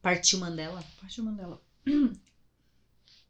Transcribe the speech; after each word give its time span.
Partiu 0.00 0.38
Mandela? 0.38 0.84
Partiu 1.00 1.24
Mandela. 1.24 1.60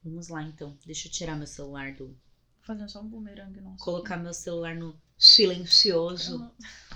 Vamos 0.05 0.29
lá 0.29 0.43
então. 0.43 0.77
Deixa 0.85 1.09
eu 1.09 1.13
tirar 1.13 1.37
meu 1.37 1.47
celular 1.47 1.93
do. 1.93 2.17
Fazendo 2.63 2.89
só 2.89 3.01
um 3.01 3.09
bumerangue, 3.09 3.61
nossa. 3.61 3.83
Colocar 3.83 4.17
meu 4.17 4.35
celular 4.35 4.75
no 4.75 4.99
silencioso. 5.17 6.51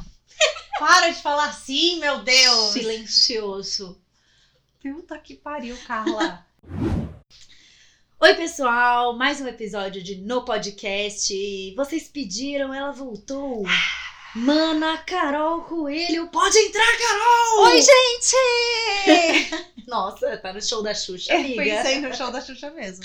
Para 0.78 1.10
de 1.10 1.22
falar 1.22 1.48
assim, 1.48 1.98
meu 2.00 2.22
Deus! 2.22 2.72
Silencioso. 2.72 4.00
Puta 4.80 5.18
que 5.18 5.34
pariu, 5.34 5.76
Carla. 5.86 6.46
Oi, 8.20 8.34
pessoal! 8.34 9.16
Mais 9.16 9.40
um 9.40 9.46
episódio 9.46 10.02
de 10.02 10.16
No 10.16 10.44
Podcast. 10.44 11.74
Vocês 11.74 12.08
pediram, 12.08 12.72
ela 12.74 12.92
voltou. 12.92 13.64
Mana 14.34 14.96
Carol 14.98 15.60
Coelho, 15.62 16.26
pode 16.28 16.56
entrar, 16.58 16.96
Carol! 16.98 17.60
Oi, 17.66 17.82
gente! 17.82 19.64
Nossa, 19.86 20.36
tá 20.38 20.52
no 20.54 20.62
show 20.62 20.82
da 20.82 20.94
Xuxa, 20.94 21.32
Eu 21.34 21.40
amiga. 21.40 21.62
pensei 21.62 22.00
no 22.00 22.14
show 22.14 22.30
da 22.30 22.40
Xuxa 22.40 22.70
mesmo. 22.70 23.04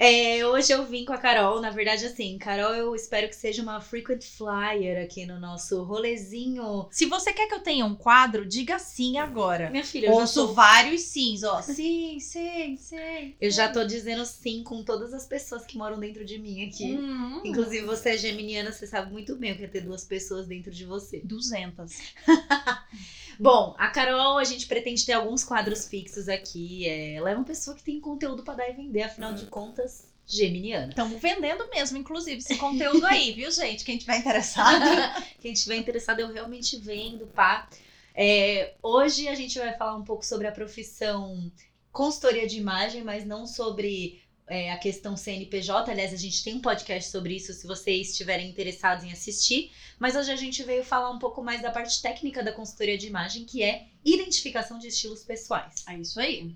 É, 0.00 0.46
hoje 0.46 0.72
eu 0.72 0.86
vim 0.86 1.04
com 1.04 1.12
a 1.12 1.18
Carol, 1.18 1.60
na 1.60 1.70
verdade, 1.70 2.06
assim, 2.06 2.38
Carol, 2.38 2.72
eu 2.72 2.94
espero 2.94 3.28
que 3.28 3.34
seja 3.34 3.60
uma 3.60 3.80
frequent 3.80 4.22
flyer 4.22 5.02
aqui 5.02 5.26
no 5.26 5.40
nosso 5.40 5.82
rolezinho. 5.82 6.86
Se 6.88 7.06
você 7.06 7.32
quer 7.32 7.48
que 7.48 7.54
eu 7.54 7.60
tenha 7.60 7.84
um 7.84 7.96
quadro, 7.96 8.46
diga 8.46 8.78
sim 8.78 9.18
agora. 9.18 9.68
Minha 9.70 9.82
filha, 9.82 10.06
eu 10.06 10.14
já, 10.14 10.20
Ouço 10.20 10.46
tô, 10.46 10.54
vários 10.54 11.02
sims, 11.02 11.42
ó. 11.42 11.60
Sim, 11.60 12.20
sim, 12.20 12.76
sim. 12.76 13.34
eu 13.40 13.50
já 13.50 13.68
tô 13.72 13.82
dizendo 13.82 14.24
sim 14.24 14.62
com 14.62 14.84
todas 14.84 15.12
as 15.12 15.26
pessoas 15.26 15.66
que 15.66 15.76
moram 15.76 15.98
dentro 15.98 16.24
de 16.24 16.38
mim 16.38 16.68
aqui. 16.68 16.94
Hum. 16.94 17.40
Inclusive, 17.44 17.84
você 17.84 18.10
é 18.10 18.16
geminiana, 18.16 18.70
você 18.70 18.86
sabe 18.86 19.10
muito 19.12 19.34
bem 19.34 19.50
o 19.50 19.56
que 19.56 19.64
é 19.64 19.68
ter 19.68 19.80
duas 19.80 20.04
pessoas 20.04 20.46
dentro 20.46 20.70
de 20.70 20.84
você. 20.84 21.20
200. 21.24 21.92
Bom, 23.38 23.74
a 23.78 23.88
Carol, 23.88 24.38
a 24.38 24.44
gente 24.44 24.66
pretende 24.66 25.06
ter 25.06 25.12
alguns 25.12 25.44
quadros 25.44 25.86
fixos 25.86 26.28
aqui. 26.28 26.88
É, 26.88 27.14
ela 27.14 27.30
é 27.30 27.34
uma 27.34 27.44
pessoa 27.44 27.76
que 27.76 27.82
tem 27.82 28.00
conteúdo 28.00 28.42
pra 28.42 28.54
dar 28.54 28.68
e 28.68 28.72
vender, 28.72 29.02
afinal 29.02 29.32
de 29.32 29.46
contas, 29.46 30.08
geminiana. 30.26 30.90
Estamos 30.90 31.20
vendendo 31.20 31.68
mesmo, 31.70 31.96
inclusive, 31.96 32.38
esse 32.38 32.56
conteúdo 32.56 33.06
aí, 33.06 33.32
viu, 33.36 33.50
gente? 33.50 33.84
Quem 33.84 33.96
tiver 33.96 34.18
interessado. 34.18 34.84
Quem 35.40 35.52
estiver 35.52 35.76
interessado, 35.76 36.20
eu 36.20 36.32
realmente 36.32 36.76
vendo, 36.76 37.26
pá. 37.28 37.68
É, 38.14 38.74
hoje 38.82 39.28
a 39.28 39.34
gente 39.34 39.58
vai 39.58 39.76
falar 39.76 39.94
um 39.94 40.04
pouco 40.04 40.26
sobre 40.26 40.48
a 40.48 40.52
profissão 40.52 41.52
consultoria 41.92 42.46
de 42.46 42.58
imagem, 42.58 43.02
mas 43.02 43.24
não 43.24 43.46
sobre 43.46 44.20
é, 44.48 44.72
a 44.72 44.78
questão 44.78 45.16
CNPJ. 45.16 45.90
Aliás, 45.90 46.12
a 46.12 46.16
gente 46.16 46.42
tem 46.42 46.54
um 46.54 46.60
podcast 46.60 47.10
sobre 47.10 47.36
isso, 47.36 47.52
se 47.52 47.66
vocês 47.66 48.10
estiverem 48.10 48.48
interessados 48.48 49.04
em 49.04 49.12
assistir. 49.12 49.70
Mas 49.98 50.16
hoje 50.16 50.30
a 50.30 50.36
gente 50.36 50.62
veio 50.62 50.82
falar 50.82 51.10
um 51.10 51.18
pouco 51.18 51.42
mais 51.42 51.60
da 51.60 51.70
parte 51.70 52.00
técnica 52.00 52.42
da 52.42 52.52
consultoria 52.52 52.96
de 52.96 53.06
imagem, 53.06 53.44
que 53.44 53.62
é 53.62 53.86
identificação 54.04 54.78
de 54.78 54.88
estilos 54.88 55.22
pessoais. 55.22 55.84
É 55.88 55.96
isso 55.98 56.18
aí. 56.18 56.54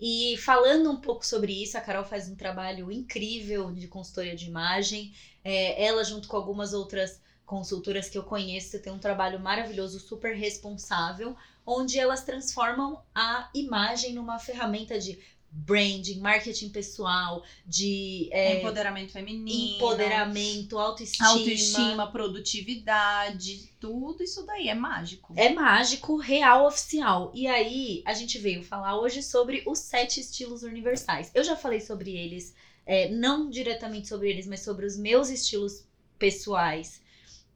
E 0.00 0.36
falando 0.38 0.90
um 0.90 1.00
pouco 1.00 1.24
sobre 1.24 1.62
isso, 1.62 1.78
a 1.78 1.80
Carol 1.80 2.04
faz 2.04 2.28
um 2.28 2.34
trabalho 2.34 2.90
incrível 2.90 3.72
de 3.72 3.86
consultoria 3.86 4.34
de 4.34 4.46
imagem. 4.46 5.14
É, 5.44 5.84
ela, 5.84 6.02
junto 6.02 6.26
com 6.26 6.36
algumas 6.36 6.72
outras 6.72 7.20
consultoras 7.46 8.08
que 8.08 8.18
eu 8.18 8.24
conheço, 8.24 8.80
tem 8.80 8.92
um 8.92 8.98
trabalho 8.98 9.38
maravilhoso, 9.38 10.00
super 10.00 10.34
responsável, 10.34 11.36
onde 11.64 11.98
elas 11.98 12.24
transformam 12.24 13.00
a 13.14 13.48
imagem 13.54 14.14
numa 14.14 14.38
ferramenta 14.38 14.98
de 14.98 15.20
branding, 15.52 16.18
marketing 16.18 16.70
pessoal, 16.70 17.44
de 17.66 18.28
é, 18.32 18.58
Empoderamento 18.58 19.12
feminino. 19.12 19.76
empoderamento, 19.76 20.78
autoestima. 20.78 21.28
Autoestima, 21.28 22.10
produtividade, 22.10 23.70
tudo 23.78 24.22
isso 24.22 24.44
daí 24.46 24.68
é 24.68 24.74
mágico. 24.74 25.34
É 25.36 25.50
mágico, 25.50 26.16
real, 26.16 26.66
oficial. 26.66 27.30
E 27.34 27.46
aí, 27.46 28.02
a 28.06 28.14
gente 28.14 28.38
veio 28.38 28.64
falar 28.64 28.98
hoje 28.98 29.22
sobre 29.22 29.62
os 29.66 29.78
sete 29.78 30.20
estilos 30.20 30.62
universais. 30.62 31.30
Eu 31.34 31.44
já 31.44 31.54
falei 31.54 31.80
sobre 31.80 32.16
eles, 32.16 32.54
é, 32.86 33.10
não 33.10 33.50
diretamente 33.50 34.08
sobre 34.08 34.30
eles, 34.30 34.46
mas 34.46 34.60
sobre 34.60 34.86
os 34.86 34.96
meus 34.96 35.28
estilos 35.28 35.84
pessoais. 36.18 37.01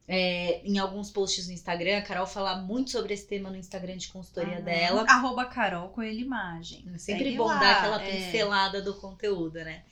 É, 0.09 0.61
em 0.65 0.79
alguns 0.79 1.11
posts 1.11 1.49
no 1.49 1.53
Instagram, 1.53 1.99
a 1.99 2.03
Carol 2.03 2.27
fala 2.27 2.63
muito 2.63 2.91
sobre 2.91 3.13
esse 3.13 3.27
tema 3.27 3.51
no 3.51 3.57
Instagram 3.57 3.97
de 3.97 4.09
consultoria 4.09 4.57
Aham. 4.57 4.65
dela. 4.65 5.05
Arroba 5.09 5.45
Carol 5.47 5.89
Coelho 5.89 6.21
Imagem. 6.21 6.85
É 6.95 6.99
sempre 6.99 7.25
Segue 7.25 7.37
bom 7.37 7.47
lá, 7.47 7.59
dar 7.59 7.77
aquela 7.79 8.03
é. 8.03 8.11
pincelada 8.11 8.81
do 8.81 8.95
conteúdo, 8.95 9.55
né? 9.55 9.83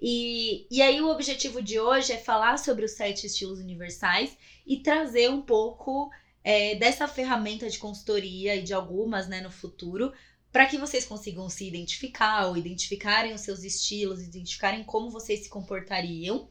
E, 0.00 0.66
e 0.70 0.82
aí 0.82 1.00
o 1.00 1.08
objetivo 1.08 1.62
de 1.62 1.78
hoje 1.78 2.12
é 2.12 2.18
falar 2.18 2.58
sobre 2.58 2.84
os 2.84 2.92
sete 2.92 3.26
estilos 3.26 3.60
universais 3.60 4.36
e 4.66 4.78
trazer 4.80 5.30
um 5.30 5.40
pouco 5.40 6.10
é, 6.42 6.74
dessa 6.74 7.06
ferramenta 7.06 7.70
de 7.70 7.78
consultoria 7.78 8.56
e 8.56 8.62
de 8.62 8.74
algumas, 8.74 9.28
né, 9.28 9.40
no 9.40 9.50
futuro, 9.50 10.12
para 10.52 10.66
que 10.66 10.76
vocês 10.76 11.04
consigam 11.04 11.48
se 11.48 11.66
identificar 11.66 12.46
ou 12.46 12.56
identificarem 12.56 13.32
os 13.32 13.40
seus 13.40 13.62
estilos, 13.64 14.22
identificarem 14.22 14.84
como 14.84 15.10
vocês 15.10 15.40
se 15.40 15.48
comportariam. 15.48 16.48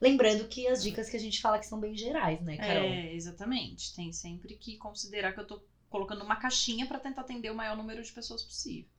Lembrando 0.00 0.46
que 0.46 0.66
as 0.68 0.82
dicas 0.82 1.08
que 1.08 1.16
a 1.16 1.20
gente 1.20 1.40
fala 1.40 1.58
que 1.58 1.66
são 1.66 1.80
bem 1.80 1.96
gerais, 1.96 2.40
né, 2.42 2.56
Carol? 2.56 2.84
É, 2.84 3.14
exatamente. 3.14 3.94
Tem 3.94 4.12
sempre 4.12 4.54
que 4.56 4.76
considerar 4.76 5.32
que 5.32 5.40
eu 5.40 5.46
tô 5.46 5.62
colocando 5.88 6.22
uma 6.22 6.36
caixinha 6.36 6.86
pra 6.86 6.98
tentar 6.98 7.22
atender 7.22 7.50
o 7.50 7.54
maior 7.54 7.76
número 7.76 8.02
de 8.02 8.12
pessoas 8.12 8.42
possível. 8.42 8.90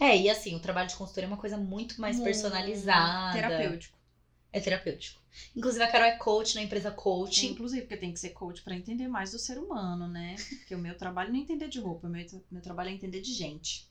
É, 0.00 0.16
e 0.16 0.30
assim, 0.30 0.54
o 0.54 0.60
trabalho 0.60 0.88
de 0.88 0.94
consultoria 0.94 1.26
é 1.26 1.30
uma 1.30 1.36
coisa 1.36 1.56
muito 1.56 2.00
mais 2.00 2.16
Muito 2.16 2.26
personalizada. 2.26 3.32
Terapêutico. 3.34 3.98
É 4.52 4.60
terapêutico. 4.60 5.20
Inclusive, 5.54 5.84
a 5.84 5.90
Carol 5.90 6.06
é 6.06 6.16
coach 6.16 6.54
na 6.54 6.62
empresa 6.62 6.90
coach. 6.90 7.46
Inclusive, 7.46 7.82
porque 7.82 7.96
tem 7.96 8.12
que 8.12 8.18
ser 8.18 8.30
coach 8.30 8.62
pra 8.62 8.74
entender 8.74 9.06
mais 9.06 9.32
do 9.32 9.38
ser 9.38 9.58
humano, 9.58 10.08
né? 10.08 10.36
Porque 10.48 10.74
o 10.74 10.78
meu 10.78 10.96
trabalho 10.96 11.30
não 11.30 11.38
é 11.38 11.42
entender 11.42 11.68
de 11.68 11.78
roupa, 11.78 12.06
o 12.06 12.10
meu, 12.10 12.24
meu 12.50 12.62
trabalho 12.62 12.88
é 12.88 12.92
entender 12.92 13.20
de 13.20 13.34
gente. 13.34 13.86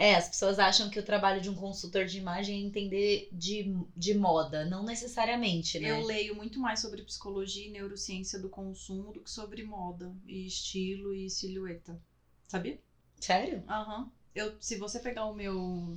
É, 0.00 0.16
as 0.16 0.26
pessoas 0.26 0.58
acham 0.58 0.88
que 0.88 0.98
o 0.98 1.02
trabalho 1.02 1.42
de 1.42 1.50
um 1.50 1.54
consultor 1.54 2.06
de 2.06 2.16
imagem 2.16 2.56
é 2.56 2.66
entender 2.66 3.28
de, 3.30 3.66
de 3.94 4.14
moda. 4.14 4.64
Não 4.64 4.82
necessariamente, 4.82 5.78
né? 5.78 5.90
Eu 5.90 6.02
leio 6.02 6.34
muito 6.34 6.58
mais 6.58 6.80
sobre 6.80 7.02
psicologia 7.02 7.66
e 7.66 7.68
neurociência 7.68 8.38
do 8.38 8.48
consumo 8.48 9.12
do 9.12 9.20
que 9.20 9.30
sobre 9.30 9.62
moda 9.62 10.10
e 10.26 10.46
estilo 10.46 11.12
e 11.12 11.28
silhueta. 11.28 12.00
Sabia? 12.48 12.78
Sério? 13.20 13.62
Aham. 13.68 14.08
Eu, 14.34 14.54
se 14.58 14.74
você 14.76 14.98
pegar 14.98 15.26
o 15.26 15.34
meu 15.34 15.92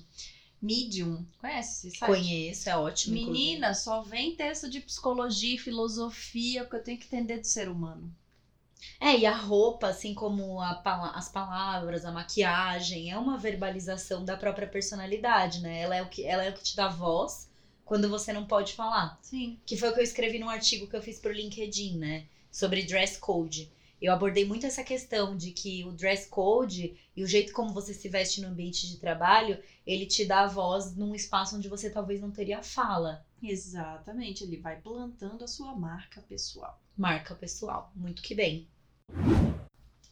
Medium, 0.61 1.25
conhece 1.37 1.87
esse 1.87 1.97
site? 1.97 2.09
Conheço, 2.13 2.69
é 2.69 2.75
ótimo. 2.75 3.15
inclusive. 3.15 3.45
Menina, 3.45 3.73
só 3.73 4.01
vem 4.01 4.35
texto 4.35 4.69
de 4.69 4.81
psicologia 4.81 5.55
e 5.55 5.57
filosofia 5.57 6.65
que 6.65 6.75
eu 6.75 6.83
tenho 6.83 6.97
que 6.97 7.05
entender 7.05 7.39
de 7.39 7.47
ser 7.47 7.69
humano. 7.69 8.13
É, 8.99 9.17
e 9.17 9.25
a 9.25 9.35
roupa, 9.35 9.87
assim 9.87 10.13
como 10.13 10.59
a 10.59 10.81
as 11.15 11.29
palavras, 11.29 12.05
a 12.05 12.11
maquiagem, 12.11 13.11
é 13.11 13.17
uma 13.17 13.37
verbalização 13.37 14.23
da 14.23 14.37
própria 14.37 14.67
personalidade, 14.67 15.59
né? 15.61 15.81
Ela 15.81 15.95
é 15.95 16.01
o 16.01 16.09
que, 16.09 16.25
ela 16.25 16.43
é 16.43 16.49
o 16.49 16.53
que 16.53 16.63
te 16.63 16.75
dá 16.75 16.87
voz 16.87 17.49
quando 17.85 18.09
você 18.09 18.31
não 18.31 18.45
pode 18.45 18.73
falar. 18.73 19.19
Sim. 19.21 19.59
Que 19.65 19.77
foi 19.77 19.89
o 19.89 19.93
que 19.93 19.99
eu 19.99 20.03
escrevi 20.03 20.39
num 20.39 20.49
artigo 20.49 20.87
que 20.87 20.95
eu 20.95 21.01
fiz 21.01 21.19
pro 21.19 21.31
LinkedIn, 21.31 21.97
né? 21.97 22.25
Sobre 22.51 22.83
dress 22.83 23.17
code. 23.19 23.71
Eu 24.01 24.11
abordei 24.11 24.45
muito 24.45 24.65
essa 24.65 24.83
questão 24.83 25.35
de 25.37 25.51
que 25.51 25.85
o 25.85 25.91
dress 25.93 26.27
code 26.27 26.93
e 27.15 27.23
o 27.23 27.27
jeito 27.27 27.53
como 27.53 27.73
você 27.73 27.93
se 27.93 28.09
veste 28.09 28.41
no 28.41 28.49
ambiente 28.49 28.87
de 28.87 28.97
trabalho, 28.97 29.57
ele 29.87 30.05
te 30.05 30.25
dá 30.25 30.45
voz 30.45 30.95
num 30.95 31.15
espaço 31.15 31.55
onde 31.55 31.69
você 31.69 31.89
talvez 31.89 32.19
não 32.19 32.29
teria 32.29 32.61
fala. 32.61 33.25
Exatamente, 33.41 34.43
ele 34.43 34.57
vai 34.57 34.79
plantando 34.79 35.43
a 35.43 35.47
sua 35.47 35.73
marca 35.75 36.21
pessoal. 36.21 36.81
Marca 36.97 37.33
pessoal. 37.33 37.91
Muito 37.95 38.21
que 38.21 38.35
bem. 38.35 38.67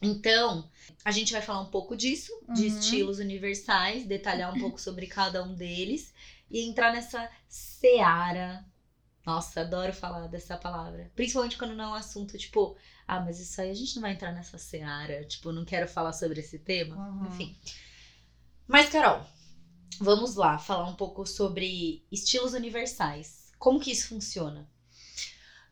Então, 0.00 0.68
a 1.04 1.12
gente 1.12 1.32
vai 1.32 1.40
falar 1.40 1.60
um 1.60 1.70
pouco 1.70 1.96
disso, 1.96 2.32
de 2.52 2.62
Uhum. 2.62 2.66
estilos 2.66 3.18
universais, 3.20 4.04
detalhar 4.04 4.52
um 4.52 4.58
pouco 4.58 4.80
sobre 4.80 5.06
cada 5.06 5.44
um 5.44 5.54
deles 5.54 6.12
e 6.50 6.60
entrar 6.68 6.92
nessa 6.92 7.30
seara. 7.48 8.64
Nossa, 9.24 9.60
adoro 9.60 9.92
falar 9.94 10.26
dessa 10.26 10.56
palavra. 10.58 11.12
Principalmente 11.14 11.56
quando 11.56 11.76
não 11.76 11.84
é 11.84 11.88
um 11.90 11.94
assunto 11.94 12.36
tipo, 12.36 12.76
ah, 13.06 13.20
mas 13.20 13.38
isso 13.38 13.60
aí 13.60 13.70
a 13.70 13.74
gente 13.74 13.94
não 13.94 14.02
vai 14.02 14.12
entrar 14.12 14.32
nessa 14.32 14.58
seara. 14.58 15.24
Tipo, 15.24 15.52
não 15.52 15.64
quero 15.64 15.86
falar 15.86 16.12
sobre 16.12 16.40
esse 16.40 16.58
tema. 16.58 16.96
Uhum. 16.96 17.26
Enfim. 17.28 17.56
Mas, 18.66 18.88
Carol, 18.88 19.24
vamos 20.00 20.34
lá 20.34 20.58
falar 20.58 20.88
um 20.88 20.96
pouco 20.96 21.24
sobre 21.24 22.04
estilos 22.10 22.54
universais. 22.54 23.52
Como 23.56 23.78
que 23.78 23.92
isso 23.92 24.08
funciona? 24.08 24.68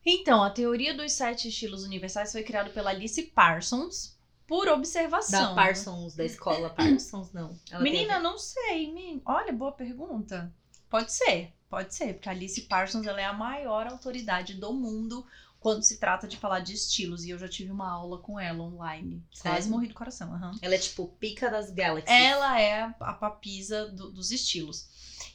Então, 0.05 0.43
a 0.43 0.51
teoria 0.51 0.95
dos 0.95 1.13
sete 1.13 1.49
estilos 1.49 1.85
universais 1.85 2.33
foi 2.33 2.43
criada 2.43 2.71
pela 2.71 2.91
Alice 2.91 3.23
Parsons. 3.23 4.19
por 4.47 4.67
observação. 4.69 5.51
Da 5.51 5.55
Parsons, 5.55 6.17
da 6.17 6.25
escola 6.25 6.71
Parsons, 6.75 7.33
não. 7.33 7.57
Ela 7.71 7.83
Menina, 7.83 8.15
teve... 8.15 8.23
não 8.25 8.39
sei. 8.39 8.93
Men... 8.93 9.23
Olha, 9.25 9.53
boa 9.53 9.73
pergunta. 9.73 10.53
Pode 10.89 11.13
ser, 11.13 11.53
pode 11.69 11.95
ser, 11.95 12.15
porque 12.15 12.29
a 12.29 12.33
Alice 12.33 12.61
Parsons 12.63 13.07
ela 13.07 13.21
é 13.21 13.25
a 13.25 13.33
maior 13.33 13.87
autoridade 13.87 14.55
do 14.55 14.73
mundo 14.73 15.25
quando 15.61 15.85
se 15.85 16.01
trata 16.01 16.27
de 16.27 16.37
falar 16.37 16.61
de 16.61 16.73
estilos. 16.75 17.25
E 17.25 17.31
eu 17.31 17.39
já 17.39 17.47
tive 17.47 17.71
uma 17.71 17.89
aula 17.89 18.19
com 18.19 18.41
ela 18.41 18.65
online. 18.65 19.23
Sério? 19.33 19.57
Quase 19.57 19.71
morri 19.71 19.87
do 19.87 19.95
coração. 19.95 20.33
Uhum. 20.33 20.59
Ela 20.61 20.75
é 20.75 20.79
tipo 20.79 21.07
pica 21.21 21.49
das 21.49 21.71
galaxies. 21.71 22.11
Ela 22.11 22.61
é 22.61 22.93
a 22.99 23.13
papisa 23.13 23.87
do, 23.89 24.11
dos 24.11 24.33
estilos. 24.33 24.89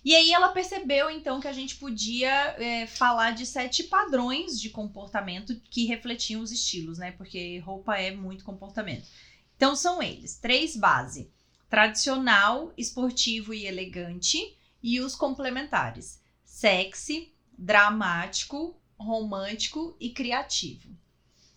E 0.03 0.15
aí 0.15 0.31
ela 0.31 0.49
percebeu 0.49 1.09
então 1.09 1.39
que 1.39 1.47
a 1.47 1.53
gente 1.53 1.75
podia 1.75 2.31
é, 2.57 2.87
falar 2.87 3.31
de 3.31 3.45
sete 3.45 3.83
padrões 3.83 4.59
de 4.59 4.69
comportamento 4.69 5.59
que 5.69 5.85
refletiam 5.85 6.41
os 6.41 6.51
estilos, 6.51 6.97
né? 6.97 7.11
Porque 7.11 7.59
roupa 7.59 7.95
é 7.97 8.11
muito 8.11 8.43
comportamento. 8.43 9.07
Então 9.55 9.75
são 9.75 10.01
eles: 10.01 10.37
três 10.37 10.75
base: 10.75 11.31
tradicional, 11.69 12.73
esportivo 12.77 13.53
e 13.53 13.65
elegante 13.65 14.57
e 14.81 14.99
os 14.99 15.15
complementares: 15.15 16.21
sexy, 16.43 17.33
dramático, 17.57 18.79
romântico 18.97 19.95
e 19.99 20.09
criativo. 20.11 20.89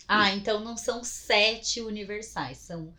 Ah, 0.06 0.34
então 0.34 0.60
não 0.60 0.76
são 0.76 1.04
sete 1.04 1.82
universais, 1.82 2.58
são 2.58 2.94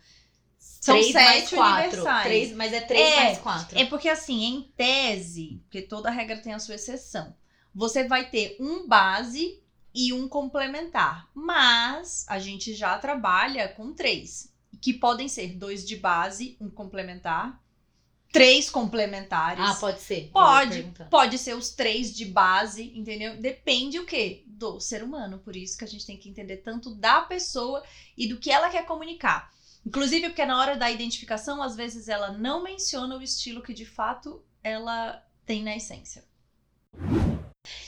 são 0.80 0.94
três 0.94 1.12
sete 1.12 1.56
mais 1.56 1.92
universais. 1.92 2.24
Três, 2.24 2.52
mas 2.52 2.72
é 2.72 2.80
três 2.80 3.12
é, 3.12 3.16
mais 3.16 3.38
quatro. 3.38 3.78
É 3.78 3.84
porque 3.84 4.08
assim, 4.08 4.44
em 4.44 4.62
tese, 4.76 5.60
porque 5.64 5.82
toda 5.82 6.10
regra 6.10 6.38
tem 6.38 6.54
a 6.54 6.58
sua 6.58 6.74
exceção, 6.74 7.36
você 7.74 8.04
vai 8.04 8.30
ter 8.30 8.56
um 8.58 8.88
base 8.88 9.62
e 9.94 10.12
um 10.12 10.26
complementar. 10.26 11.28
Mas 11.34 12.24
a 12.28 12.38
gente 12.38 12.74
já 12.74 12.98
trabalha 12.98 13.68
com 13.68 13.92
três, 13.92 14.52
que 14.80 14.94
podem 14.94 15.28
ser 15.28 15.48
dois 15.56 15.86
de 15.86 15.96
base, 15.96 16.56
um 16.58 16.70
complementar 16.70 17.60
três 18.32 18.70
complementares. 18.70 19.62
Ah, 19.68 19.74
pode 19.74 20.00
ser. 20.00 20.30
Pode. 20.32 20.92
Pode 21.10 21.38
ser 21.38 21.54
os 21.54 21.70
três 21.70 22.14
de 22.14 22.24
base, 22.24 22.92
entendeu? 22.96 23.36
Depende 23.36 23.98
o 23.98 24.06
quê? 24.06 24.44
Do 24.46 24.80
ser 24.80 25.02
humano. 25.02 25.38
Por 25.38 25.56
isso 25.56 25.76
que 25.76 25.84
a 25.84 25.88
gente 25.88 26.06
tem 26.06 26.16
que 26.16 26.28
entender 26.28 26.58
tanto 26.58 26.94
da 26.94 27.22
pessoa 27.22 27.82
e 28.16 28.26
do 28.28 28.38
que 28.38 28.50
ela 28.50 28.70
quer 28.70 28.86
comunicar. 28.86 29.52
Inclusive, 29.84 30.28
porque 30.28 30.44
na 30.44 30.58
hora 30.58 30.76
da 30.76 30.90
identificação, 30.90 31.62
às 31.62 31.74
vezes 31.74 32.08
ela 32.08 32.32
não 32.32 32.62
menciona 32.62 33.16
o 33.16 33.22
estilo 33.22 33.62
que 33.62 33.72
de 33.72 33.86
fato 33.86 34.44
ela 34.62 35.24
tem 35.46 35.62
na 35.62 35.76
essência. 35.76 36.24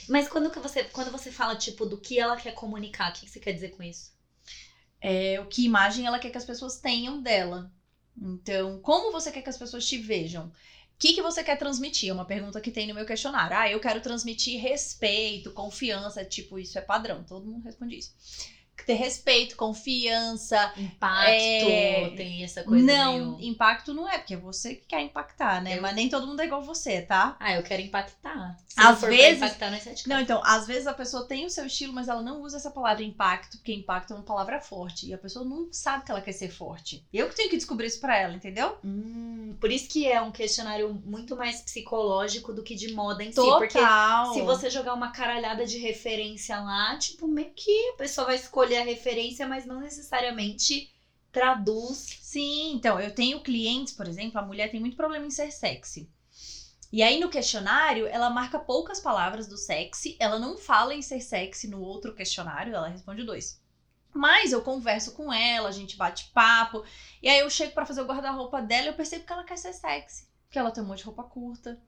Mas 0.09 0.27
quando 0.27 0.49
que 0.49 0.59
você, 0.59 0.83
quando 0.85 1.11
você 1.11 1.31
fala, 1.31 1.55
tipo, 1.55 1.85
do 1.85 1.97
que 1.97 2.19
ela 2.19 2.35
quer 2.35 2.53
comunicar, 2.53 3.11
o 3.11 3.13
que, 3.13 3.29
você 3.29 3.39
quer 3.39 3.53
dizer 3.53 3.69
com 3.69 3.83
isso? 3.83 4.11
É 4.99 5.39
o 5.39 5.45
que 5.45 5.65
imagem 5.65 6.05
ela 6.05 6.19
quer 6.19 6.29
que 6.29 6.37
as 6.37 6.45
pessoas 6.45 6.79
tenham 6.79 7.21
dela. 7.21 7.71
Então, 8.17 8.79
como 8.79 9.11
você 9.11 9.31
quer 9.31 9.41
que 9.41 9.49
as 9.49 9.57
pessoas 9.57 9.85
te 9.85 9.97
vejam? 9.97 10.47
O 10.47 10.51
que, 10.97 11.13
que 11.13 11.21
você 11.21 11.43
quer 11.43 11.57
transmitir? 11.57 12.09
É 12.09 12.13
uma 12.13 12.25
pergunta 12.25 12.61
que 12.61 12.71
tem 12.71 12.87
no 12.87 12.93
meu 12.93 13.05
questionário. 13.05 13.57
Ah, 13.57 13.69
eu 13.69 13.79
quero 13.79 14.01
transmitir 14.01 14.61
respeito, 14.61 15.51
confiança. 15.51 16.23
Tipo, 16.23 16.57
isso 16.57 16.77
é 16.77 16.81
padrão. 16.81 17.23
Todo 17.23 17.45
mundo 17.45 17.63
responde 17.63 17.97
isso 17.97 18.13
ter 18.85 18.93
respeito, 18.93 19.55
confiança. 19.55 20.73
Impacto, 20.77 21.31
é... 21.31 22.09
tem 22.15 22.43
essa 22.43 22.63
coisa. 22.63 22.83
Não, 22.83 23.35
meio... 23.37 23.51
impacto 23.51 23.93
não 23.93 24.09
é, 24.09 24.17
porque 24.17 24.33
é 24.33 24.37
você 24.37 24.75
que 24.75 24.85
quer 24.87 25.01
impactar, 25.01 25.61
né? 25.61 25.77
Eu... 25.77 25.81
Mas 25.81 25.95
nem 25.95 26.09
todo 26.09 26.27
mundo 26.27 26.41
é 26.41 26.45
igual 26.45 26.61
você, 26.61 27.01
tá? 27.01 27.35
Ah, 27.39 27.53
eu 27.55 27.63
quero 27.63 27.81
impactar. 27.81 28.57
Se 28.67 28.79
às 28.79 29.01
vezes. 29.01 29.37
Impactar, 29.37 29.69
não, 29.69 29.77
é 29.77 29.95
não, 30.07 30.19
então, 30.21 30.41
às 30.43 30.67
vezes 30.67 30.87
a 30.87 30.93
pessoa 30.93 31.25
tem 31.25 31.45
o 31.45 31.49
seu 31.49 31.65
estilo, 31.65 31.93
mas 31.93 32.07
ela 32.07 32.21
não 32.21 32.41
usa 32.41 32.57
essa 32.57 32.71
palavra 32.71 33.03
impacto, 33.03 33.57
porque 33.57 33.73
impacto 33.73 34.13
é 34.13 34.15
uma 34.15 34.23
palavra 34.23 34.59
forte. 34.59 35.07
E 35.07 35.13
a 35.13 35.17
pessoa 35.17 35.45
não 35.45 35.71
sabe 35.71 36.03
que 36.03 36.11
ela 36.11 36.21
quer 36.21 36.33
ser 36.33 36.49
forte. 36.49 37.05
Eu 37.13 37.29
que 37.29 37.35
tenho 37.35 37.49
que 37.49 37.57
descobrir 37.57 37.87
isso 37.87 37.99
pra 37.99 38.17
ela, 38.17 38.33
entendeu? 38.33 38.77
Hum, 38.83 39.55
por 39.59 39.71
isso 39.71 39.87
que 39.87 40.07
é 40.07 40.21
um 40.21 40.31
questionário 40.31 40.93
muito 41.05 41.35
mais 41.35 41.61
psicológico 41.61 42.51
do 42.51 42.63
que 42.63 42.75
de 42.75 42.93
moda 42.93 43.23
em 43.23 43.31
Total. 43.31 43.53
si. 43.53 43.59
Porque 43.59 44.39
se 44.39 44.41
você 44.45 44.69
jogar 44.69 44.93
uma 44.93 45.11
caralhada 45.11 45.65
de 45.65 45.77
referência 45.77 46.59
lá, 46.59 46.97
tipo, 46.97 47.27
meio 47.27 47.51
que 47.55 47.89
a 47.89 47.97
pessoa 47.97 48.27
vai 48.27 48.35
escolher 48.35 48.62
escolher 48.63 48.77
a 48.77 48.85
referência, 48.85 49.47
mas 49.47 49.65
não 49.65 49.79
necessariamente 49.79 50.91
traduz. 51.31 52.19
Sim, 52.21 52.73
então, 52.73 52.99
eu 52.99 53.13
tenho 53.13 53.41
clientes, 53.41 53.93
por 53.93 54.07
exemplo, 54.07 54.39
a 54.39 54.45
mulher 54.45 54.71
tem 54.71 54.79
muito 54.79 54.95
problema 54.95 55.25
em 55.25 55.31
ser 55.31 55.51
sexy. 55.51 56.09
E 56.91 57.01
aí 57.01 57.19
no 57.19 57.29
questionário, 57.29 58.07
ela 58.07 58.29
marca 58.29 58.59
poucas 58.59 58.99
palavras 58.99 59.47
do 59.47 59.57
sexy, 59.57 60.15
ela 60.19 60.37
não 60.37 60.57
fala 60.57 60.93
em 60.93 61.01
ser 61.01 61.21
sexy 61.21 61.67
no 61.67 61.81
outro 61.81 62.13
questionário, 62.13 62.73
ela 62.73 62.87
responde 62.87 63.23
dois. 63.23 63.59
Mas 64.13 64.51
eu 64.51 64.61
converso 64.61 65.13
com 65.13 65.33
ela, 65.33 65.69
a 65.69 65.71
gente 65.71 65.97
bate 65.97 66.29
papo, 66.31 66.83
e 67.21 67.27
aí 67.27 67.39
eu 67.39 67.49
chego 67.49 67.73
para 67.73 67.85
fazer 67.85 68.01
o 68.01 68.05
guarda-roupa 68.05 68.61
dela 68.61 68.85
e 68.85 68.87
eu 68.89 68.93
percebo 68.93 69.25
que 69.25 69.33
ela 69.33 69.43
quer 69.43 69.57
ser 69.57 69.73
sexy. 69.73 70.27
Que 70.51 70.59
ela 70.59 70.69
tem 70.69 70.83
um 70.83 70.85
monte 70.85 70.99
de 70.99 71.05
roupa 71.05 71.23
curta, 71.23 71.81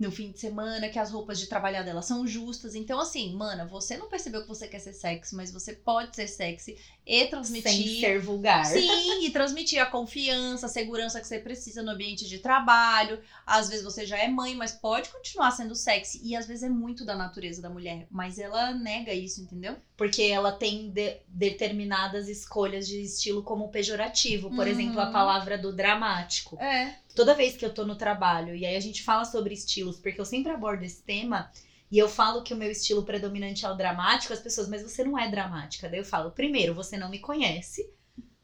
no 0.00 0.10
fim 0.10 0.32
de 0.32 0.40
semana, 0.40 0.88
que 0.88 0.98
as 0.98 1.10
roupas 1.10 1.38
de 1.38 1.46
trabalhar 1.46 1.82
dela 1.82 2.00
são 2.00 2.26
justas. 2.26 2.74
Então, 2.74 2.98
assim, 2.98 3.34
mana, 3.36 3.66
você 3.66 3.98
não 3.98 4.08
percebeu 4.08 4.40
que 4.40 4.48
você 4.48 4.66
quer 4.66 4.78
ser 4.78 4.94
sexy, 4.94 5.36
mas 5.36 5.52
você 5.52 5.74
pode 5.74 6.16
ser 6.16 6.26
sexy 6.26 6.78
e 7.06 7.26
transmitir. 7.26 7.70
Sem 7.70 8.00
ser 8.00 8.18
vulgar. 8.18 8.64
Sim, 8.64 9.26
e 9.26 9.30
transmitir 9.30 9.78
a 9.78 9.84
confiança, 9.84 10.64
a 10.64 10.70
segurança 10.70 11.20
que 11.20 11.26
você 11.26 11.38
precisa 11.38 11.82
no 11.82 11.90
ambiente 11.90 12.26
de 12.26 12.38
trabalho. 12.38 13.20
Às 13.44 13.68
vezes 13.68 13.84
você 13.84 14.06
já 14.06 14.16
é 14.16 14.26
mãe, 14.26 14.54
mas 14.54 14.72
pode 14.72 15.10
continuar 15.10 15.50
sendo 15.50 15.74
sexy. 15.74 16.18
E 16.24 16.34
às 16.34 16.46
vezes 16.46 16.62
é 16.62 16.70
muito 16.70 17.04
da 17.04 17.14
natureza 17.14 17.60
da 17.60 17.68
mulher, 17.68 18.06
mas 18.10 18.38
ela 18.38 18.72
nega 18.72 19.12
isso, 19.12 19.42
entendeu? 19.42 19.76
Porque 20.00 20.22
ela 20.22 20.50
tem 20.50 20.90
de 20.90 21.18
determinadas 21.28 22.26
escolhas 22.26 22.88
de 22.88 23.02
estilo 23.02 23.42
como 23.42 23.68
pejorativo. 23.68 24.48
Por 24.48 24.66
uhum. 24.66 24.72
exemplo, 24.72 24.98
a 24.98 25.10
palavra 25.10 25.58
do 25.58 25.76
dramático. 25.76 26.56
É 26.58 26.96
toda 27.14 27.34
vez 27.34 27.56
que 27.56 27.64
eu 27.64 27.74
tô 27.74 27.84
no 27.84 27.96
trabalho 27.96 28.54
e 28.54 28.64
aí 28.64 28.76
a 28.76 28.80
gente 28.80 29.02
fala 29.02 29.24
sobre 29.24 29.52
estilos, 29.52 29.98
porque 29.98 30.20
eu 30.20 30.24
sempre 30.24 30.52
abordo 30.52 30.84
esse 30.84 31.02
tema 31.02 31.50
e 31.90 31.98
eu 31.98 32.08
falo 32.08 32.42
que 32.42 32.54
o 32.54 32.56
meu 32.56 32.70
estilo 32.70 33.02
predominante 33.02 33.66
é 33.66 33.70
o 33.70 33.74
dramático, 33.74 34.32
as 34.32 34.40
pessoas, 34.40 34.68
mas 34.68 34.82
você 34.82 35.02
não 35.02 35.18
é 35.18 35.28
dramática. 35.28 35.88
Daí 35.88 35.98
eu 35.98 36.04
falo, 36.04 36.30
primeiro, 36.30 36.74
você 36.74 36.96
não 36.96 37.10
me 37.10 37.18
conhece, 37.18 37.92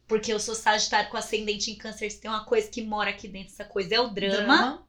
porque 0.07 0.33
eu 0.33 0.41
sou 0.41 0.55
Sagitário 0.55 1.11
com 1.11 1.17
ascendente 1.17 1.71
em 1.71 1.77
Câncer, 1.77 2.11
se 2.11 2.21
tem 2.21 2.31
uma 2.31 2.45
coisa 2.45 2.69
que 2.69 2.83
mora 2.83 3.11
aqui 3.11 3.29
dentro, 3.29 3.53
essa 3.53 3.65
coisa 3.65 3.95
é 3.95 4.01
o 4.01 4.09
drama. 4.09 4.37
drama. 4.45 4.87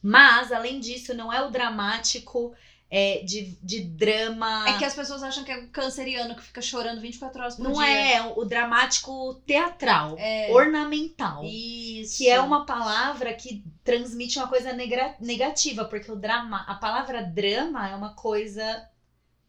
Mas, 0.00 0.52
além 0.52 0.78
disso, 0.78 1.14
não 1.14 1.32
é 1.32 1.42
o 1.44 1.50
dramático 1.50 2.54
é, 2.90 3.22
de, 3.24 3.58
de 3.62 3.80
drama. 3.80 4.68
É 4.68 4.78
que 4.78 4.84
as 4.84 4.94
pessoas 4.94 5.22
acham 5.22 5.42
que 5.44 5.50
é 5.50 5.58
um 5.58 5.66
canceriano 5.68 6.34
que 6.36 6.42
fica 6.42 6.62
chorando 6.62 7.00
24 7.00 7.40
horas 7.40 7.56
por 7.56 7.62
Não 7.62 7.72
dia. 7.72 7.80
Não 7.80 7.86
é, 7.86 8.32
o 8.36 8.44
dramático 8.44 9.34
teatral, 9.46 10.16
é. 10.18 10.50
ornamental. 10.52 11.44
Isso. 11.44 12.18
Que 12.18 12.28
é 12.28 12.40
uma 12.40 12.64
palavra 12.64 13.32
que 13.34 13.64
transmite 13.82 14.38
uma 14.38 14.48
coisa 14.48 14.72
negativa, 15.20 15.84
porque 15.84 16.10
o 16.10 16.16
drama, 16.16 16.64
a 16.68 16.74
palavra 16.74 17.22
drama 17.22 17.88
é 17.88 17.94
uma 17.94 18.14
coisa 18.14 18.88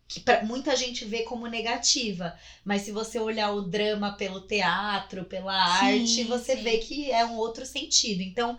que 0.08 0.20
pra, 0.20 0.44
muita 0.44 0.76
gente 0.76 1.04
vê 1.04 1.24
como 1.24 1.48
negativa, 1.48 2.38
mas 2.64 2.84
se 2.84 2.92
você 2.92 3.20
olhar 3.20 3.52
o 3.52 3.62
drama 3.62 4.16
pelo 4.16 4.42
teatro, 4.42 5.26
pela 5.26 5.80
sim, 5.80 5.86
arte, 5.86 6.24
você 6.26 6.56
sim. 6.56 6.64
vê 6.64 6.78
que 6.78 7.12
é 7.12 7.26
um 7.26 7.38
outro 7.38 7.66
sentido. 7.66 8.22
Então, 8.22 8.58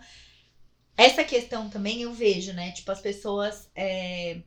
essa 0.95 1.23
questão 1.23 1.69
também 1.69 2.01
eu 2.01 2.13
vejo, 2.13 2.53
né? 2.53 2.71
Tipo, 2.71 2.91
as 2.91 2.99
pessoas 2.99 3.69
é, 3.75 4.41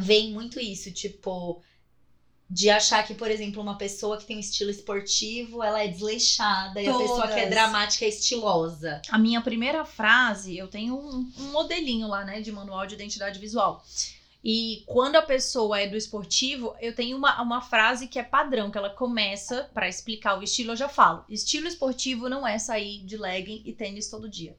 vem 0.00 0.32
muito 0.32 0.58
isso, 0.58 0.90
tipo, 0.92 1.62
de 2.48 2.68
achar 2.68 3.06
que, 3.06 3.14
por 3.14 3.30
exemplo, 3.30 3.62
uma 3.62 3.78
pessoa 3.78 4.18
que 4.18 4.26
tem 4.26 4.36
um 4.36 4.40
estilo 4.40 4.70
esportivo, 4.70 5.62
ela 5.62 5.84
é 5.84 5.86
desleixada, 5.86 6.82
Todas. 6.82 6.86
e 6.86 6.88
a 6.88 6.98
pessoa 6.98 7.28
que 7.28 7.40
é 7.40 7.48
dramática 7.48 8.04
é 8.04 8.08
estilosa. 8.08 9.00
A 9.08 9.18
minha 9.18 9.40
primeira 9.40 9.84
frase, 9.84 10.56
eu 10.56 10.66
tenho 10.66 10.96
um, 10.96 11.32
um 11.38 11.52
modelinho 11.52 12.08
lá, 12.08 12.24
né, 12.24 12.40
de 12.40 12.50
manual 12.50 12.86
de 12.86 12.94
identidade 12.94 13.38
visual. 13.38 13.84
E 14.42 14.82
quando 14.86 15.16
a 15.16 15.22
pessoa 15.22 15.78
é 15.78 15.86
do 15.86 15.96
esportivo, 15.96 16.74
eu 16.80 16.94
tenho 16.94 17.16
uma, 17.16 17.40
uma 17.40 17.60
frase 17.60 18.08
que 18.08 18.18
é 18.18 18.22
padrão, 18.22 18.70
que 18.70 18.78
ela 18.78 18.90
começa 18.90 19.70
para 19.72 19.88
explicar 19.88 20.36
o 20.36 20.42
estilo, 20.42 20.72
eu 20.72 20.76
já 20.76 20.88
falo. 20.88 21.24
Estilo 21.28 21.68
esportivo 21.68 22.28
não 22.28 22.44
é 22.44 22.58
sair 22.58 23.04
de 23.04 23.16
legging 23.16 23.62
e 23.64 23.72
tênis 23.72 24.08
todo 24.08 24.28
dia. 24.28 24.58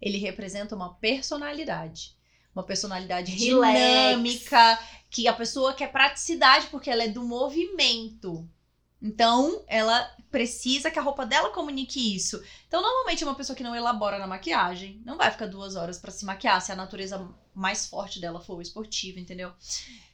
Ele 0.00 0.18
representa 0.18 0.74
uma 0.74 0.94
personalidade 0.94 2.16
uma 2.54 2.62
personalidade 2.62 3.32
Relax. 3.32 3.78
dinâmica, 3.78 4.78
que 5.10 5.28
a 5.28 5.32
pessoa 5.32 5.74
quer 5.74 5.92
praticidade 5.92 6.66
porque 6.68 6.90
ela 6.90 7.04
é 7.04 7.08
do 7.08 7.22
movimento. 7.22 8.48
Então, 9.00 9.64
ela 9.66 10.08
precisa 10.30 10.90
que 10.90 10.98
a 10.98 11.02
roupa 11.02 11.26
dela 11.26 11.50
comunique 11.50 12.14
isso. 12.14 12.40
Então, 12.68 12.80
normalmente, 12.80 13.24
uma 13.24 13.34
pessoa 13.34 13.56
que 13.56 13.64
não 13.64 13.74
elabora 13.74 14.18
na 14.18 14.28
maquiagem 14.28 15.02
não 15.04 15.16
vai 15.16 15.30
ficar 15.30 15.46
duas 15.46 15.74
horas 15.74 15.98
para 15.98 16.12
se 16.12 16.24
maquiar 16.24 16.62
se 16.62 16.70
a 16.70 16.76
natureza 16.76 17.28
mais 17.52 17.86
forte 17.86 18.20
dela 18.20 18.40
for 18.40 18.56
o 18.56 18.62
esportivo, 18.62 19.18
entendeu? 19.18 19.52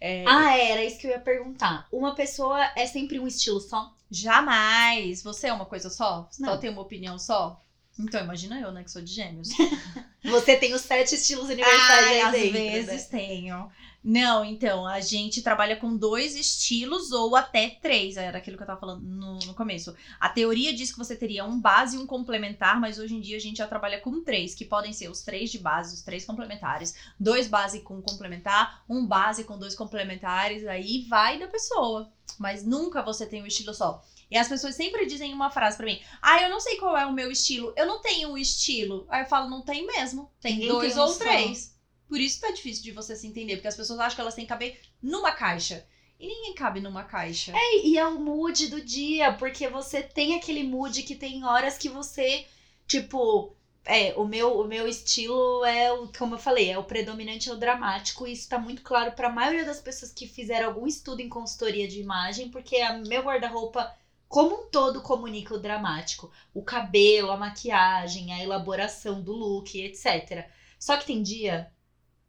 É... 0.00 0.24
Ah, 0.26 0.56
era 0.56 0.82
isso 0.82 0.98
que 0.98 1.06
eu 1.06 1.10
ia 1.10 1.20
perguntar. 1.20 1.86
Uma 1.92 2.14
pessoa 2.14 2.72
é 2.74 2.86
sempre 2.86 3.20
um 3.20 3.26
estilo 3.26 3.60
só? 3.60 3.94
Jamais. 4.10 5.22
Você 5.22 5.48
é 5.48 5.52
uma 5.52 5.66
coisa 5.66 5.90
só? 5.90 6.28
Não. 6.38 6.48
Só 6.48 6.56
tem 6.56 6.70
uma 6.70 6.82
opinião 6.82 7.18
só? 7.18 7.62
Então, 7.98 8.22
imagina 8.22 8.60
eu, 8.60 8.70
né, 8.70 8.84
que 8.84 8.90
sou 8.90 9.02
de 9.02 9.12
gêmeos. 9.12 9.48
Você 10.24 10.56
tem 10.56 10.74
os 10.74 10.82
sete 10.82 11.14
estilos 11.14 11.46
universais 11.46 12.06
Ai, 12.06 12.14
aí 12.14 12.20
às 12.20 12.32
dentro, 12.32 12.52
vezes 12.52 13.10
né? 13.10 13.18
tenho. 13.18 13.70
Não, 14.02 14.44
então, 14.44 14.86
a 14.86 15.00
gente 15.00 15.42
trabalha 15.42 15.76
com 15.76 15.96
dois 15.96 16.36
estilos 16.36 17.10
ou 17.10 17.34
até 17.34 17.70
três. 17.82 18.16
Era 18.16 18.38
aquilo 18.38 18.56
que 18.56 18.62
eu 18.62 18.66
tava 18.66 18.80
falando 18.80 19.02
no, 19.02 19.38
no 19.40 19.54
começo. 19.54 19.94
A 20.20 20.28
teoria 20.28 20.72
diz 20.72 20.92
que 20.92 20.98
você 20.98 21.16
teria 21.16 21.44
um 21.44 21.60
base 21.60 21.96
e 21.96 21.98
um 21.98 22.06
complementar, 22.06 22.80
mas 22.80 22.98
hoje 22.98 23.14
em 23.14 23.20
dia 23.20 23.36
a 23.36 23.40
gente 23.40 23.58
já 23.58 23.66
trabalha 23.66 24.00
com 24.00 24.22
três, 24.22 24.54
que 24.54 24.64
podem 24.64 24.92
ser 24.92 25.10
os 25.10 25.22
três 25.22 25.50
de 25.50 25.58
base, 25.58 25.94
os 25.94 26.02
três 26.02 26.24
complementares. 26.24 26.94
Dois 27.18 27.48
base 27.48 27.80
com 27.80 28.00
complementar, 28.00 28.82
um 28.88 29.04
base 29.04 29.44
com 29.44 29.58
dois 29.58 29.74
complementares, 29.74 30.66
aí 30.66 31.04
vai 31.08 31.38
da 31.38 31.48
pessoa. 31.48 32.10
Mas 32.38 32.64
nunca 32.64 33.02
você 33.02 33.26
tem 33.26 33.42
um 33.42 33.46
estilo 33.46 33.74
só. 33.74 34.04
E 34.30 34.36
as 34.36 34.48
pessoas 34.48 34.74
sempre 34.74 35.06
dizem 35.06 35.32
uma 35.32 35.50
frase 35.50 35.76
pra 35.76 35.86
mim: 35.86 36.00
Ah, 36.20 36.42
eu 36.42 36.50
não 36.50 36.60
sei 36.60 36.76
qual 36.76 36.96
é 36.96 37.06
o 37.06 37.12
meu 37.12 37.30
estilo. 37.30 37.72
Eu 37.76 37.86
não 37.86 38.00
tenho 38.00 38.30
um 38.30 38.38
estilo. 38.38 39.06
Aí 39.08 39.22
eu 39.22 39.28
falo: 39.28 39.48
Não 39.48 39.62
tem 39.62 39.86
mesmo. 39.86 40.30
Tem 40.40 40.54
Ninguém 40.54 40.68
dois 40.68 40.94
tem 40.94 41.02
ou 41.02 41.14
três. 41.14 41.76
Por 42.08 42.18
isso 42.18 42.40
tá 42.40 42.50
difícil 42.50 42.82
de 42.82 42.92
você 42.92 43.14
se 43.14 43.26
entender, 43.26 43.56
porque 43.56 43.68
as 43.68 43.76
pessoas 43.76 44.00
acham 44.00 44.14
que 44.14 44.20
elas 44.20 44.34
têm 44.34 44.44
que 44.44 44.48
caber 44.48 44.80
numa 45.02 45.32
caixa. 45.32 45.86
E 46.18 46.26
ninguém 46.26 46.54
cabe 46.54 46.80
numa 46.80 47.04
caixa. 47.04 47.52
E 47.84 47.96
é 47.96 48.06
o 48.06 48.18
mood 48.18 48.68
do 48.68 48.80
dia, 48.80 49.32
porque 49.34 49.68
você 49.68 50.02
tem 50.02 50.34
aquele 50.34 50.64
mood 50.64 51.02
que 51.04 51.14
tem 51.14 51.44
horas 51.44 51.78
que 51.78 51.88
você, 51.88 52.44
tipo, 52.88 53.54
é, 53.84 54.14
o 54.16 54.24
meu, 54.24 54.58
o 54.58 54.66
meu 54.66 54.88
estilo 54.88 55.64
é 55.64 55.92
o, 55.92 56.08
como 56.08 56.34
eu 56.34 56.38
falei, 56.38 56.70
é 56.70 56.76
o 56.78 56.82
predominante 56.82 57.48
é 57.48 57.52
o 57.52 57.56
dramático, 57.56 58.26
e 58.26 58.32
isso 58.32 58.48
tá 58.48 58.58
muito 58.58 58.82
claro 58.82 59.12
pra 59.12 59.30
maioria 59.30 59.64
das 59.64 59.80
pessoas 59.80 60.12
que 60.12 60.26
fizeram 60.26 60.66
algum 60.66 60.86
estudo 60.86 61.20
em 61.20 61.28
consultoria 61.28 61.86
de 61.86 62.00
imagem, 62.00 62.50
porque 62.50 62.76
a 62.76 62.98
meu 62.98 63.22
guarda-roupa 63.22 63.94
como 64.28 64.54
um 64.54 64.66
todo 64.70 65.00
comunica 65.02 65.54
o 65.54 65.58
dramático, 65.58 66.30
o 66.54 66.62
cabelo, 66.62 67.30
a 67.30 67.36
maquiagem, 67.36 68.32
a 68.32 68.40
elaboração 68.42 69.22
do 69.22 69.32
look, 69.32 69.78
etc. 69.80 70.46
Só 70.78 70.96
que 70.96 71.06
tem 71.06 71.22
dia 71.22 71.68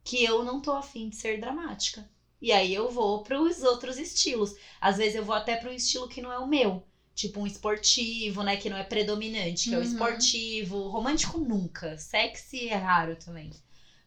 que 0.04 0.22
eu 0.22 0.42
não 0.42 0.60
tô 0.60 0.72
afim 0.72 1.08
de 1.08 1.16
ser 1.16 1.38
dramática. 1.38 2.08
E 2.40 2.52
aí 2.52 2.72
eu 2.72 2.88
vou 2.88 3.22
para 3.22 3.40
os 3.40 3.62
outros 3.62 3.98
estilos. 3.98 4.54
Às 4.80 4.96
vezes 4.96 5.14
eu 5.14 5.24
vou 5.24 5.34
até 5.34 5.56
para 5.56 5.68
um 5.70 5.72
estilo 5.72 6.08
que 6.08 6.20
não 6.20 6.32
é 6.32 6.38
o 6.38 6.46
meu. 6.46 6.82
Tipo 7.14 7.40
um 7.40 7.46
esportivo, 7.46 8.42
né? 8.42 8.56
Que 8.56 8.70
não 8.70 8.76
é 8.78 8.82
predominante, 8.82 9.68
que 9.68 9.74
é 9.74 9.78
o 9.78 9.82
Uhum. 9.82 9.82
esportivo. 9.82 10.88
Romântico 10.88 11.38
nunca. 11.38 11.98
Sexy 11.98 12.68
é 12.68 12.76
raro 12.76 13.16
também. 13.16 13.50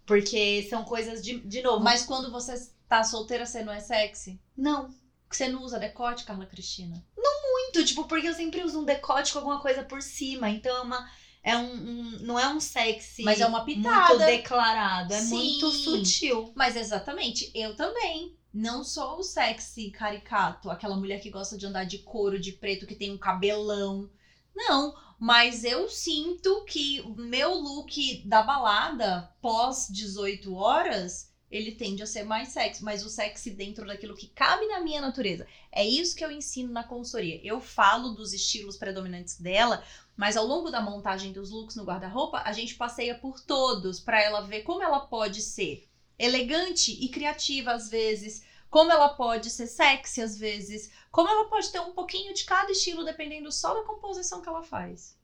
Porque 0.05 0.63
são 0.69 0.83
coisas 0.83 1.21
de, 1.23 1.39
de 1.41 1.61
novo. 1.61 1.83
Mas 1.83 2.03
quando 2.03 2.31
você 2.31 2.53
tá 2.87 3.03
solteira, 3.03 3.45
você 3.45 3.61
não 3.61 3.71
é 3.73 3.79
sexy? 3.79 4.39
não. 4.57 4.89
Você 5.35 5.47
não 5.47 5.61
usa 5.63 5.79
decote, 5.79 6.23
Carla 6.23 6.45
Cristina? 6.45 7.03
Muito, 7.17 7.85
tipo, 7.85 8.05
porque 8.05 8.27
eu 8.27 8.33
sempre 8.33 8.63
uso 8.63 8.79
um 8.81 8.85
decote 8.85 9.31
com 9.31 9.39
alguma 9.39 9.59
coisa 9.61 9.83
por 9.83 10.01
cima. 10.01 10.49
Então 10.49 10.75
é 10.75 10.81
uma. 10.81 11.09
É 11.45 11.57
um, 11.57 11.73
um- 11.73 12.17
não 12.21 12.39
é 12.39 12.47
um 12.47 12.59
sexy 12.59 13.23
Mas 13.23 13.41
é 13.41 13.45
uma 13.45 13.63
muito 13.65 13.75
pitada. 13.81 14.25
declarado. 14.25 15.13
É 15.13 15.19
Sim. 15.19 15.29
muito 15.29 15.71
sutil. 15.71 16.51
Mas 16.55 16.75
exatamente, 16.75 17.51
eu 17.53 17.75
também. 17.75 18.35
Não 18.53 18.83
sou 18.83 19.17
o 19.17 19.23
sexy 19.23 19.89
caricato, 19.89 20.69
aquela 20.69 20.95
mulher 20.95 21.19
que 21.19 21.31
gosta 21.31 21.57
de 21.57 21.65
andar 21.65 21.85
de 21.85 21.97
couro, 21.97 22.39
de 22.39 22.51
preto, 22.51 22.85
que 22.85 22.93
tem 22.93 23.11
um 23.11 23.17
cabelão. 23.17 24.07
Não, 24.55 24.93
mas 25.19 25.63
eu 25.63 25.89
sinto 25.89 26.63
que 26.65 27.01
o 27.01 27.15
meu 27.15 27.51
look 27.55 28.21
da 28.27 28.43
balada 28.43 29.27
pós 29.41 29.87
18 29.89 30.53
horas, 30.53 31.32
ele 31.53 31.71
tende 31.71 32.01
a 32.01 32.07
ser 32.07 32.23
mais 32.23 32.49
sexy, 32.49 32.83
mas 32.83 33.05
o 33.05 33.09
sexy 33.09 33.51
dentro 33.51 33.85
daquilo 33.85 34.17
que 34.17 34.25
cabe 34.25 34.65
na 34.65 34.81
minha 34.81 34.99
natureza. 34.99 35.45
É 35.71 35.85
isso 35.85 36.15
que 36.15 36.25
eu 36.25 36.31
ensino 36.31 36.73
na 36.73 36.83
consultoria. 36.83 37.39
Eu 37.43 37.61
falo 37.61 38.09
dos 38.09 38.33
estilos 38.33 38.75
predominantes 38.75 39.39
dela, 39.39 39.83
mas 40.17 40.35
ao 40.35 40.47
longo 40.47 40.71
da 40.71 40.81
montagem 40.81 41.31
dos 41.31 41.51
looks 41.51 41.75
no 41.75 41.83
guarda-roupa, 41.83 42.41
a 42.43 42.51
gente 42.51 42.73
passeia 42.73 43.13
por 43.13 43.39
todos 43.39 43.99
para 43.99 44.19
ela 44.19 44.41
ver 44.41 44.63
como 44.63 44.81
ela 44.81 45.01
pode 45.01 45.43
ser 45.43 45.87
elegante 46.17 46.91
e 46.91 47.07
criativa 47.09 47.71
às 47.71 47.87
vezes, 47.87 48.43
como 48.67 48.91
ela 48.91 49.09
pode 49.09 49.51
ser 49.51 49.67
sexy 49.67 50.23
às 50.23 50.35
vezes, 50.35 50.91
como 51.11 51.29
ela 51.29 51.47
pode 51.49 51.71
ter 51.71 51.81
um 51.81 51.93
pouquinho 51.93 52.33
de 52.33 52.45
cada 52.45 52.71
estilo 52.71 53.05
dependendo 53.05 53.51
só 53.51 53.75
da 53.75 53.83
composição 53.83 54.41
que 54.41 54.49
ela 54.49 54.63
faz. 54.63 55.15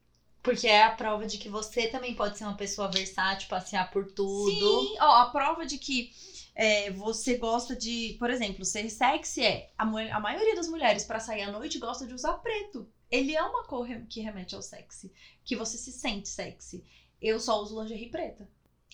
Porque 0.42 0.68
é 0.68 0.84
a 0.84 0.92
prova 0.92 1.26
de 1.26 1.38
que 1.38 1.50
você 1.50 1.88
também 1.88 2.16
pode 2.16 2.38
ser 2.38 2.46
uma 2.46 2.56
pessoa 2.56 2.90
versátil, 2.90 3.50
passear 3.50 3.92
por 3.92 4.12
tudo. 4.12 4.50
Sim, 4.50 4.96
ó, 5.00 5.22
a 5.22 5.30
prova 5.30 5.66
de 5.66 5.78
que 5.78 6.12
é, 6.56 6.92
você 6.92 7.38
gosta 7.38 7.76
de, 7.76 8.16
por 8.20 8.30
exemplo, 8.30 8.66
ser 8.66 8.90
sexy 8.90 9.44
é 9.44 9.72
a, 9.78 9.84
a 9.84 10.20
maioria 10.20 10.56
das 10.56 10.68
mulheres 10.68 11.04
para 11.04 11.20
sair 11.20 11.44
à 11.44 11.52
noite 11.52 11.80
gosta 11.80 12.06
de 12.06 12.14
usar 12.14 12.34
preto. 12.34 12.88
Ele 13.10 13.36
é 13.36 13.42
uma 13.42 13.64
cor 13.64 13.88
que 14.10 14.22
remete 14.22 14.56
ao 14.56 14.62
sexy, 14.62 15.12
que 15.44 15.56
você 15.56 15.78
se 15.78 15.92
sente 15.92 16.30
sexy. 16.30 16.84
Eu 17.22 17.40
só 17.40 17.62
uso 17.62 17.82
lingerie 17.82 18.10
preta. 18.10 18.48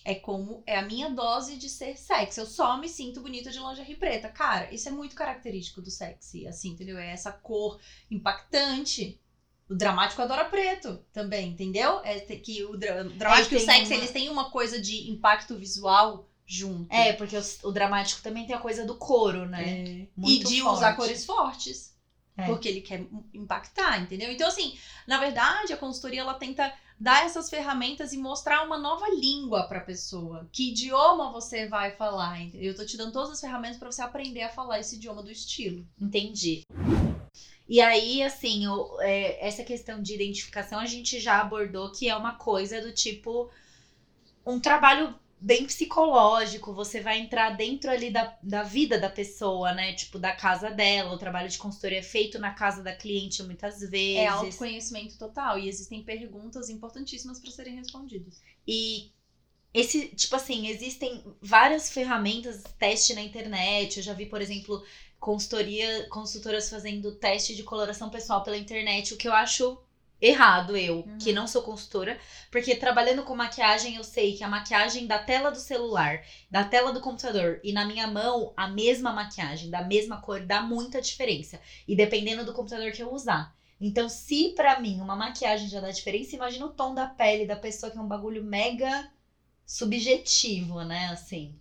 É 0.04 0.14
como 0.14 0.62
é 0.64 0.78
a 0.78 0.86
minha 0.86 1.10
dose 1.10 1.56
de 1.56 1.68
ser 1.68 1.96
sexy. 1.96 2.38
Eu 2.38 2.46
só 2.46 2.78
me 2.78 2.88
sinto 2.88 3.20
bonita 3.20 3.50
de 3.50 3.58
lingerie 3.58 3.96
preta. 3.96 4.28
Cara, 4.28 4.72
isso 4.72 4.88
é 4.88 4.92
muito 4.92 5.16
característico 5.16 5.82
do 5.82 5.90
sexy, 5.90 6.46
assim, 6.46 6.70
entendeu? 6.70 6.96
É 6.96 7.10
essa 7.10 7.32
cor 7.32 7.80
impactante. 8.08 9.20
O 9.68 9.74
dramático 9.74 10.22
adora 10.22 10.44
preto 10.44 11.00
também, 11.12 11.48
entendeu? 11.50 12.00
É 12.04 12.20
que 12.20 12.64
o, 12.64 12.76
dra- 12.76 13.02
o 13.02 13.10
dramático 13.10 13.54
e 13.54 13.56
o 13.56 13.60
sexy, 13.60 13.92
uma- 13.92 13.94
eles 13.96 14.10
têm 14.12 14.28
uma 14.28 14.50
coisa 14.50 14.80
de 14.80 15.10
impacto 15.10 15.56
visual 15.56 16.28
junto. 16.46 16.92
É, 16.92 17.12
porque 17.14 17.36
o, 17.36 17.42
o 17.64 17.72
dramático 17.72 18.22
também 18.22 18.46
tem 18.46 18.54
a 18.54 18.60
coisa 18.60 18.84
do 18.86 18.94
couro, 18.96 19.44
né? 19.46 19.62
É. 19.68 20.06
E 20.24 20.38
de 20.38 20.60
forte. 20.60 20.76
usar 20.76 20.94
cores 20.94 21.24
fortes. 21.26 21.96
É. 22.38 22.44
Porque 22.46 22.68
ele 22.68 22.82
quer 22.82 23.06
impactar, 23.32 23.98
entendeu? 24.00 24.30
Então, 24.30 24.46
assim, 24.46 24.78
na 25.06 25.18
verdade, 25.18 25.72
a 25.72 25.76
consultoria 25.76 26.20
ela 26.20 26.34
tenta 26.34 26.70
dar 27.00 27.24
essas 27.24 27.48
ferramentas 27.50 28.12
e 28.12 28.18
mostrar 28.18 28.62
uma 28.64 28.76
nova 28.78 29.08
língua 29.08 29.64
pra 29.66 29.80
pessoa. 29.80 30.46
Que 30.52 30.70
idioma 30.70 31.32
você 31.32 31.66
vai 31.66 31.90
falar? 31.92 32.38
Eu 32.54 32.76
tô 32.76 32.84
te 32.84 32.96
dando 32.96 33.12
todas 33.12 33.30
as 33.30 33.40
ferramentas 33.40 33.78
pra 33.78 33.90
você 33.90 34.02
aprender 34.02 34.42
a 34.42 34.48
falar 34.50 34.78
esse 34.80 34.96
idioma 34.96 35.22
do 35.22 35.30
estilo. 35.30 35.86
Entendi. 36.00 36.62
E 37.68 37.80
aí, 37.80 38.22
assim, 38.22 38.66
o- 38.68 39.00
é, 39.00 39.46
essa 39.46 39.64
questão 39.64 40.00
de 40.02 40.14
identificação 40.14 40.78
a 40.78 40.86
gente 40.86 41.18
já 41.20 41.40
abordou 41.40 41.92
que 41.92 42.08
é 42.08 42.16
uma 42.16 42.34
coisa 42.36 42.80
do 42.80 42.92
tipo 42.92 43.50
um 44.44 44.60
trabalho 44.60 45.14
bem 45.40 45.66
psicológico. 45.66 46.72
Você 46.74 47.00
vai 47.00 47.18
entrar 47.18 47.50
dentro 47.56 47.90
ali 47.90 48.10
da, 48.10 48.36
da 48.42 48.62
vida 48.62 48.98
da 48.98 49.10
pessoa, 49.10 49.72
né? 49.72 49.92
Tipo, 49.94 50.18
da 50.18 50.32
casa 50.34 50.70
dela. 50.70 51.12
O 51.14 51.18
trabalho 51.18 51.48
de 51.48 51.58
consultoria 51.58 51.98
é 51.98 52.02
feito 52.02 52.38
na 52.38 52.52
casa 52.54 52.82
da 52.82 52.94
cliente 52.94 53.42
muitas 53.42 53.80
vezes. 53.80 54.16
É 54.16 54.26
autoconhecimento 54.26 55.18
total. 55.18 55.58
E 55.58 55.68
existem 55.68 56.02
perguntas 56.02 56.70
importantíssimas 56.70 57.38
pra 57.40 57.50
serem 57.50 57.74
respondidas. 57.76 58.40
E 58.66 59.10
esse, 59.74 60.08
tipo 60.08 60.34
assim, 60.36 60.68
existem 60.68 61.22
várias 61.40 61.90
ferramentas, 61.90 62.62
teste 62.78 63.14
na 63.14 63.22
internet. 63.22 63.98
Eu 63.98 64.02
já 64.02 64.14
vi, 64.14 64.26
por 64.26 64.40
exemplo, 64.40 64.82
consultoria, 65.26 66.06
consultoras 66.08 66.70
fazendo 66.70 67.16
teste 67.16 67.56
de 67.56 67.64
coloração 67.64 68.08
pessoal 68.08 68.44
pela 68.44 68.56
internet, 68.56 69.12
o 69.12 69.16
que 69.16 69.26
eu 69.26 69.32
acho 69.32 69.76
errado, 70.20 70.76
eu, 70.76 70.98
Uhum. 71.00 71.18
que 71.18 71.32
não 71.32 71.48
sou 71.48 71.62
consultora, 71.62 72.16
porque 72.48 72.76
trabalhando 72.76 73.24
com 73.24 73.34
maquiagem, 73.34 73.96
eu 73.96 74.04
sei 74.04 74.36
que 74.36 74.44
a 74.44 74.48
maquiagem 74.48 75.04
da 75.04 75.18
tela 75.18 75.50
do 75.50 75.58
celular, 75.58 76.22
da 76.48 76.62
tela 76.62 76.92
do 76.92 77.00
computador 77.00 77.58
e 77.64 77.72
na 77.72 77.84
minha 77.84 78.06
mão, 78.06 78.52
a 78.56 78.68
mesma 78.68 79.12
maquiagem, 79.12 79.68
da 79.68 79.82
mesma 79.82 80.20
cor, 80.20 80.46
dá 80.46 80.62
muita 80.62 81.02
diferença. 81.02 81.60
E 81.88 81.96
dependendo 81.96 82.44
do 82.44 82.52
computador 82.52 82.92
que 82.92 83.02
eu 83.02 83.12
usar. 83.12 83.52
Então, 83.80 84.08
se 84.08 84.50
pra 84.50 84.78
mim 84.78 85.00
uma 85.00 85.16
maquiagem 85.16 85.68
já 85.68 85.80
dá 85.80 85.90
diferença, 85.90 86.36
imagina 86.36 86.66
o 86.66 86.72
tom 86.72 86.94
da 86.94 87.06
pele 87.06 87.44
da 87.44 87.56
pessoa 87.56 87.90
que 87.90 87.98
é 87.98 88.00
um 88.00 88.06
bagulho 88.06 88.44
mega 88.44 89.10
subjetivo, 89.66 90.84
né? 90.84 91.08
Assim. 91.08 91.52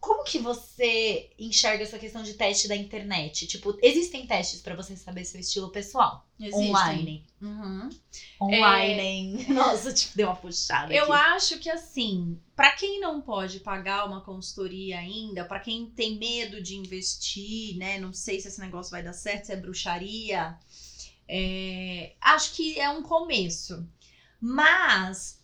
Como 0.00 0.24
que 0.24 0.38
você 0.38 1.30
enxerga 1.38 1.82
essa 1.84 1.98
questão 1.98 2.22
de 2.22 2.32
teste 2.32 2.66
da 2.66 2.74
internet? 2.74 3.46
Tipo, 3.46 3.78
existem 3.82 4.26
testes 4.26 4.62
pra 4.62 4.74
você 4.74 4.96
saber 4.96 5.26
seu 5.26 5.38
estilo 5.38 5.68
pessoal? 5.70 6.26
Existem. 6.40 6.70
Online. 6.70 7.26
Uhum. 7.42 7.90
Online. 8.40 9.44
Nossa, 9.52 9.92
tipo, 9.92 10.16
deu 10.16 10.28
uma 10.28 10.36
puxada 10.36 10.92
Eu 10.94 11.12
aqui. 11.12 11.22
acho 11.36 11.58
que 11.58 11.68
assim, 11.68 12.40
pra 12.56 12.70
quem 12.72 12.98
não 12.98 13.20
pode 13.20 13.60
pagar 13.60 14.06
uma 14.06 14.22
consultoria 14.22 14.98
ainda, 14.98 15.44
pra 15.44 15.60
quem 15.60 15.90
tem 15.90 16.16
medo 16.16 16.62
de 16.62 16.76
investir, 16.76 17.76
né? 17.76 17.98
Não 17.98 18.12
sei 18.14 18.40
se 18.40 18.48
esse 18.48 18.60
negócio 18.60 18.90
vai 18.90 19.02
dar 19.02 19.12
certo, 19.12 19.44
se 19.46 19.52
é 19.52 19.56
bruxaria. 19.56 20.56
é, 21.28 22.14
acho 22.20 22.54
que 22.54 22.80
é 22.80 22.88
um 22.88 23.02
começo. 23.02 23.86
Mas 24.40 25.39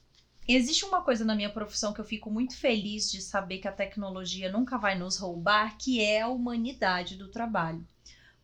existe 0.55 0.85
uma 0.85 1.03
coisa 1.03 1.25
na 1.25 1.35
minha 1.35 1.51
profissão 1.51 1.93
que 1.93 2.01
eu 2.01 2.05
fico 2.05 2.31
muito 2.31 2.57
feliz 2.57 3.11
de 3.11 3.21
saber 3.21 3.59
que 3.59 3.69
a 3.69 3.73
tecnologia 3.73 4.51
nunca 4.51 4.79
vai 4.79 4.97
nos 4.97 5.19
roubar, 5.19 5.77
que 5.77 6.01
é 6.01 6.23
a 6.23 6.29
humanidade 6.29 7.17
do 7.17 7.29
trabalho. 7.29 7.87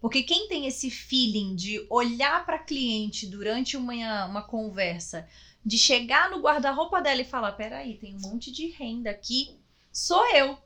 Porque 0.00 0.22
quem 0.22 0.48
tem 0.48 0.66
esse 0.66 0.90
feeling 0.90 1.54
de 1.54 1.86
olhar 1.88 2.44
para 2.44 2.58
cliente 2.58 3.26
durante 3.26 3.76
uma, 3.76 4.26
uma 4.26 4.42
conversa 4.42 5.28
de 5.64 5.78
chegar 5.78 6.28
no 6.28 6.40
guarda-roupa 6.40 7.00
dela 7.00 7.20
e 7.20 7.24
falar: 7.24 7.52
peraí, 7.52 7.96
tem 7.96 8.16
um 8.16 8.20
monte 8.20 8.50
de 8.50 8.66
renda 8.68 9.10
aqui, 9.10 9.56
sou 9.92 10.26
eu. 10.34 10.58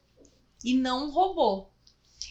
E 0.65 0.73
não 0.73 1.09
um 1.09 1.11
robô. 1.11 1.69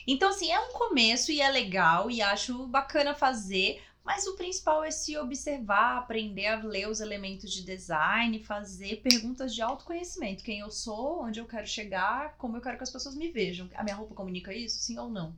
Então, 0.07 0.29
assim, 0.29 0.51
é 0.51 0.59
um 0.59 0.73
começo 0.73 1.31
e 1.31 1.41
é 1.41 1.49
legal 1.49 2.09
e 2.09 2.21
acho 2.21 2.65
bacana 2.67 3.13
fazer, 3.13 3.81
Mas 4.05 4.27
o 4.27 4.35
principal 4.35 4.83
é 4.83 4.91
se 4.91 5.17
observar, 5.17 5.97
aprender 5.97 6.45
a 6.45 6.61
ler 6.61 6.87
os 6.87 6.99
elementos 6.99 7.51
de 7.51 7.63
design, 7.63 8.43
fazer 8.43 9.01
perguntas 9.01 9.53
de 9.53 9.63
autoconhecimento. 9.63 10.43
Quem 10.43 10.59
eu 10.59 10.69
sou, 10.69 11.23
onde 11.23 11.39
eu 11.39 11.47
quero 11.47 11.65
chegar, 11.65 12.37
como 12.37 12.55
eu 12.55 12.61
quero 12.61 12.77
que 12.77 12.83
as 12.83 12.91
pessoas 12.91 13.15
me 13.15 13.31
vejam. 13.31 13.67
A 13.73 13.83
minha 13.83 13.95
roupa 13.95 14.13
comunica 14.13 14.53
isso, 14.53 14.77
sim 14.77 14.99
ou 14.99 15.09
não? 15.09 15.35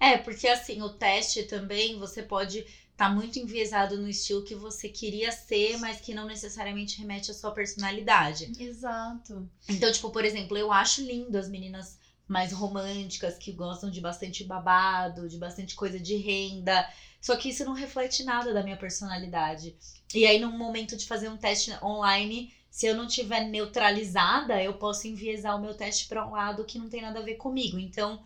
É, 0.00 0.16
porque 0.16 0.48
assim, 0.48 0.80
o 0.80 0.88
teste 0.88 1.42
também 1.42 1.98
você 1.98 2.22
pode 2.22 2.60
estar 2.60 3.08
tá 3.08 3.10
muito 3.10 3.38
enviesado 3.38 3.98
no 3.98 4.08
estilo 4.08 4.42
que 4.42 4.54
você 4.54 4.88
queria 4.88 5.30
ser, 5.30 5.76
mas 5.76 6.00
que 6.00 6.14
não 6.14 6.26
necessariamente 6.26 6.98
remete 6.98 7.30
à 7.30 7.34
sua 7.34 7.50
personalidade. 7.50 8.50
Exato. 8.58 9.46
Então, 9.68 9.92
tipo, 9.92 10.10
por 10.10 10.24
exemplo, 10.24 10.56
eu 10.56 10.72
acho 10.72 11.02
lindo 11.02 11.36
as 11.36 11.50
meninas 11.50 11.98
mais 12.26 12.52
românticas, 12.52 13.36
que 13.36 13.52
gostam 13.52 13.90
de 13.90 14.00
bastante 14.00 14.44
babado, 14.44 15.28
de 15.28 15.38
bastante 15.38 15.74
coisa 15.74 16.00
de 16.00 16.16
renda. 16.16 16.88
Só 17.20 17.36
que 17.36 17.48
isso 17.48 17.64
não 17.64 17.72
reflete 17.72 18.24
nada 18.24 18.52
da 18.52 18.62
minha 18.62 18.76
personalidade. 18.76 19.76
E 20.14 20.26
aí, 20.26 20.38
no 20.38 20.50
momento 20.50 20.96
de 20.96 21.06
fazer 21.06 21.28
um 21.28 21.36
teste 21.36 21.72
online, 21.82 22.52
se 22.70 22.86
eu 22.86 22.96
não 22.96 23.06
tiver 23.06 23.48
neutralizada, 23.48 24.62
eu 24.62 24.74
posso 24.74 25.06
enviesar 25.06 25.56
o 25.56 25.60
meu 25.60 25.74
teste 25.74 26.08
para 26.08 26.26
um 26.26 26.32
lado 26.32 26.64
que 26.64 26.78
não 26.78 26.88
tem 26.88 27.00
nada 27.00 27.20
a 27.20 27.22
ver 27.22 27.36
comigo. 27.36 27.78
Então, 27.78 28.22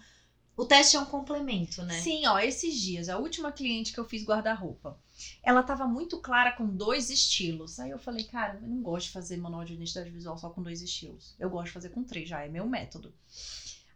o 0.57 0.65
teste 0.65 0.97
é 0.97 1.01
um 1.01 1.05
complemento, 1.05 1.85
né? 1.85 2.01
Sim, 2.01 2.27
ó, 2.27 2.39
esses 2.39 2.75
dias, 2.81 3.09
a 3.09 3.19
última 3.19 3.53
cliente 3.53 3.93
que 3.93 4.01
eu 4.01 4.05
fiz 4.05 4.25
guarda-roupa, 4.25 4.99
ela 5.43 5.63
tava 5.63 5.87
muito 5.87 6.19
clara 6.19 6.51
com 6.51 6.67
dois 6.67 7.11
estilos. 7.11 7.79
Aí 7.79 7.91
eu 7.91 7.99
falei, 7.99 8.25
cara, 8.25 8.59
eu 8.61 8.67
não 8.67 8.83
gosto 8.83 9.07
de 9.07 9.13
fazer 9.13 9.37
manual 9.37 9.65
de 9.65 9.75
identidade 9.75 10.11
visual 10.11 10.37
só 10.37 10.51
com 10.51 10.61
dois 10.61 10.83
estilos. 10.83 11.37
Eu 11.39 11.49
gosto 11.49 11.67
de 11.67 11.73
fazer 11.73 11.91
com 11.91 12.03
três, 12.03 12.29
já 12.29 12.43
é 12.43 12.49
meu 12.49 12.67
método. 12.67 13.15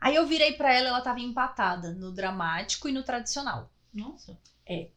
Aí 0.02 0.16
eu 0.16 0.26
virei 0.26 0.54
para 0.54 0.74
ela, 0.74 0.88
ela 0.88 1.00
tava 1.00 1.20
empatada 1.20 1.92
no 1.92 2.10
dramático 2.10 2.88
e 2.88 2.92
no 2.92 3.04
tradicional. 3.04 3.70
Nossa. 3.94 4.36
É. 4.68 4.88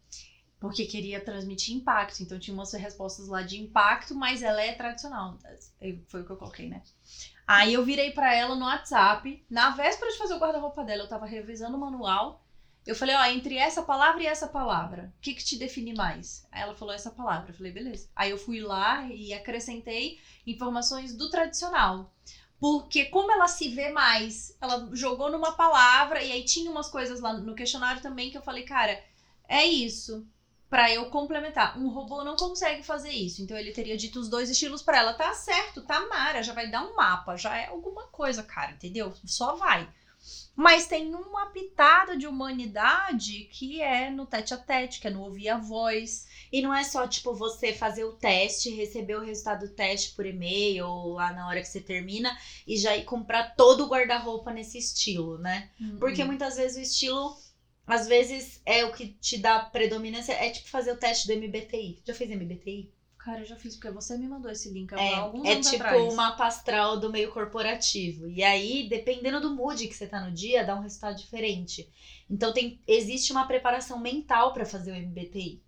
Porque 0.60 0.84
queria 0.86 1.24
transmitir 1.24 1.76
impacto. 1.76 2.24
Então 2.24 2.40
tinha 2.40 2.56
umas 2.56 2.74
respostas 2.74 3.28
lá 3.28 3.44
de 3.44 3.62
impacto, 3.62 4.16
mas 4.16 4.42
ela 4.42 4.60
é 4.60 4.74
tradicional. 4.74 5.38
Foi 6.08 6.22
o 6.22 6.26
que 6.26 6.32
eu 6.32 6.38
coloquei, 6.38 6.68
né? 6.68 6.82
Aí 7.46 7.72
eu 7.72 7.86
virei 7.86 8.14
para 8.14 8.34
ela 8.34 8.56
no 8.56 8.66
WhatsApp. 8.66 9.46
Na 9.48 9.70
véspera 9.70 10.12
de 10.12 10.18
fazer 10.18 10.34
o 10.34 10.40
guarda-roupa 10.40 10.84
dela, 10.84 11.04
eu 11.04 11.08
tava 11.08 11.28
revisando 11.28 11.78
o 11.78 11.80
manual. 11.80 12.44
Eu 12.84 12.96
falei, 12.96 13.16
ó, 13.16 13.26
entre 13.26 13.58
essa 13.58 13.84
palavra 13.84 14.24
e 14.24 14.26
essa 14.26 14.48
palavra, 14.48 15.14
o 15.18 15.22
que 15.22 15.36
que 15.36 15.44
te 15.44 15.56
define 15.56 15.94
mais? 15.94 16.48
Aí 16.52 16.64
ela 16.64 16.76
falou 16.76 16.96
essa 16.96 17.12
palavra. 17.12 17.52
Eu 17.52 17.56
falei, 17.56 17.72
beleza. 17.72 18.10
Aí 18.16 18.32
eu 18.32 18.38
fui 18.40 18.60
lá 18.60 19.08
e 19.08 19.34
acrescentei 19.34 20.20
informações 20.48 21.16
do 21.16 21.30
tradicional. 21.30 22.12
Porque 22.60 23.06
como 23.06 23.32
ela 23.32 23.48
se 23.48 23.70
vê 23.70 23.90
mais, 23.90 24.56
ela 24.62 24.90
jogou 24.94 25.30
numa 25.30 25.54
palavra 25.54 26.24
e 26.24 26.32
aí 26.32 26.44
tinha 26.44 26.72
umas 26.72 26.90
coisas 26.90 27.20
lá 27.20 27.34
no 27.34 27.54
questionário 27.56 28.02
também 28.02 28.32
que 28.32 28.38
eu 28.38 28.42
falei, 28.42 28.64
cara, 28.64 29.02
é 29.48 29.66
isso. 29.66 30.26
Para 30.70 30.92
eu 30.92 31.10
complementar, 31.10 31.78
um 31.78 31.90
robô 31.90 32.24
não 32.24 32.36
consegue 32.36 32.82
fazer 32.84 33.12
isso. 33.12 33.42
Então 33.42 33.56
ele 33.58 33.72
teria 33.72 33.96
dito 33.96 34.20
os 34.20 34.30
dois 34.30 34.50
estilos 34.50 34.82
para 34.82 34.98
ela. 34.98 35.14
Tá 35.14 35.34
certo, 35.34 35.82
tá 35.82 36.08
Mara, 36.08 36.42
já 36.42 36.54
vai 36.54 36.70
dar 36.70 36.84
um 36.84 36.96
mapa, 36.96 37.38
já 37.38 37.56
é 37.58 37.68
alguma 37.68 38.08
coisa, 38.08 38.42
cara, 38.42 38.72
entendeu? 38.72 39.14
Só 39.26 39.56
vai. 39.56 39.88
Mas 40.56 40.88
tem 40.88 41.14
uma 41.14 41.48
pitada 41.48 42.18
de 42.18 42.26
humanidade 42.26 43.50
que 43.52 43.82
é 43.82 44.10
no 44.10 44.26
tete 44.26 44.54
a 44.54 44.58
tete, 44.58 45.00
que 45.00 45.08
é 45.08 45.10
no 45.10 45.22
ouvir 45.22 45.50
a 45.50 45.58
voz. 45.58 46.28
E 46.52 46.62
não 46.62 46.74
é 46.74 46.84
só, 46.84 47.06
tipo, 47.08 47.34
você 47.34 47.74
fazer 47.74 48.06
o 48.06 48.14
teste, 48.14 48.70
receber 48.70 49.16
o 49.16 49.24
resultado 49.24 49.68
do 49.68 49.74
teste 49.74 50.16
por 50.16 50.26
e-mail 50.26 50.88
ou 50.88 51.14
lá 51.14 51.34
na 51.34 51.48
hora 51.48 51.62
que 51.62 51.68
você 51.68 51.82
termina 51.82 52.38
e 52.66 52.78
já 52.78 52.96
ir 52.96 53.04
comprar 53.04 53.56
todo 53.56 53.84
o 53.84 53.88
guarda-roupa 53.88 54.54
nesse 54.54 54.78
estilo, 54.78 55.38
né? 55.38 55.70
Uhum. 55.80 55.98
Porque 56.00 56.24
muitas 56.24 56.56
vezes 56.56 56.78
o 56.78 56.82
estilo, 56.82 57.38
às 57.86 58.08
vezes, 58.08 58.62
é 58.66 58.86
o 58.86 58.94
que 58.94 59.08
te 59.08 59.38
dá 59.38 59.60
predominância. 59.60 60.34
É 60.34 60.50
tipo 60.50 60.70
fazer 60.70 60.94
o 60.94 60.98
teste 60.98 61.28
do 61.28 61.34
MBTI. 61.34 62.02
Já 62.06 62.14
fez 62.14 62.30
MBTI? 62.30 62.90
Cara, 63.26 63.40
eu 63.40 63.46
já 63.46 63.56
fiz, 63.56 63.76
porque 63.76 63.90
você 63.90 64.16
me 64.16 64.28
mandou 64.28 64.52
esse 64.52 64.70
link 64.70 64.94
há 64.94 65.02
é, 65.02 65.16
alguns 65.16 65.48
é 65.48 65.60
tipo 65.60 65.78
atrás. 65.78 66.14
uma 66.14 66.14
mapa 66.14 66.46
astral 66.46 67.00
do 67.00 67.12
meio 67.12 67.32
corporativo. 67.32 68.30
E 68.30 68.44
aí, 68.44 68.88
dependendo 68.88 69.42
do 69.42 69.56
mood 69.56 69.88
que 69.88 69.96
você 69.96 70.06
tá 70.06 70.22
no 70.22 70.32
dia, 70.32 70.64
dá 70.64 70.76
um 70.76 70.82
resultado 70.82 71.18
diferente. 71.18 71.90
Então, 72.30 72.54
tem, 72.54 72.80
existe 72.88 73.32
uma 73.32 73.48
preparação 73.48 74.00
mental 74.00 74.54
para 74.54 74.64
fazer 74.64 74.92
o 74.92 74.96
MBTI. 74.96 75.60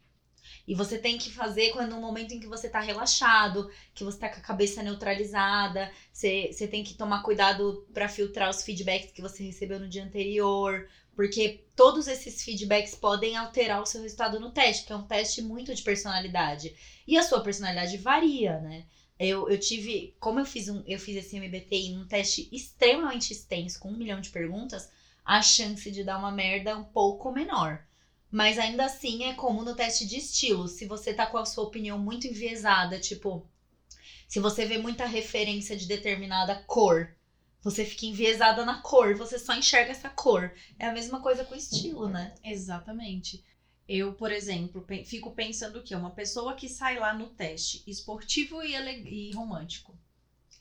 E 0.67 0.75
você 0.75 0.99
tem 0.99 1.17
que 1.17 1.31
fazer 1.31 1.71
quando 1.71 1.95
no 1.95 1.99
momento 1.99 2.31
em 2.31 2.39
que 2.39 2.45
você 2.45 2.69
tá 2.69 2.79
relaxado, 2.79 3.71
que 3.95 4.03
você 4.03 4.19
tá 4.19 4.29
com 4.29 4.37
a 4.37 4.43
cabeça 4.43 4.83
neutralizada, 4.83 5.91
você, 6.13 6.51
você 6.51 6.67
tem 6.67 6.83
que 6.83 6.93
tomar 6.93 7.23
cuidado 7.23 7.87
para 7.91 8.07
filtrar 8.07 8.51
os 8.51 8.61
feedbacks 8.61 9.11
que 9.11 9.21
você 9.21 9.41
recebeu 9.41 9.79
no 9.79 9.89
dia 9.89 10.03
anterior, 10.03 10.87
porque 11.17 11.65
todos 11.75 12.07
esses 12.07 12.43
feedbacks 12.43 12.93
podem 12.93 13.35
alterar 13.35 13.81
o 13.81 13.87
seu 13.87 14.03
resultado 14.03 14.39
no 14.39 14.51
teste, 14.51 14.85
que 14.85 14.93
é 14.93 14.95
um 14.95 15.07
teste 15.07 15.41
muito 15.41 15.73
de 15.73 15.81
personalidade. 15.81 16.75
E 17.07 17.17
a 17.17 17.23
sua 17.23 17.41
personalidade 17.41 17.97
varia, 17.97 18.59
né? 18.59 18.85
Eu, 19.17 19.49
eu 19.49 19.59
tive, 19.59 20.15
como 20.19 20.39
eu 20.39 20.45
fiz 20.45 20.69
um, 20.69 20.83
eu 20.85 20.99
fiz 20.99 21.15
esse 21.15 21.39
MBTI 21.39 21.95
num 21.95 22.07
teste 22.07 22.47
extremamente 22.51 23.33
extenso, 23.33 23.79
com 23.79 23.89
um 23.89 23.97
milhão 23.97 24.21
de 24.21 24.29
perguntas, 24.29 24.91
a 25.25 25.41
chance 25.41 25.89
de 25.89 26.03
dar 26.03 26.19
uma 26.19 26.31
merda 26.31 26.69
é 26.69 26.75
um 26.75 26.83
pouco 26.83 27.31
menor. 27.31 27.83
Mas 28.29 28.59
ainda 28.59 28.85
assim 28.85 29.23
é 29.23 29.33
como 29.33 29.63
no 29.63 29.75
teste 29.75 30.05
de 30.05 30.17
estilo. 30.17 30.67
Se 30.67 30.85
você 30.85 31.15
tá 31.15 31.25
com 31.25 31.39
a 31.39 31.45
sua 31.45 31.63
opinião 31.63 31.97
muito 31.97 32.27
enviesada, 32.27 32.99
tipo, 32.99 33.43
se 34.27 34.39
você 34.39 34.67
vê 34.67 34.77
muita 34.77 35.07
referência 35.07 35.75
de 35.75 35.87
determinada 35.87 36.63
cor 36.67 37.16
você 37.69 37.83
fica 37.83 38.05
enviesada 38.05 38.63
na 38.63 38.81
cor, 38.81 39.13
você 39.13 39.37
só 39.37 39.53
enxerga 39.53 39.91
essa 39.91 40.09
cor. 40.09 40.53
É 40.79 40.87
a 40.87 40.93
mesma 40.93 41.19
coisa 41.21 41.43
com 41.43 41.53
o 41.53 41.57
estilo, 41.57 42.07
né? 42.07 42.33
Exatamente. 42.41 43.43
Eu, 43.85 44.13
por 44.13 44.31
exemplo, 44.31 44.85
fico 45.05 45.31
pensando 45.31 45.83
que 45.83 45.93
uma 45.93 46.11
pessoa 46.11 46.53
que 46.53 46.69
sai 46.69 46.97
lá 46.97 47.13
no 47.13 47.27
teste 47.27 47.83
esportivo 47.85 48.63
e, 48.63 48.73
e 48.73 49.33
romântico, 49.33 49.97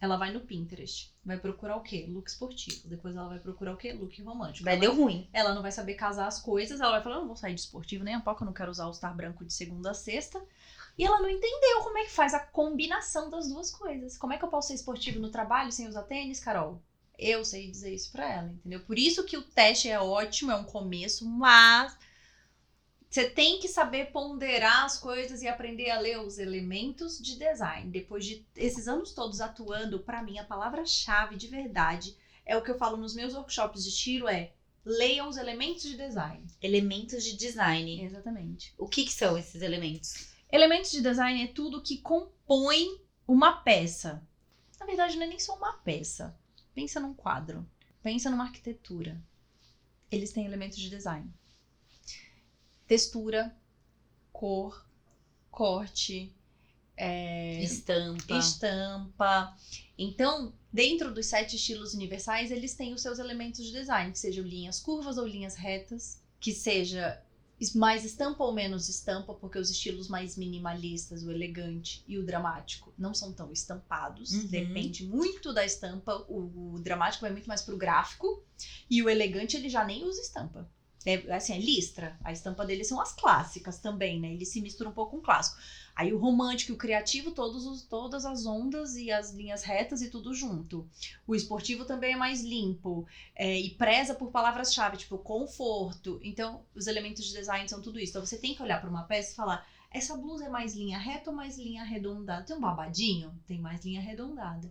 ela 0.01 0.17
vai 0.17 0.33
no 0.33 0.41
Pinterest, 0.41 1.15
vai 1.25 1.39
procurar 1.39 1.77
o 1.77 1.83
quê? 1.83 2.07
Look 2.09 2.29
esportivo. 2.29 2.89
Depois 2.89 3.15
ela 3.15 3.29
vai 3.29 3.39
procurar 3.39 3.73
o 3.73 3.77
quê? 3.77 3.93
Look 3.93 4.21
romântico. 4.23 4.65
Vai, 4.65 4.77
deu 4.77 4.95
ruim. 4.95 5.29
Ela 5.33 5.55
não 5.55 5.63
vai 5.63 5.71
saber 5.73 5.95
casar 5.95 6.27
as 6.27 6.41
coisas, 6.41 6.81
ela 6.81 6.91
vai 6.91 7.03
falar, 7.03 7.17
eu 7.17 7.21
não 7.21 7.29
vou 7.29 7.37
sair 7.37 7.55
de 7.55 7.61
esportivo 7.61 8.03
nem 8.03 8.15
a 8.15 8.21
pouco, 8.21 8.43
eu 8.43 8.47
não 8.47 8.53
quero 8.53 8.71
usar 8.71 8.87
o 8.87 8.93
star 8.93 9.15
branco 9.17 9.45
de 9.45 9.53
segunda 9.53 9.93
a 9.93 9.95
sexta. 9.95 10.45
E 10.99 11.05
ela 11.05 11.21
não 11.21 11.29
entendeu 11.29 11.83
como 11.83 11.99
é 11.99 12.05
que 12.05 12.11
faz 12.11 12.35
a 12.35 12.41
combinação 12.41 13.31
das 13.31 13.49
duas 13.49 13.71
coisas. 13.71 14.17
Como 14.19 14.33
é 14.33 14.39
que 14.39 14.45
eu 14.45 14.49
posso 14.49 14.69
ser 14.69 14.75
esportivo 14.75 15.21
no 15.21 15.31
trabalho 15.31 15.71
sem 15.71 15.87
usar 15.87 16.03
tênis, 16.03 16.41
Carol? 16.41 16.83
Eu 17.19 17.45
sei 17.45 17.71
dizer 17.71 17.95
isso 17.95 18.13
para 18.13 18.31
ela, 18.31 18.49
entendeu? 18.49 18.81
Por 18.81 18.99
isso 18.99 19.25
que 19.25 19.37
o 19.37 19.43
teste 19.43 19.89
é 19.89 19.99
ótimo, 19.99 20.53
é 20.53 20.57
um 20.57 20.65
começo, 20.65 21.27
mas 21.27 21.97
você 23.09 23.31
tem 23.31 23.59
que 23.59 23.69
saber 23.69 24.13
ponderar 24.13 24.85
as 24.85 24.99
coisas 24.99 25.41
e 25.41 25.49
aprender 25.49 25.91
a 25.91 25.99
ler 25.99 26.21
os 26.21 26.39
elementos 26.39 27.19
de 27.19 27.39
design. 27.39 27.91
Depois 27.91 28.25
de 28.25 28.47
esses 28.55 28.87
anos 28.89 29.13
todos 29.13 29.41
atuando, 29.41 30.01
para 30.01 30.23
mim 30.23 30.39
a 30.39 30.45
palavra-chave 30.45 31.37
de 31.37 31.47
verdade 31.47 32.17
é 32.45 32.57
o 32.57 32.63
que 32.63 32.71
eu 32.71 32.79
falo 32.79 32.97
nos 32.97 33.15
meus 33.15 33.35
workshops 33.35 33.85
de 33.85 33.97
tiro 33.97 34.29
é 34.29 34.53
leiam 34.85 35.29
os 35.29 35.37
elementos 35.37 35.83
de 35.83 35.97
design. 35.97 36.47
Elementos 36.63 37.25
de 37.25 37.37
design. 37.37 38.05
Exatamente. 38.05 38.73
O 38.79 38.87
que, 38.87 39.05
que 39.05 39.13
são 39.13 39.37
esses 39.37 39.63
elementos? 39.63 40.29
Elementos 40.51 40.93
de 40.93 41.01
design 41.01 41.43
é 41.43 41.49
tudo 41.49 41.83
que 41.83 41.99
compõe 41.99 43.01
uma 43.27 43.63
peça. 43.63 44.23
Na 44.79 44.87
verdade, 44.87 45.17
não 45.17 45.25
é 45.25 45.27
nem 45.27 45.39
só 45.39 45.57
uma 45.57 45.73
peça. 45.73 46.39
Pensa 46.77 47.01
num 47.01 47.15
quadro, 47.15 47.67
pensa 48.03 48.29
numa 48.29 48.45
arquitetura. 48.45 49.19
Eles 50.11 50.31
têm 50.31 50.45
elementos 50.45 50.77
de 50.77 50.91
design. 50.91 51.33
Textura, 52.87 53.57
cor, 54.31 54.87
corte, 55.51 56.31
é, 56.95 57.63
estampa. 57.63 58.39
estampa. 58.39 59.57
Então, 59.97 60.53
dentro 60.71 61.15
dos 61.15 61.25
sete 61.25 61.57
estilos 61.57 61.95
universais, 61.95 62.51
eles 62.51 62.75
têm 62.75 62.93
os 62.93 63.01
seus 63.01 63.19
elementos 63.19 63.65
de 63.65 63.73
design, 63.73 64.13
que 64.13 64.19
sejam 64.19 64.45
linhas 64.45 64.79
curvas 64.79 65.17
ou 65.17 65.27
linhas 65.27 65.55
retas, 65.55 66.23
que 66.39 66.53
seja 66.53 67.23
mais 67.75 68.05
estampa 68.05 68.45
ou 68.45 68.53
menos 68.53 68.89
estampa, 68.89 69.33
porque 69.33 69.59
os 69.59 69.71
estilos 69.71 70.09
mais 70.09 70.37
minimalistas, 70.37 71.23
o 71.23 71.31
elegante 71.31 72.05
e 72.07 72.19
o 72.19 72.25
dramático, 72.25 72.93
não 72.99 73.15
são 73.15 73.33
tão 73.33 73.51
estampados. 73.51 74.33
Uhum. 74.33 74.47
Depende 74.47 75.07
muito 75.07 75.53
da 75.55 75.65
estampa. 75.65 76.25
O, 76.29 76.75
o, 76.75 76.79
dramático 76.81 77.23
vai 77.23 77.33
muito 77.33 77.49
mais 77.49 77.63
pro 77.63 77.77
gráfico 77.77 78.45
e 78.91 79.03
o 79.03 79.09
elegante 79.09 79.57
ele 79.57 79.71
já 79.71 79.85
nem 79.85 80.05
usa 80.05 80.21
estampa. 80.21 80.69
É, 81.07 81.35
assim, 81.35 81.55
é 81.55 81.59
listra. 81.59 82.19
A 82.23 82.33
estampa 82.33 82.67
dele 82.67 82.85
são 82.85 83.01
as 83.01 83.13
clássicas 83.13 83.79
também, 83.79 84.21
né? 84.21 84.35
Ele 84.35 84.45
se 84.45 84.61
mistura 84.61 84.91
um 84.91 84.95
pouco 84.95 85.13
com 85.13 85.19
o 85.19 85.23
clássico. 85.23 85.57
Aí 85.97 86.13
o 86.13 86.19
romântico 86.19 86.73
e 86.73 86.75
o 86.75 86.77
criativo, 86.77 87.31
todos 87.31 87.65
os, 87.65 87.83
todas 87.83 88.27
as 88.27 88.45
ondas 88.45 88.97
e 88.97 89.11
as 89.11 89.33
linhas 89.33 89.63
retas 89.63 90.03
e 90.03 90.11
tudo 90.11 90.35
junto. 90.35 90.87
O 91.27 91.35
esportivo 91.35 91.87
também 91.87 92.13
é 92.13 92.17
mais 92.17 92.43
limpo 92.43 93.07
é, 93.35 93.59
e 93.59 93.71
preza 93.71 94.15
por 94.15 94.31
palavras-chave, 94.31 94.99
tipo 94.99 95.17
conforto. 95.17 96.21
Então, 96.23 96.63
os 96.75 96.87
elementos 96.87 97.25
de 97.25 97.33
design 97.33 97.67
são 97.67 97.81
tudo 97.81 97.99
isso. 97.99 98.11
Então, 98.11 98.27
você 98.27 98.37
tem 98.37 98.55
que 98.55 98.63
olhar 98.63 98.79
para 98.79 98.91
uma 98.91 99.05
peça 99.05 99.33
e 99.33 99.35
falar: 99.35 99.67
essa 99.91 100.15
blusa 100.15 100.45
é 100.45 100.49
mais 100.49 100.75
linha 100.75 100.99
reta 100.99 101.31
ou 101.31 101.37
mais 101.37 101.57
linha 101.57 101.81
arredondada? 101.81 102.45
Tem 102.45 102.55
um 102.55 102.61
babadinho? 102.61 103.35
Tem 103.47 103.59
mais 103.59 103.83
linha 103.83 103.99
arredondada. 103.99 104.71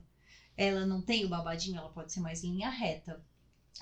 Ela 0.56 0.86
não 0.86 1.02
tem 1.02 1.26
o 1.26 1.28
babadinho, 1.28 1.80
ela 1.80 1.90
pode 1.90 2.14
ser 2.14 2.20
mais 2.20 2.44
linha 2.44 2.70
reta. 2.70 3.20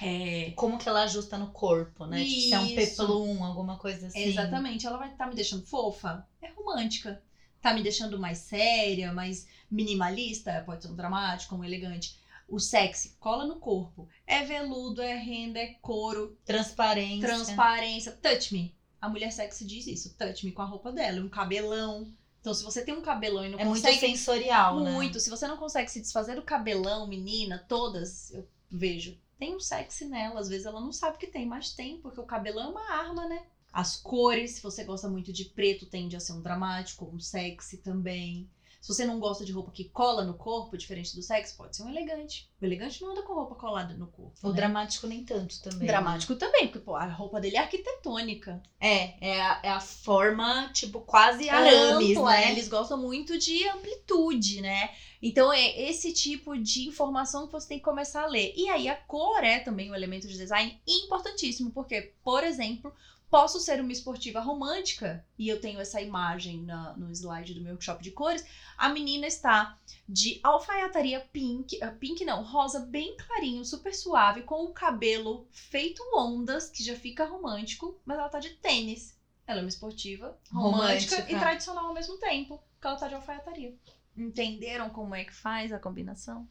É, 0.02 0.54
Como 0.56 0.78
que 0.78 0.88
ela 0.88 1.04
ajusta 1.04 1.38
no 1.38 1.48
corpo, 1.48 2.06
né? 2.06 2.24
Tipo, 2.24 2.42
se 2.42 2.54
é 2.54 2.60
um 2.60 2.66
Isso. 2.68 2.76
peplum, 2.76 3.44
alguma 3.44 3.78
coisa 3.78 4.08
assim. 4.08 4.30
Exatamente, 4.30 4.88
ela 4.88 4.98
vai 4.98 5.10
estar 5.10 5.28
me 5.28 5.36
deixando 5.36 5.66
fofa, 5.66 6.26
é 6.42 6.48
romântica. 6.48 7.22
Tá 7.64 7.74
me 7.74 7.82
deixando 7.82 8.20
mais 8.20 8.40
séria, 8.40 9.14
mais 9.14 9.48
minimalista, 9.72 10.62
pode 10.66 10.84
ser 10.84 10.92
um 10.92 10.96
dramático, 10.96 11.56
um 11.56 11.64
elegante. 11.64 12.20
O 12.48 12.60
sexy 12.60 13.16
cola 13.22 13.46
no 13.48 13.56
corpo. 13.56 14.08
É 14.28 14.44
veludo, 14.44 15.02
é 15.02 15.16
renda, 15.16 15.60
é 15.60 15.68
couro, 15.82 16.38
Transparência. 16.46 17.26
transparência. 17.28 18.12
Touch 18.12 18.54
me. 18.54 18.76
A 19.00 19.08
mulher 19.08 19.32
sexy 19.32 19.66
diz 19.66 19.88
isso, 19.88 20.14
touch 20.18 20.46
me 20.46 20.52
com 20.52 20.62
a 20.62 20.66
roupa 20.66 20.92
dela, 20.92 21.22
um 21.22 21.30
cabelão. 21.30 22.14
Então, 22.42 22.54
se 22.54 22.66
você 22.66 22.84
tem 22.84 22.94
um 22.94 23.02
cabelão 23.02 23.46
e 23.46 23.50
não 23.50 23.58
É 23.60 23.64
muito 23.64 23.82
consegue 23.82 24.00
sensorial, 24.02 24.82
né? 24.82 24.92
muito. 24.92 25.18
Se 25.22 25.30
você 25.30 25.48
não 25.48 25.56
consegue 25.56 25.90
se 25.90 26.02
desfazer 26.02 26.36
do 26.36 26.42
cabelão, 26.42 27.08
menina, 27.08 27.66
todas, 27.70 28.30
eu 28.34 28.46
vejo. 28.70 29.18
Tem 29.40 29.56
um 29.56 29.60
sexy 29.62 30.06
nela. 30.06 30.40
Às 30.42 30.50
vezes 30.50 30.66
ela 30.66 30.82
não 30.82 30.92
sabe 30.92 31.18
que 31.18 31.28
tem, 31.28 31.46
mas 31.46 31.72
tem, 31.72 31.98
porque 32.02 32.20
o 32.20 32.26
cabelão 32.26 32.66
é 32.66 32.68
uma 32.68 32.92
arma, 32.92 33.26
né? 33.26 33.42
As 33.74 33.96
cores, 33.96 34.52
se 34.52 34.62
você 34.62 34.84
gosta 34.84 35.10
muito 35.10 35.34
de 35.34 35.46
preto, 35.46 35.88
tende 35.88 36.16
a 36.16 36.20
ser 36.20 36.34
um 36.34 36.42
dramático, 36.42 37.10
um 37.12 37.20
sexy 37.20 37.78
também. 37.78 38.48
Se 38.84 38.94
você 38.94 39.06
não 39.06 39.18
gosta 39.18 39.46
de 39.46 39.52
roupa 39.54 39.72
que 39.72 39.86
cola 39.86 40.26
no 40.26 40.34
corpo, 40.34 40.78
diferente 40.78 41.16
do 41.16 41.22
sexy, 41.22 41.56
pode 41.56 41.74
ser 41.74 41.84
um 41.84 41.90
elegante. 41.90 42.52
O 42.62 42.66
elegante 42.66 43.02
não 43.02 43.12
anda 43.12 43.22
com 43.22 43.34
roupa 43.34 43.56
colada 43.56 43.94
no 43.94 44.08
corpo. 44.08 44.34
O 44.44 44.50
né? 44.50 44.56
dramático 44.56 45.08
nem 45.08 45.24
tanto 45.24 45.62
também. 45.62 45.88
Dramático 45.88 46.36
também, 46.36 46.68
porque 46.68 46.80
pô, 46.80 46.94
a 46.94 47.06
roupa 47.06 47.40
dele 47.40 47.56
é 47.56 47.62
arquitetônica. 47.62 48.62
É, 48.82 49.14
é 49.26 49.42
a, 49.42 49.60
é 49.64 49.70
a 49.70 49.80
forma, 49.80 50.70
tipo, 50.74 51.00
quase 51.00 51.50
arames, 51.50 52.18
Ampla, 52.18 52.32
né? 52.32 52.52
Eles 52.52 52.68
gostam 52.68 52.98
muito 52.98 53.40
de 53.40 53.66
amplitude, 53.70 54.60
né? 54.60 54.90
Então 55.22 55.54
é 55.54 55.82
esse 55.90 56.12
tipo 56.12 56.58
de 56.58 56.86
informação 56.86 57.46
que 57.46 57.54
você 57.54 57.70
tem 57.70 57.78
que 57.78 57.86
começar 57.86 58.24
a 58.24 58.28
ler. 58.28 58.54
E 58.54 58.68
aí 58.68 58.90
a 58.90 58.96
cor 58.98 59.42
é 59.42 59.60
também 59.60 59.90
um 59.90 59.96
elemento 59.96 60.28
de 60.28 60.38
design 60.38 60.78
importantíssimo, 60.86 61.72
porque, 61.72 62.14
por 62.22 62.44
exemplo, 62.44 62.94
posso 63.34 63.60
ser 63.60 63.82
uma 63.82 63.92
esportiva 63.92 64.40
romântica, 64.40 65.26
e 65.40 65.50
eu 65.50 65.60
tenho 65.60 65.80
essa 65.80 66.00
imagem 66.00 66.62
na- 66.62 66.96
no 66.96 67.10
slide 67.12 67.56
do 67.56 67.62
meu 67.62 67.72
workshop 67.72 68.04
de 68.04 68.12
cores, 68.12 68.46
a 68.78 68.90
menina 68.90 69.26
está 69.26 69.76
de 70.08 70.40
alfaiataria 70.44 71.20
pink, 71.20 71.82
ah, 71.82 71.90
pink 72.00 72.24
não, 72.24 72.44
rosa 72.44 72.82
bem 72.82 73.18
clarinho, 73.18 73.66
super 73.66 73.92
suave, 73.92 74.44
com 74.44 74.64
o 74.66 74.72
cabelo 74.72 75.48
feito 75.50 76.00
ondas, 76.16 76.70
que 76.70 76.84
já 76.84 76.96
fica 76.96 77.26
romântico, 77.26 78.00
mas 78.06 78.20
ela 78.20 78.30
tá 78.30 78.38
de 78.38 78.52
tênis. 78.52 79.18
Ela 79.48 79.62
é 79.62 79.64
uma 79.64 79.70
esportiva, 79.70 80.38
romântica, 80.52 81.16
Romântica. 81.16 81.36
e 81.36 81.40
tradicional 81.40 81.88
ao 81.88 81.94
mesmo 81.96 82.20
tempo, 82.20 82.62
porque 82.76 82.86
ela 82.88 82.96
tá 82.98 83.08
de 83.08 83.16
alfaiataria. 83.16 83.74
Entenderam 84.16 84.92
como 84.92 85.16
é 85.16 85.24
que 85.26 85.34
faz 85.34 85.74
a 85.74 85.80
combinação? 85.80 86.48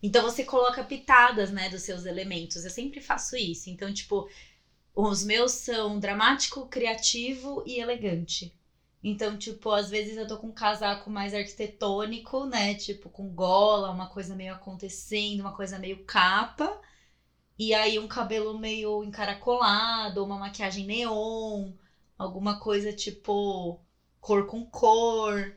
Então 0.00 0.22
você 0.22 0.44
coloca 0.44 0.82
pitadas, 0.84 1.50
né, 1.50 1.68
dos 1.68 1.82
seus 1.82 2.06
elementos. 2.06 2.64
Eu 2.64 2.70
sempre 2.70 3.00
faço 3.00 3.36
isso. 3.36 3.68
Então, 3.70 3.92
tipo, 3.92 4.28
os 4.94 5.22
meus 5.24 5.52
são 5.52 5.98
dramático, 5.98 6.66
criativo 6.66 7.62
e 7.66 7.78
elegante. 7.80 8.52
Então, 9.02 9.36
tipo, 9.36 9.70
às 9.70 9.90
vezes 9.90 10.16
eu 10.16 10.26
tô 10.26 10.38
com 10.38 10.48
um 10.48 10.52
casaco 10.52 11.10
mais 11.10 11.34
arquitetônico, 11.34 12.46
né? 12.46 12.74
Tipo, 12.74 13.08
com 13.10 13.28
gola, 13.34 13.90
uma 13.90 14.06
coisa 14.06 14.34
meio 14.34 14.52
acontecendo, 14.54 15.40
uma 15.40 15.52
coisa 15.52 15.78
meio 15.78 16.04
capa. 16.04 16.80
E 17.58 17.74
aí 17.74 17.98
um 17.98 18.08
cabelo 18.08 18.58
meio 18.58 19.02
encaracolado, 19.04 20.24
uma 20.24 20.38
maquiagem 20.38 20.84
neon, 20.84 21.72
alguma 22.18 22.58
coisa 22.58 22.92
tipo 22.92 23.78
cor 24.20 24.46
com 24.46 24.64
cor. 24.66 25.54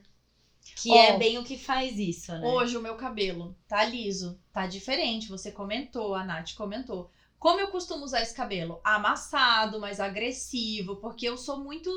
Que 0.76 0.90
Ó, 0.90 0.96
é 0.96 1.18
bem 1.18 1.38
o 1.38 1.44
que 1.44 1.56
faz 1.56 1.98
isso, 1.98 2.32
né? 2.38 2.46
Hoje 2.46 2.76
o 2.76 2.80
meu 2.80 2.96
cabelo 2.96 3.54
tá 3.68 3.84
liso, 3.84 4.38
tá 4.52 4.66
diferente. 4.66 5.28
Você 5.28 5.50
comentou, 5.50 6.14
a 6.14 6.24
Nath 6.24 6.54
comentou. 6.54 7.10
Como 7.38 7.60
eu 7.60 7.68
costumo 7.68 8.04
usar 8.04 8.22
esse 8.22 8.34
cabelo? 8.34 8.80
Amassado, 8.82 9.78
mais 9.78 10.00
agressivo, 10.00 10.96
porque 10.96 11.28
eu 11.28 11.36
sou 11.36 11.58
muito 11.58 11.90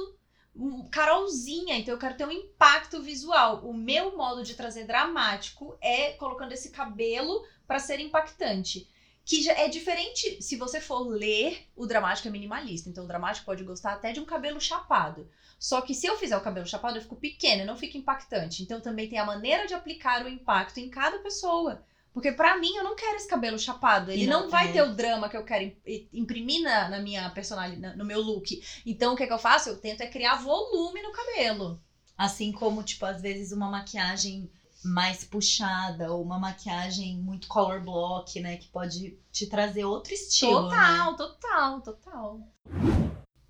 hum, 0.56 0.88
carolzinha, 0.92 1.78
então 1.78 1.94
eu 1.94 2.00
quero 2.00 2.18
ter 2.18 2.28
um 2.28 2.32
impacto 2.32 3.02
visual. 3.02 3.66
O 3.66 3.74
meu 3.74 4.18
modo 4.18 4.44
de 4.44 4.56
trazer 4.56 4.86
dramático 4.86 5.78
é 5.82 6.12
colocando 6.14 6.52
esse 6.52 6.72
cabelo 6.72 7.46
pra 7.66 7.80
ser 7.80 8.00
impactante. 8.00 8.90
Que 9.24 9.42
já 9.44 9.54
é 9.54 9.68
diferente 9.68 10.42
se 10.42 10.56
você 10.56 10.82
for 10.82 11.08
ler, 11.08 11.68
o 11.76 11.86
dramático 11.86 12.28
é 12.28 12.32
minimalista. 12.32 12.90
Então 12.90 13.06
o 13.06 13.08
dramático 13.08 13.46
pode 13.46 13.64
gostar 13.64 13.94
até 13.94 14.12
de 14.12 14.20
um 14.20 14.26
cabelo 14.26 14.60
chapado. 14.60 15.30
Só 15.60 15.82
que 15.82 15.94
se 15.94 16.08
eu 16.08 16.18
fizer 16.18 16.36
o 16.36 16.42
cabelo 16.42 16.66
chapado, 16.66 16.98
eu 16.98 17.02
fico 17.02 17.16
pequena, 17.16 17.66
não 17.66 17.78
fica 17.78 17.98
impactante. 17.98 18.64
Então 18.64 18.82
também 18.82 19.08
tem 19.08 19.20
a 19.20 19.26
maneira 19.26 19.68
de 19.68 19.74
aplicar 19.74 20.26
o 20.26 20.30
impacto 20.30 20.80
em 20.80 20.90
cada 20.90 21.20
pessoa. 21.20 21.84
Porque 22.14 22.32
pra 22.32 22.58
mim, 22.58 22.76
eu 22.76 22.84
não 22.84 22.96
quero 22.96 23.16
esse 23.18 23.28
cabelo 23.28 23.58
chapado. 23.60 24.12
Ele 24.12 24.26
não, 24.28 24.44
não- 24.44 24.50
vai 24.50 24.70
é. 24.70 24.72
ter 24.74 24.82
o 24.82 24.94
drama 24.96 25.30
que 25.30 25.38
eu 25.38 25.44
quero 25.44 25.64
im- 25.64 26.10
imprimir 26.12 26.62
na, 26.64 26.90
na 26.90 27.00
minha 27.00 27.30
personalidade, 27.30 27.96
no 27.98 28.04
meu 28.06 28.22
look. 28.22 28.62
Então 28.86 29.14
o 29.14 29.16
que, 29.16 29.24
é 29.24 29.28
que 29.28 29.34
eu 29.34 29.40
faço? 29.40 29.70
Eu 29.70 29.78
tento 29.78 30.02
é 30.02 30.08
criar 30.08 30.36
volume 30.36 31.02
no 31.02 31.12
cabelo. 31.12 31.80
Assim 32.18 32.52
como, 32.52 32.84
tipo, 32.84 33.06
às 33.06 33.22
vezes 33.22 33.52
uma 33.52 33.70
maquiagem 33.70 34.50
mais 34.84 35.24
puxada 35.24 36.12
ou 36.12 36.22
uma 36.22 36.40
maquiagem 36.40 37.18
muito 37.18 37.48
color 37.48 37.82
block, 37.82 38.40
né? 38.40 38.58
Que 38.58 38.68
pode 38.68 39.18
te 39.32 39.46
trazer 39.48 39.86
outro 39.86 40.14
estilo. 40.14 40.70
né? 40.70 40.76
total, 40.76 41.16
total, 41.16 41.82
total. 41.82 42.40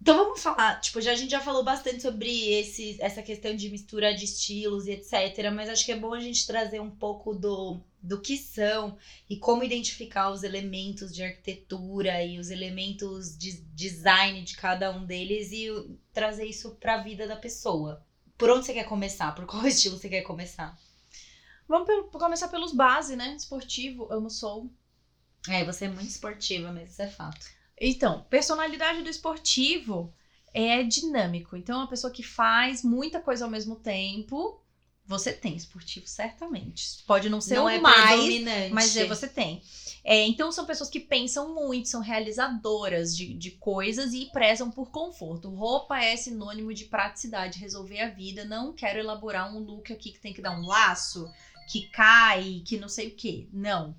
Então 0.02 0.18
vamos 0.18 0.42
falar, 0.42 0.80
tipo, 0.80 1.02
já, 1.02 1.12
a 1.12 1.16
gente 1.16 1.30
já 1.32 1.40
falou 1.42 1.64
bastante 1.64 2.02
sobre 2.02 2.30
esse, 2.54 2.98
essa 3.02 3.22
questão 3.22 3.56
de 3.56 3.70
mistura 3.70 4.14
de 4.16 4.26
estilos 4.26 4.88
e 4.88 4.92
etc. 4.92 5.52
Mas 5.54 5.70
acho 5.70 5.86
que 5.86 5.92
é 5.92 5.98
bom 6.00 6.14
a 6.14 6.20
gente 6.20 6.48
trazer 6.48 6.80
um 6.80 6.90
pouco 6.90 7.34
do, 7.36 7.80
do 8.02 8.22
que 8.22 8.38
são 8.38 8.98
e 9.30 9.38
como 9.38 9.64
identificar 9.64 10.30
os 10.30 10.44
elementos 10.44 11.14
de 11.14 11.24
arquitetura 11.24 12.24
e 12.24 12.40
os 12.40 12.50
elementos 12.50 13.38
de 13.38 13.62
design 13.74 14.42
de 14.44 14.56
cada 14.56 14.92
um 14.92 15.06
deles 15.06 15.52
e 15.52 15.68
trazer 16.14 16.46
isso 16.46 16.72
pra 16.80 16.98
vida 16.98 17.28
da 17.28 17.36
pessoa. 17.36 18.02
Por 18.38 18.50
onde 18.50 18.66
você 18.66 18.74
quer 18.74 18.86
começar? 18.86 19.34
Por 19.34 19.46
qual 19.46 19.66
estilo 19.68 19.98
você 19.98 20.10
quer 20.10 20.22
começar? 20.22 20.78
Vamos 21.68 21.88
pelo- 21.88 22.04
começar 22.06 22.48
pelos 22.48 22.72
base, 22.74 23.16
né? 23.16 23.36
Esportivo, 23.36 24.08
amo 24.12 24.30
soul. 24.30 24.70
É, 25.48 25.64
você 25.64 25.86
é 25.86 25.90
muito 25.90 26.10
esportiva, 26.10 26.72
mas 26.72 26.92
isso 26.92 27.02
é 27.02 27.08
fato. 27.08 27.48
Então, 27.80 28.24
personalidade 28.30 29.02
do 29.04 29.10
esportivo 29.10 30.14
é 30.54 30.84
dinâmico. 30.84 31.56
Então, 31.56 31.76
é 31.76 31.84
uma 31.84 31.90
pessoa 31.90 32.12
que 32.12 32.24
faz 32.24 32.84
muita 32.84 33.20
coisa 33.20 33.46
ao 33.46 33.52
mesmo 33.52 33.76
tempo. 33.78 34.60
Você 35.10 35.34
tem 35.34 35.56
esportivo, 35.56 36.06
certamente. 36.06 37.04
Pode 37.08 37.30
não 37.30 37.42
ser 37.42 37.56
Não 37.56 37.66
o 37.66 37.70
é 37.70 37.80
mais, 37.80 38.72
mas 38.72 38.96
é, 38.96 39.06
você 39.08 39.28
tem. 39.28 39.60
É, 40.04 40.24
então, 40.28 40.52
são 40.52 40.68
pessoas 40.68 40.88
que 40.88 41.00
pensam 41.00 41.52
muito, 41.56 41.90
são 41.90 42.00
realizadoras 42.00 43.18
de, 43.18 43.34
de 43.34 43.50
coisas 43.50 44.14
e 44.14 44.28
prezam 44.28 44.70
por 44.70 44.92
conforto. 44.92 45.50
Roupa 45.50 45.98
é 45.98 46.16
sinônimo 46.16 46.72
de 46.76 46.86
praticidade, 46.86 47.58
resolver 47.58 48.00
a 48.02 48.10
vida. 48.12 48.46
Não 48.46 48.72
quero 48.72 49.00
elaborar 49.00 49.52
um 49.52 49.58
look 49.58 49.92
aqui 49.92 50.12
que 50.12 50.20
tem 50.20 50.32
que 50.32 50.44
dar 50.44 50.56
um 50.56 50.64
laço, 50.64 51.28
que 51.68 51.88
cai, 51.88 52.62
que 52.64 52.78
não 52.78 52.88
sei 52.88 53.08
o 53.08 53.16
quê. 53.16 53.48
Não. 53.52 53.96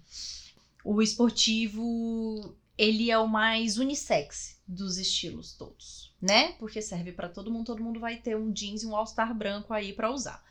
O 0.84 1.02
esportivo, 1.02 2.56
ele 2.78 3.10
é 3.10 3.18
o 3.18 3.26
mais 3.26 3.78
unissex 3.78 4.60
dos 4.64 4.96
estilos 4.96 5.54
todos, 5.54 6.14
né? 6.22 6.52
Porque 6.52 6.80
serve 6.80 7.10
pra 7.10 7.28
todo 7.28 7.50
mundo, 7.50 7.66
todo 7.66 7.82
mundo 7.82 7.98
vai 7.98 8.16
ter 8.16 8.36
um 8.36 8.52
jeans 8.52 8.84
e 8.84 8.86
um 8.86 8.94
all-star 8.94 9.34
branco 9.34 9.74
aí 9.74 9.92
pra 9.92 10.12
usar. 10.12 10.48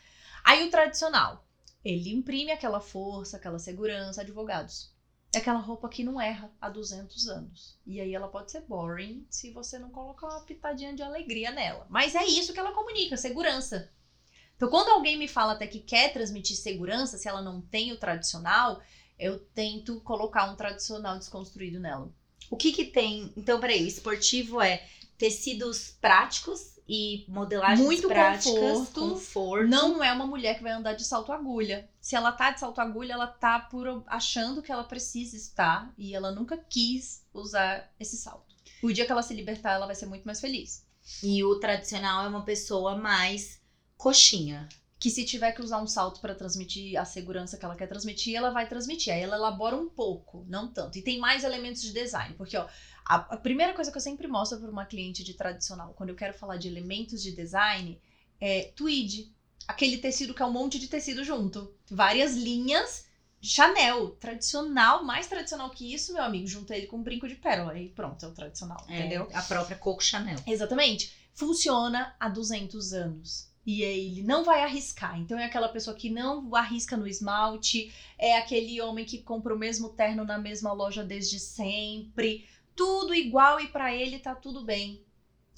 Aí 0.50 0.68
o 0.68 0.72
tradicional, 0.72 1.46
ele 1.86 2.12
imprime 2.12 2.50
aquela 2.50 2.80
força, 2.80 3.38
aquela 3.38 3.60
segurança, 3.60 4.22
advogados. 4.22 4.92
É 5.32 5.38
aquela 5.38 5.60
roupa 5.60 5.88
que 5.88 6.04
não 6.04 6.20
erra 6.20 6.52
há 6.60 6.68
200 6.68 7.28
anos. 7.28 7.78
E 7.86 8.02
aí 8.02 8.16
ela 8.16 8.28
pode 8.28 8.50
ser 8.50 8.62
boring 8.62 9.28
se 9.30 9.52
você 9.52 9.78
não 9.78 9.92
colocar 9.92 10.26
uma 10.26 10.42
pitadinha 10.42 10.92
de 10.96 11.04
alegria 11.04 11.52
nela. 11.52 11.86
Mas 11.88 12.16
é 12.16 12.26
isso 12.26 12.52
que 12.52 12.60
ela 12.60 12.72
comunica, 12.72 13.16
segurança. 13.16 13.92
Então, 14.56 14.72
quando 14.72 14.90
alguém 14.90 15.20
me 15.20 15.28
fala 15.28 15.54
até 15.54 15.68
que 15.68 15.82
quer 15.82 16.12
transmitir 16.12 16.58
segurança, 16.58 17.16
se 17.16 17.28
ela 17.28 17.44
não 17.44 17.62
tem 17.62 17.92
o 17.92 18.00
tradicional, 18.00 18.82
eu 19.20 19.38
tento 19.54 20.02
colocar 20.02 20.52
um 20.52 20.56
tradicional 20.56 21.20
desconstruído 21.20 21.80
nela. 21.80 22.12
O 22.50 22.58
que 22.58 22.72
que 22.72 22.86
tem? 22.86 23.32
Então, 23.38 23.60
peraí, 23.60 23.84
o 23.84 23.88
esportivo 23.88 24.60
é 24.60 24.84
tecidos 25.16 25.92
práticos 26.02 26.79
e 26.90 27.24
modelagens 27.28 27.86
Muito 27.86 28.08
práticas, 28.08 28.56
conforto. 28.56 29.00
conforto. 29.00 29.68
Não 29.68 30.04
é 30.04 30.12
uma 30.12 30.26
mulher 30.26 30.58
que 30.58 30.64
vai 30.64 30.72
andar 30.72 30.94
de 30.94 31.04
salto 31.04 31.32
agulha. 31.32 31.88
Se 32.02 32.16
ela 32.16 32.32
tá 32.32 32.50
de 32.50 32.60
salto 32.60 32.82
agulha, 32.82 33.14
ela 33.14 33.28
tá 33.28 33.60
por 33.60 34.04
achando 34.08 34.64
que 34.64 34.72
ela 34.72 34.84
precisa 34.84 35.38
estar 35.38 35.94
e 35.96 36.16
ela 36.16 36.32
nunca 36.32 36.58
quis 36.58 37.24
usar 37.32 37.88
esse 38.00 38.18
salto. 38.18 38.56
O 38.82 38.92
dia 38.92 39.06
que 39.06 39.12
ela 39.12 39.22
se 39.22 39.36
libertar, 39.36 39.74
ela 39.74 39.86
vai 39.86 39.94
ser 39.94 40.08
muito 40.08 40.26
mais 40.26 40.42
feliz. 40.42 40.84
E 41.22 41.44
o 41.44 41.60
tradicional 41.60 42.26
é 42.26 42.28
uma 42.28 42.44
pessoa 42.44 42.98
mais 42.98 43.62
coxinha. 43.96 44.68
Que 45.00 45.10
se 45.10 45.24
tiver 45.24 45.54
que 45.54 45.62
usar 45.62 45.82
um 45.82 45.88
salto 45.88 46.20
pra 46.20 46.36
transmitir 46.36 47.00
a 47.00 47.06
segurança 47.06 47.58
que 47.58 47.64
ela 47.64 47.76
quer 47.76 47.88
transmitir, 47.88 48.36
ela 48.36 48.52
vai 48.52 48.68
transmitir. 48.68 49.14
Aí 49.14 49.22
ela 49.22 49.38
elabora 49.38 49.76
um 49.76 49.88
pouco, 49.88 50.46
não 50.48 50.72
tanto. 50.72 50.98
E 50.98 51.02
tem 51.02 51.20
mais 51.20 51.44
elementos 51.44 51.82
de 51.82 51.94
design, 51.94 52.36
porque 52.36 52.58
ó, 52.58 52.68
a, 53.06 53.16
a 53.16 53.38
primeira 53.38 53.74
coisa 53.74 53.92
que 53.92 53.98
eu 53.98 54.02
sempre 54.02 54.28
mostro 54.28 54.60
para 54.60 54.70
uma 54.70 54.86
cliente 54.86 55.24
de 55.24 55.34
tradicional, 55.34 55.94
quando 55.94 56.10
eu 56.10 56.16
quero 56.16 56.34
falar 56.34 56.58
de 56.58 56.68
elementos 56.68 57.24
de 57.24 57.32
design, 57.32 58.00
é 58.42 58.72
tweed. 58.76 59.34
Aquele 59.68 59.98
tecido 60.00 60.34
que 60.34 60.42
é 60.42 60.46
um 60.46 60.52
monte 60.52 60.80
de 60.80 60.88
tecido 60.88 61.24
junto. 61.24 61.74
Várias 61.90 62.36
linhas 62.36 63.08
Chanel, 63.42 64.12
tradicional, 64.12 65.04
mais 65.04 65.28
tradicional 65.28 65.70
que 65.70 65.94
isso, 65.94 66.14
meu 66.14 66.24
amigo, 66.24 66.46
junta 66.46 66.76
ele 66.76 66.88
com 66.88 66.98
um 66.98 67.04
brinco 67.04 67.28
de 67.28 67.36
pérola 67.36 67.78
e 67.80 67.90
pronto, 67.90 68.26
é 68.26 68.28
o 68.28 68.34
tradicional, 68.34 68.86
É, 68.88 69.00
entendeu? 69.00 69.30
A 69.34 69.42
própria 69.42 69.78
Coco 69.78 70.04
Chanel. 70.04 70.38
Exatamente. 70.46 71.14
Funciona 71.34 72.14
há 72.20 72.28
200 72.28 72.92
anos. 72.94 73.49
E 73.66 73.84
aí 73.84 74.08
ele 74.08 74.24
não 74.24 74.44
vai 74.44 74.64
arriscar. 74.64 75.20
Então 75.20 75.38
é 75.38 75.46
aquela 75.46 75.70
pessoa 75.70 75.96
que 75.96 76.10
não 76.10 76.56
arrisca 76.56 76.98
no 76.98 77.08
esmalte, 77.08 77.94
é 78.18 78.38
aquele 78.38 78.82
homem 78.82 79.06
que 79.06 79.20
compra 79.20 79.54
o 79.54 79.58
mesmo 79.58 79.90
terno 79.90 80.24
na 80.26 80.38
mesma 80.38 80.74
loja 80.74 81.04
desde 81.04 81.40
sempre, 81.40 82.48
tudo 82.76 83.14
igual 83.14 83.60
e 83.60 83.68
pra 83.68 83.94
ele 83.94 84.20
tá 84.20 84.34
tudo 84.34 84.64
bem. 84.64 85.04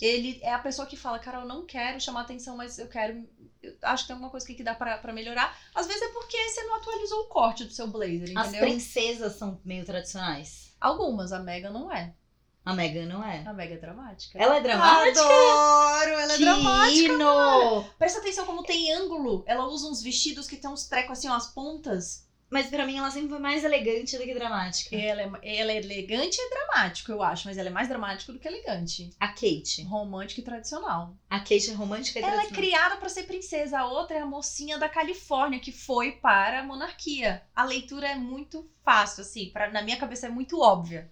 Ele 0.01 0.39
é 0.41 0.51
a 0.51 0.57
pessoa 0.59 0.87
que 0.87 0.97
fala, 0.97 1.19
cara, 1.19 1.41
eu 1.41 1.47
não 1.47 1.63
quero 1.63 2.01
chamar 2.01 2.21
atenção, 2.21 2.57
mas 2.57 2.79
eu 2.79 2.87
quero. 2.89 3.23
eu 3.61 3.77
acho 3.83 4.03
que 4.03 4.07
tem 4.07 4.15
alguma 4.15 4.31
coisa 4.31 4.47
que 4.47 4.63
dá 4.63 4.73
pra, 4.73 4.97
pra 4.97 5.13
melhorar. 5.13 5.55
Às 5.75 5.85
vezes 5.85 6.01
é 6.01 6.07
porque 6.07 6.35
você 6.49 6.63
não 6.63 6.75
atualizou 6.77 7.19
o 7.21 7.27
corte 7.27 7.63
do 7.65 7.71
seu 7.71 7.87
blazer, 7.87 8.31
As 8.35 8.47
entendeu? 8.47 8.61
princesas 8.67 9.35
são 9.35 9.61
meio 9.63 9.85
tradicionais. 9.85 10.73
Algumas, 10.81 11.31
a 11.31 11.37
Megan 11.39 11.69
não 11.69 11.91
é. 11.91 12.15
A 12.63 12.73
Megan 12.73 13.07
não 13.07 13.23
é. 13.23 13.43
A 13.45 13.53
Megan 13.53 13.75
é 13.75 13.77
dramática. 13.79 14.37
Ela 14.37 14.57
é 14.57 14.61
dramática? 14.61 15.19
Adoro! 15.19 16.11
Ela 16.11 16.33
é 16.33 16.37
que 16.37 16.43
dramática. 16.43 17.13
hino! 17.13 17.83
Presta 17.97 18.19
atenção 18.19 18.45
como 18.45 18.63
tem 18.63 18.93
ângulo. 18.93 19.43
Ela 19.47 19.65
usa 19.67 19.87
uns 19.87 20.01
vestidos 20.03 20.47
que 20.47 20.57
tem 20.57 20.69
uns 20.69 20.85
trecos 20.87 21.17
assim, 21.17 21.27
ó, 21.27 21.33
as 21.33 21.47
pontas. 21.53 22.29
Mas 22.51 22.67
pra 22.67 22.85
mim 22.85 22.97
ela 22.97 23.09
sempre 23.09 23.29
foi 23.29 23.39
mais 23.39 23.63
elegante 23.63 24.17
do 24.17 24.23
que 24.25 24.33
dramática. 24.33 24.93
Ela 24.93 25.21
é, 25.21 25.57
ela 25.59 25.71
é 25.71 25.77
elegante 25.77 26.37
e 26.37 26.49
dramático, 26.49 27.09
eu 27.09 27.23
acho, 27.23 27.47
mas 27.47 27.57
ela 27.57 27.69
é 27.69 27.71
mais 27.71 27.87
dramática 27.87 28.33
do 28.33 28.39
que 28.39 28.47
elegante. 28.47 29.09
A 29.17 29.29
Kate. 29.29 29.83
Romântica 29.83 30.41
e 30.41 30.43
tradicional. 30.43 31.15
A 31.29 31.39
Kate 31.39 31.71
é 31.71 31.73
romântica 31.73 32.19
e 32.19 32.21
Ela 32.21 32.33
é 32.33 32.35
tradicional. 32.47 32.61
criada 32.61 32.97
pra 32.97 33.07
ser 33.07 33.23
princesa, 33.23 33.79
a 33.79 33.87
outra 33.87 34.17
é 34.17 34.21
a 34.21 34.25
mocinha 34.25 34.77
da 34.77 34.89
Califórnia 34.89 35.61
que 35.61 35.71
foi 35.71 36.11
para 36.11 36.59
a 36.59 36.63
monarquia. 36.63 37.41
A 37.55 37.63
leitura 37.63 38.09
é 38.09 38.15
muito 38.15 38.69
fácil, 38.83 39.21
assim, 39.21 39.49
pra, 39.53 39.71
na 39.71 39.81
minha 39.81 39.97
cabeça 39.97 40.27
é 40.27 40.29
muito 40.29 40.59
óbvia. 40.59 41.09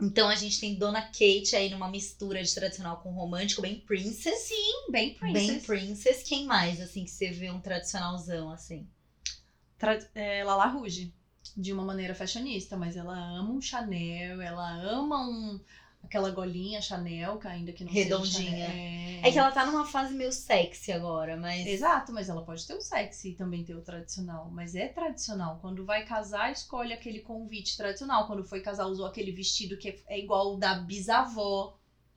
Então 0.00 0.28
a 0.28 0.34
gente 0.34 0.58
tem 0.60 0.74
Dona 0.76 1.02
Kate 1.02 1.54
aí 1.54 1.68
numa 1.70 1.90
mistura 1.90 2.42
de 2.42 2.54
tradicional 2.54 2.98
com 2.98 3.10
romântico, 3.12 3.62
bem 3.62 3.80
princess. 3.80 4.38
Sim, 4.48 4.90
bem 4.90 5.14
princesa. 5.14 5.52
Bem 5.52 5.60
princess. 5.60 6.22
Quem 6.22 6.46
mais, 6.46 6.80
assim, 6.80 7.04
que 7.04 7.10
você 7.10 7.30
vê 7.30 7.50
um 7.50 7.60
tradicionalzão, 7.60 8.50
assim? 8.50 8.86
Tra- 9.78 9.98
é, 10.14 10.44
Lala 10.44 10.66
Rouge, 10.66 11.12
de 11.56 11.72
uma 11.72 11.82
maneira 11.84 12.14
fashionista, 12.14 12.76
mas 12.76 12.96
ela 12.96 13.16
ama 13.18 13.52
um 13.52 13.60
Chanel, 13.60 14.40
ela 14.40 14.72
ama 14.82 15.26
um 15.28 15.60
aquela 16.02 16.30
golinha 16.30 16.80
Chanel, 16.80 17.38
que 17.38 17.46
ainda 17.46 17.72
que 17.72 17.84
não 17.84 17.92
Redondinha. 17.92 18.50
seja 18.50 18.66
Chanel. 18.66 19.20
É 19.22 19.30
que 19.30 19.38
ela 19.38 19.52
tá 19.52 19.66
numa 19.66 19.86
fase 19.86 20.14
meio 20.14 20.32
sexy 20.32 20.92
agora, 20.92 21.36
mas... 21.36 21.66
Exato, 21.66 22.12
mas 22.12 22.28
ela 22.28 22.42
pode 22.42 22.66
ter 22.66 22.74
o 22.74 22.80
sexy 22.80 23.30
e 23.30 23.34
também 23.34 23.64
ter 23.64 23.74
o 23.74 23.82
tradicional. 23.82 24.50
Mas 24.50 24.74
é 24.74 24.88
tradicional. 24.88 25.58
Quando 25.60 25.84
vai 25.84 26.04
casar, 26.04 26.50
escolhe 26.50 26.92
aquele 26.92 27.20
convite 27.20 27.76
tradicional. 27.76 28.26
Quando 28.26 28.44
foi 28.44 28.60
casar, 28.60 28.86
usou 28.86 29.06
aquele 29.06 29.30
vestido 29.30 29.76
que 29.76 30.02
é 30.06 30.18
igual 30.18 30.54
o 30.54 30.56
da 30.56 30.74
bisavó. 30.74 31.76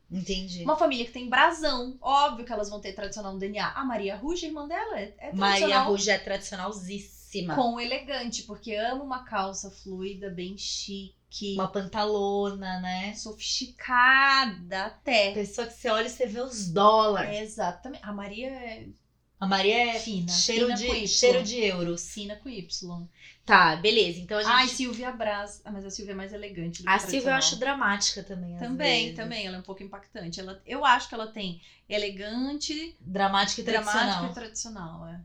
Entendi. 0.09 0.63
Uma 0.63 0.77
família 0.77 1.05
que 1.05 1.11
tem 1.11 1.27
brasão. 1.27 1.97
Óbvio 1.99 2.45
que 2.45 2.53
elas 2.53 2.69
vão 2.69 2.79
ter 2.79 2.93
tradicional 2.93 3.33
no 3.33 3.39
DNA. 3.39 3.73
A 3.73 3.83
Maria 3.83 4.15
Ruge, 4.15 4.45
irmã 4.45 4.67
dela, 4.67 4.99
é, 4.99 5.13
é 5.17 5.33
Maria 5.33 5.57
tradicional 5.57 5.87
Rouge 5.87 6.09
é 6.09 6.17
tradicionalzíssima. 6.19 7.55
com 7.55 7.79
elegante, 7.79 8.43
porque 8.43 8.75
ama 8.75 9.03
uma 9.03 9.23
calça 9.23 9.71
fluida, 9.71 10.29
bem 10.29 10.55
chique, 10.57 11.15
Uma 11.55 11.67
pantalona, 11.67 12.79
né? 12.79 13.13
sofisticada 13.15 14.85
até. 14.85 15.33
Pessoa 15.33 15.67
que 15.67 15.73
você 15.73 15.89
olha 15.89 16.07
e 16.07 16.09
você 16.09 16.25
vê 16.27 16.39
os 16.41 16.69
dólares. 16.69 17.39
Exatamente. 17.41 18.03
A 18.03 18.11
Maria 18.13 18.47
é 18.49 18.87
A 19.39 19.45
Maria 19.47 19.95
é 19.95 19.99
Fina, 19.99 20.31
cheiro, 20.31 20.65
fina 20.67 20.77
de, 20.77 21.07
cheiro 21.07 21.43
de 21.43 21.59
euros. 21.59 22.09
fina 22.11 22.35
com 22.35 22.47
Y. 22.49 23.07
Tá, 23.45 23.75
beleza. 23.75 24.19
Então 24.19 24.37
a 24.37 24.43
gente... 24.43 24.51
Ai, 24.53 24.67
Silvia 24.69 25.11
Braz. 25.11 25.61
Ah, 25.65 25.71
mas 25.71 25.83
a 25.85 25.89
Silvia 25.89 26.13
é 26.13 26.15
mais 26.15 26.31
elegante 26.31 26.81
do 26.81 26.87
a 26.89 26.93
que 26.97 27.09
Silvia 27.11 27.31
eu 27.31 27.35
acho 27.35 27.57
dramática 27.57 28.23
também, 28.23 28.55
Também, 28.57 29.01
vezes. 29.05 29.15
também. 29.17 29.45
Ela 29.45 29.57
é 29.57 29.59
um 29.59 29.63
pouco 29.63 29.83
impactante. 29.83 30.39
Ela, 30.39 30.61
eu 30.65 30.85
acho 30.85 31.09
que 31.09 31.15
ela 31.15 31.27
tem 31.27 31.61
elegante, 31.89 32.95
Dramática 33.01 33.59
e 33.59 33.63
tradicional. 33.65 34.01
dramático 34.05 34.31
e 34.31 34.33
tradicional. 34.35 35.07
É. 35.07 35.19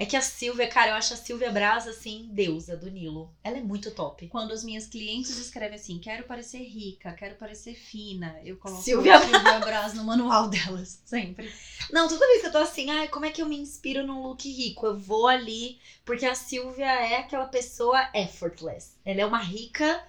É 0.00 0.06
que 0.06 0.16
a 0.16 0.22
Silvia, 0.22 0.68
cara, 0.68 0.92
eu 0.92 0.94
acho 0.94 1.12
a 1.12 1.16
Silvia 1.16 1.50
Braz, 1.50 1.88
assim, 1.88 2.28
deusa 2.32 2.76
do 2.76 2.88
Nilo. 2.88 3.34
Ela 3.42 3.58
é 3.58 3.60
muito 3.60 3.90
top. 3.90 4.28
Quando 4.28 4.52
as 4.52 4.62
minhas 4.62 4.86
clientes 4.86 5.36
escrevem 5.36 5.74
assim, 5.74 5.98
quero 5.98 6.22
parecer 6.22 6.62
rica, 6.62 7.12
quero 7.14 7.34
parecer 7.34 7.74
fina, 7.74 8.40
eu 8.44 8.56
coloco 8.58 8.80
Silvia 8.80 9.20
Silvia 9.20 9.58
Braz 9.58 9.94
no 9.94 10.04
manual 10.04 10.46
delas. 10.48 11.02
Sempre. 11.04 11.52
Não, 11.90 12.06
toda 12.06 12.28
vez 12.28 12.42
que 12.42 12.46
eu 12.46 12.52
tô 12.52 12.58
assim, 12.58 12.88
ai, 12.90 13.08
como 13.08 13.26
é 13.26 13.30
que 13.32 13.42
eu 13.42 13.48
me 13.48 13.58
inspiro 13.58 14.06
num 14.06 14.22
look 14.22 14.48
rico? 14.48 14.86
Eu 14.86 14.96
vou 14.96 15.26
ali, 15.26 15.80
porque 16.04 16.26
a 16.26 16.34
Silvia 16.36 16.86
é 16.86 17.16
aquela 17.16 17.46
pessoa 17.46 18.08
effortless. 18.14 18.92
Ela 19.04 19.22
é 19.22 19.26
uma 19.26 19.42
rica 19.42 20.00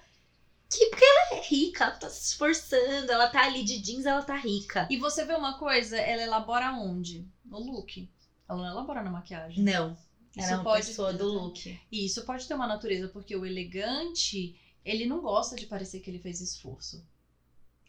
que, 0.70 0.86
porque 0.86 1.04
ela 1.04 1.40
é 1.40 1.42
rica, 1.42 1.82
ela 1.82 1.96
tá 1.96 2.08
se 2.08 2.28
esforçando, 2.28 3.10
ela 3.10 3.28
tá 3.28 3.42
ali 3.42 3.64
de 3.64 3.80
jeans, 3.80 4.06
ela 4.06 4.22
tá 4.22 4.36
rica. 4.36 4.86
E 4.88 4.96
você 4.96 5.24
vê 5.24 5.34
uma 5.34 5.58
coisa, 5.58 5.98
ela 5.98 6.22
elabora 6.22 6.70
onde? 6.74 7.26
No 7.44 7.58
look. 7.58 8.08
Ela 8.50 8.58
não 8.58 8.66
elabora 8.66 9.00
na 9.00 9.10
maquiagem. 9.10 9.62
Não, 9.62 9.96
ela 10.36 10.44
Isso 10.44 10.52
é 10.52 10.56
uma 10.56 10.74
pessoa 10.74 11.12
do 11.12 11.28
look. 11.28 11.80
E 11.90 12.04
isso 12.04 12.24
pode 12.24 12.48
ter 12.48 12.54
uma 12.54 12.66
natureza, 12.66 13.08
porque 13.08 13.36
o 13.36 13.46
elegante, 13.46 14.56
ele 14.84 15.06
não 15.06 15.20
gosta 15.20 15.54
de 15.54 15.66
parecer 15.66 16.00
que 16.00 16.10
ele 16.10 16.18
fez 16.18 16.40
esforço. 16.40 17.00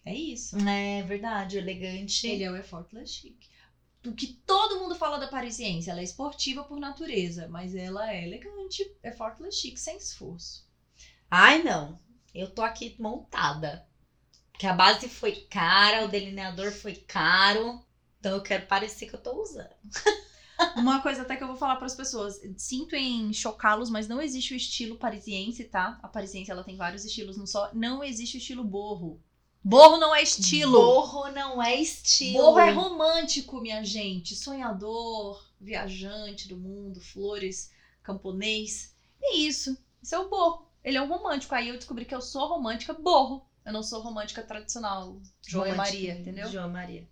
É 0.06 0.14
isso. 0.14 0.56
É 0.68 1.02
verdade, 1.02 1.58
elegante. 1.58 2.28
Ele 2.28 2.44
é 2.44 2.52
o 2.52 2.56
effortless 2.56 3.12
chic. 3.12 3.50
O 4.06 4.14
que 4.14 4.28
todo 4.46 4.80
mundo 4.80 4.96
fala 4.96 5.18
da 5.18 5.28
parisiense, 5.28 5.90
ela 5.90 6.00
é 6.00 6.04
esportiva 6.04 6.64
por 6.64 6.80
natureza, 6.80 7.48
mas 7.48 7.74
ela 7.74 8.12
é 8.12 8.24
elegante, 8.24 8.88
effortless 9.04 9.60
chic, 9.60 9.78
sem 9.78 9.98
esforço. 9.98 10.64
Ai, 11.30 11.64
não. 11.64 12.00
Eu 12.36 12.48
tô 12.48 12.62
aqui 12.62 12.96
montada. 13.00 13.84
Porque 14.52 14.68
a 14.68 14.74
base 14.74 15.08
foi 15.10 15.48
cara, 15.50 16.06
o 16.06 16.08
delineador 16.08 16.72
foi 16.72 16.94
caro. 16.94 17.84
Então 18.20 18.36
eu 18.36 18.44
quero 18.44 18.68
parecer 18.68 19.08
que 19.08 19.16
eu 19.16 19.22
tô 19.22 19.42
usando. 19.42 19.76
Uma 20.76 21.02
coisa 21.02 21.22
até 21.22 21.36
que 21.36 21.44
eu 21.44 21.48
vou 21.48 21.56
falar 21.56 21.76
para 21.76 21.86
as 21.86 21.96
pessoas, 21.96 22.40
sinto 22.58 22.96
em 22.96 23.34
chocá-los, 23.34 23.90
mas 23.90 24.08
não 24.08 24.22
existe 24.22 24.54
o 24.54 24.58
estilo 24.58 24.98
parisiense, 24.98 25.64
tá? 25.66 26.00
A 26.02 26.08
parisiense 26.08 26.52
ela 26.52 26.64
tem 26.64 26.78
vários 26.78 27.06
estilos, 27.06 27.38
não 27.38 27.48
só, 27.48 27.70
não 27.74 28.04
existe 28.04 28.38
o 28.38 28.40
estilo 28.40 28.64
borro. 28.64 29.22
Borro 29.64 29.98
não 29.98 30.14
é 30.14 30.24
estilo. 30.24 30.82
Borro 30.82 31.32
não 31.32 31.62
é 31.62 31.76
estilo. 31.76 32.42
Borro 32.42 32.60
é 32.60 32.72
romântico, 32.72 33.62
minha 33.62 33.84
gente. 33.84 34.36
Sonhador, 34.36 35.44
viajante 35.60 36.48
do 36.48 36.58
mundo, 36.58 37.00
flores, 37.00 37.72
camponês. 38.02 38.96
É 39.22 39.36
isso. 39.36 39.78
Isso 40.02 40.16
é 40.16 40.20
o 40.20 40.30
borro. 40.30 40.66
Ele 40.84 40.98
é 40.98 41.02
um 41.02 41.08
romântico. 41.08 41.54
Aí 41.54 41.70
eu 41.70 41.76
descobri 41.76 42.06
que 42.06 42.16
eu 42.16 42.22
sou 42.22 42.48
romântica 42.48 42.94
borro. 42.94 43.46
Eu 43.64 43.72
não 43.72 43.84
sou 43.84 44.02
romântica 44.02 44.42
tradicional. 44.42 45.22
João 45.48 45.68
e 45.68 45.74
Maria, 45.74 46.14
entendeu? 46.14 46.50
João 46.50 46.70
Maria. 46.70 47.08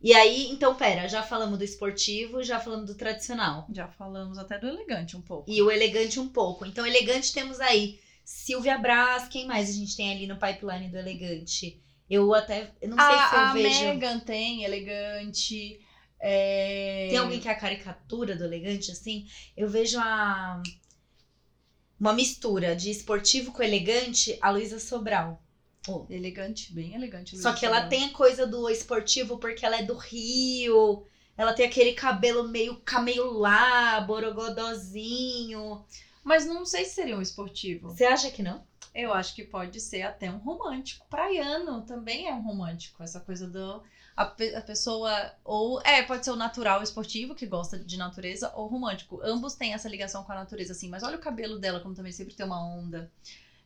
E 0.00 0.12
aí, 0.14 0.48
então, 0.50 0.74
pera, 0.74 1.08
já 1.08 1.22
falamos 1.22 1.58
do 1.58 1.64
esportivo, 1.64 2.42
já 2.42 2.58
falamos 2.58 2.86
do 2.86 2.94
tradicional. 2.94 3.66
Já 3.72 3.86
falamos 3.86 4.38
até 4.38 4.58
do 4.58 4.66
elegante 4.66 5.16
um 5.16 5.20
pouco. 5.22 5.50
E 5.50 5.62
o 5.62 5.70
elegante 5.70 6.18
um 6.18 6.28
pouco. 6.28 6.66
Então, 6.66 6.84
elegante 6.84 7.32
temos 7.32 7.60
aí 7.60 8.00
Silvia 8.24 8.78
Braz, 8.78 9.28
quem 9.28 9.46
mais 9.46 9.68
a 9.68 9.72
gente 9.72 9.96
tem 9.96 10.10
ali 10.12 10.26
no 10.26 10.36
pipeline 10.36 10.88
do 10.88 10.98
elegante? 10.98 11.80
Eu 12.10 12.34
até, 12.34 12.70
eu 12.80 12.88
não 12.90 12.96
sei 12.96 13.06
se 13.06 13.12
eu 13.12 13.40
a, 13.40 13.50
a 13.50 13.52
vejo... 13.54 13.84
Megan 13.84 14.18
tem 14.20 14.64
elegante. 14.64 15.80
é, 16.20 17.08
Tem 17.08 17.18
alguém 17.18 17.40
que 17.40 17.48
é 17.48 17.52
a 17.52 17.58
caricatura 17.58 18.36
do 18.36 18.44
elegante, 18.44 18.90
assim? 18.90 19.26
Eu 19.56 19.68
vejo 19.68 19.98
a... 19.98 20.62
Uma 21.98 22.12
mistura 22.12 22.74
de 22.74 22.90
esportivo 22.90 23.52
com 23.52 23.62
elegante, 23.62 24.36
a 24.42 24.50
Luísa 24.50 24.80
Sobral. 24.80 25.40
Elegante, 26.08 26.72
bem 26.72 26.94
elegante. 26.94 27.36
Só 27.36 27.52
que 27.52 27.66
ela 27.66 27.82
tem 27.88 28.04
a 28.04 28.12
coisa 28.12 28.46
do 28.46 28.68
esportivo 28.68 29.38
porque 29.38 29.64
ela 29.66 29.76
é 29.78 29.82
do 29.82 29.94
Rio. 29.94 31.04
Ela 31.36 31.52
tem 31.52 31.66
aquele 31.66 31.92
cabelo 31.92 32.44
meio 32.48 32.76
cameio-lá, 32.82 34.00
borogodozinho. 34.02 35.84
Mas 36.22 36.46
não 36.46 36.64
sei 36.64 36.84
se 36.84 36.94
seria 36.94 37.16
um 37.16 37.22
esportivo. 37.22 37.90
Você 37.90 38.04
acha 38.04 38.30
que 38.30 38.42
não? 38.42 38.64
Eu 38.94 39.12
acho 39.12 39.34
que 39.34 39.42
pode 39.42 39.80
ser 39.80 40.02
até 40.02 40.30
um 40.30 40.36
romântico. 40.38 41.06
Praiano 41.08 41.80
também 41.82 42.28
é 42.28 42.32
um 42.32 42.42
romântico. 42.42 43.02
Essa 43.02 43.18
coisa 43.18 43.48
do. 43.48 43.82
A, 44.14 44.24
pe- 44.26 44.54
a 44.54 44.60
pessoa. 44.60 45.32
Ou. 45.42 45.80
É, 45.82 46.02
pode 46.02 46.24
ser 46.24 46.30
o 46.30 46.36
natural 46.36 46.82
esportivo, 46.82 47.34
que 47.34 47.46
gosta 47.46 47.78
de 47.78 47.96
natureza, 47.96 48.52
ou 48.54 48.68
romântico. 48.68 49.18
Ambos 49.24 49.54
têm 49.54 49.72
essa 49.72 49.88
ligação 49.88 50.22
com 50.22 50.32
a 50.32 50.36
natureza, 50.36 50.72
assim. 50.72 50.88
Mas 50.88 51.02
olha 51.02 51.16
o 51.16 51.20
cabelo 51.20 51.58
dela, 51.58 51.80
como 51.80 51.94
também 51.94 52.12
sempre 52.12 52.34
tem 52.34 52.44
uma 52.44 52.62
onda. 52.62 53.10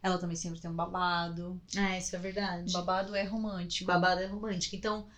Ela 0.07 0.19
também 0.19 0.37
sempre 0.37 0.61
tem 0.61 0.71
um 0.71 0.75
babado. 0.75 1.61
Ah, 1.77 1.99
isso 1.99 2.15
é 2.15 2.19
verdade. 2.19 2.73
Babado 2.73 3.17
é 3.17 3.25
romântico. 3.25 3.89
Babado 3.89 4.21
é 4.21 4.27
romântico. 4.27 4.77
Então, 4.77 5.09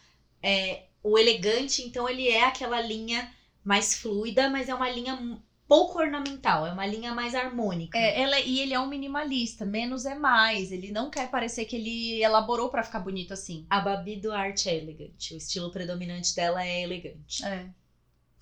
é, 0.42 0.84
o 1.02 1.18
elegante, 1.18 1.82
então, 1.82 2.08
ele 2.08 2.26
é 2.26 2.44
aquela 2.44 2.80
linha 2.80 3.30
mais 3.62 3.94
fluida, 3.94 4.48
mas 4.48 4.66
é 4.66 4.74
uma 4.74 4.88
linha 4.88 5.38
pouco 5.66 5.98
ornamental, 5.98 6.66
é 6.66 6.72
uma 6.72 6.86
linha 6.86 7.14
mais 7.14 7.34
harmônica. 7.34 7.98
É, 7.98 8.22
ela, 8.22 8.40
e 8.40 8.60
ele 8.60 8.72
é 8.72 8.80
um 8.80 8.86
minimalista, 8.88 9.66
menos 9.66 10.06
é 10.06 10.14
mais. 10.14 10.72
Ele 10.72 10.90
não 10.90 11.10
quer 11.10 11.30
parecer 11.30 11.66
que 11.66 11.76
ele 11.76 12.22
elaborou 12.22 12.70
pra 12.70 12.82
ficar 12.82 13.00
bonito 13.00 13.34
assim. 13.34 13.66
A 13.68 13.80
Babi 13.80 14.16
Duarte 14.16 14.70
é 14.70 14.76
elegante. 14.78 15.34
O 15.34 15.36
estilo 15.36 15.70
predominante 15.70 16.34
dela 16.34 16.64
é 16.64 16.82
elegante. 16.82 17.44
É. 17.44 17.68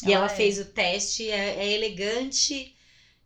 E 0.06 0.12
ela 0.12 0.26
é. 0.26 0.28
fez 0.28 0.60
o 0.60 0.66
teste, 0.66 1.28
é, 1.28 1.56
é 1.56 1.72
elegante 1.72 2.76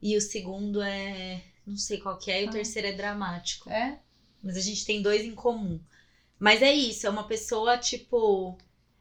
E 0.01 0.17
o 0.17 0.21
segundo 0.23 0.81
é. 0.81 1.43
Não 1.71 1.77
sei 1.77 1.99
qual 1.99 2.19
que 2.19 2.31
é, 2.31 2.43
e 2.43 2.47
o 2.47 2.49
Ah. 2.49 2.53
terceiro 2.53 2.89
é 2.89 2.93
dramático. 2.93 3.71
É? 3.71 4.01
Mas 4.43 4.57
a 4.57 4.61
gente 4.61 4.85
tem 4.85 5.01
dois 5.01 5.23
em 5.25 5.35
comum. 5.35 5.81
Mas 6.39 6.63
é 6.63 6.73
isso, 6.73 7.07
é 7.07 7.11
uma 7.11 7.25
pessoa, 7.25 7.79
tipo. 7.79 8.59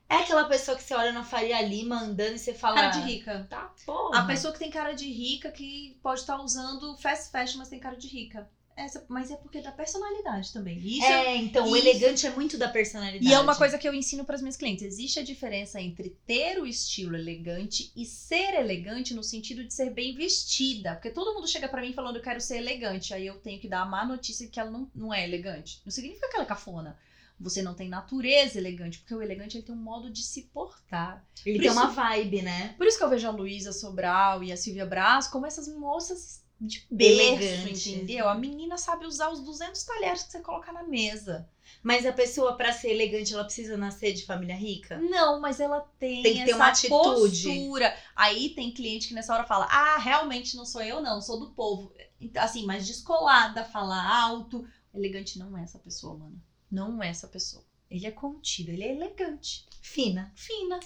É 0.07 0.15
aquela 0.17 0.45
pessoa 0.45 0.75
que 0.75 0.83
você 0.83 0.93
olha 0.93 1.11
na 1.11 1.23
Faria 1.23 1.61
Lima 1.61 2.01
andando 2.01 2.35
e 2.35 2.39
você 2.39 2.53
fala. 2.53 2.75
Cara 2.75 2.89
de 2.89 3.01
rica. 3.01 3.47
Tá, 3.49 3.73
porra. 3.85 4.19
A 4.19 4.25
pessoa 4.25 4.51
que 4.51 4.59
tem 4.59 4.69
cara 4.71 4.93
de 4.93 5.09
rica 5.11 5.51
que 5.51 5.97
pode 6.01 6.21
estar 6.21 6.37
usando 6.41 6.97
fast 6.97 7.31
fashion, 7.31 7.57
mas 7.59 7.69
tem 7.69 7.79
cara 7.79 7.95
de 7.95 8.07
rica. 8.07 8.49
Essa, 8.79 9.05
mas 9.09 9.29
é 9.29 9.35
porque 9.35 9.57
é 9.57 9.61
da 9.61 9.71
personalidade 9.73 10.53
também. 10.53 10.77
Isso 10.79 11.03
é- 11.05 11.25
É, 11.25 11.35
então, 11.35 11.67
o 11.69 11.75
isso- 11.75 11.85
elegante 11.87 12.25
é 12.25 12.29
muito 12.29 12.57
da 12.57 12.69
personalidade. 12.69 13.25
E 13.27 13.33
é 13.33 13.39
uma 13.39 13.55
coisa 13.55 13.77
que 13.77 13.87
eu 13.87 13.93
ensino 13.93 14.23
para 14.23 14.35
as 14.35 14.41
minhas 14.41 14.55
clientes. 14.55 14.83
Existe 14.83 15.19
a 15.19 15.23
diferença 15.23 15.81
entre 15.81 16.11
ter 16.25 16.57
o 16.59 16.65
estilo 16.65 17.15
elegante 17.15 17.91
e 17.95 18.05
ser 18.05 18.53
elegante 18.53 19.13
no 19.13 19.21
sentido 19.23 19.65
de 19.65 19.73
ser 19.73 19.89
bem 19.89 20.15
vestida. 20.15 20.93
Porque 20.95 21.09
todo 21.09 21.33
mundo 21.33 21.47
chega 21.47 21.67
para 21.67 21.81
mim 21.81 21.91
falando 21.91 22.15
eu 22.15 22.21
quero 22.21 22.39
ser 22.39 22.57
elegante. 22.57 23.13
Aí 23.13 23.27
eu 23.27 23.35
tenho 23.39 23.59
que 23.59 23.67
dar 23.67 23.81
a 23.81 23.85
má 23.85 24.05
notícia 24.05 24.47
que 24.47 24.59
ela 24.59 24.71
não, 24.71 24.89
não 24.95 25.13
é 25.13 25.23
elegante. 25.25 25.81
Não 25.85 25.91
significa 25.91 26.29
que 26.29 26.35
ela 26.35 26.45
é 26.45 26.47
cafona. 26.47 26.97
Você 27.41 27.61
não 27.61 27.73
tem 27.73 27.87
natureza 27.87 28.57
elegante, 28.57 28.99
porque 28.99 29.15
o 29.15 29.21
elegante 29.21 29.55
ele 29.57 29.65
tem 29.65 29.73
um 29.73 29.77
modo 29.81 30.09
de 30.09 30.21
se 30.23 30.43
portar. 30.53 31.25
Ele 31.45 31.57
Por 31.57 31.61
tem 31.63 31.71
isso- 31.71 31.79
uma 31.79 31.89
vibe, 31.89 32.41
né? 32.41 32.75
Por 32.77 32.85
isso 32.85 32.97
que 32.97 33.03
eu 33.03 33.09
vejo 33.09 33.27
a 33.27 33.31
Luísa 33.31 33.71
Sobral 33.71 34.43
e 34.43 34.51
a 34.51 34.57
Silvia 34.57 34.85
Braz 34.85 35.27
como 35.27 35.45
essas 35.45 35.67
moças 35.69 36.43
de 36.59 36.85
berço, 36.91 37.21
Elegantes. 37.21 37.87
entendeu? 37.87 38.27
A 38.27 38.35
menina 38.35 38.77
sabe 38.77 39.05
usar 39.05 39.29
os 39.29 39.41
200 39.41 39.81
talheres 39.83 40.23
que 40.23 40.31
você 40.31 40.41
coloca 40.41 40.71
na 40.71 40.83
mesa. 40.83 41.47
Mas 41.83 42.05
a 42.05 42.11
pessoa, 42.11 42.57
pra 42.57 42.73
ser 42.73 42.89
elegante, 42.91 43.33
ela 43.33 43.43
precisa 43.45 43.77
nascer 43.77 44.11
de 44.13 44.25
família 44.25 44.55
rica? 44.55 44.97
Não, 44.97 45.39
mas 45.39 45.59
ela 45.59 45.81
tem, 45.97 46.21
Tem 46.23 46.33
que 46.33 46.43
ter 46.45 46.53
uma 46.55 46.67
atitude. 46.67 47.43
postura. 47.43 47.95
Aí 48.15 48.49
tem 48.55 48.73
cliente 48.73 49.07
que 49.07 49.13
nessa 49.13 49.33
hora 49.33 49.45
fala: 49.45 49.65
Ah, 49.69 49.97
realmente 49.97 50.57
não 50.57 50.65
sou 50.65 50.81
eu, 50.81 50.99
não, 50.99 51.21
sou 51.21 51.39
do 51.39 51.51
povo. 51.51 51.93
Então, 52.19 52.43
Assim, 52.43 52.65
mais 52.65 52.85
descolada, 52.87 53.63
falar 53.63 54.03
alto. 54.23 54.67
Elegante 54.93 55.37
não 55.37 55.55
é 55.57 55.63
essa 55.63 55.79
pessoa, 55.79 56.17
mano. 56.17 56.41
Não 56.71 57.01
é 57.01 57.09
essa 57.09 57.27
pessoa. 57.27 57.63
Ele 57.89 58.05
é 58.07 58.11
contido, 58.11 58.69
ele 58.71 58.83
é 58.83 58.91
elegante, 58.91 59.65
Fina. 59.81 60.31
fina. 60.35 60.79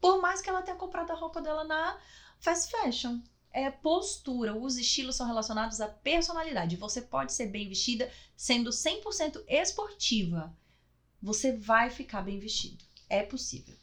Por 0.00 0.20
mais 0.20 0.40
que 0.40 0.50
ela 0.50 0.62
tenha 0.62 0.76
comprado 0.76 1.10
a 1.10 1.14
roupa 1.14 1.40
dela 1.40 1.64
na 1.64 1.98
fast 2.38 2.70
fashion. 2.70 3.20
É 3.56 3.70
postura, 3.70 4.52
os 4.52 4.76
estilos 4.76 5.14
são 5.14 5.28
relacionados 5.28 5.80
à 5.80 5.86
personalidade. 5.86 6.74
Você 6.74 7.00
pode 7.00 7.32
ser 7.32 7.46
bem 7.46 7.68
vestida 7.68 8.10
sendo 8.36 8.70
100% 8.70 9.44
esportiva. 9.46 10.52
Você 11.22 11.56
vai 11.56 11.88
ficar 11.88 12.22
bem 12.22 12.40
vestido. 12.40 12.84
É 13.08 13.22
possível. 13.22 13.76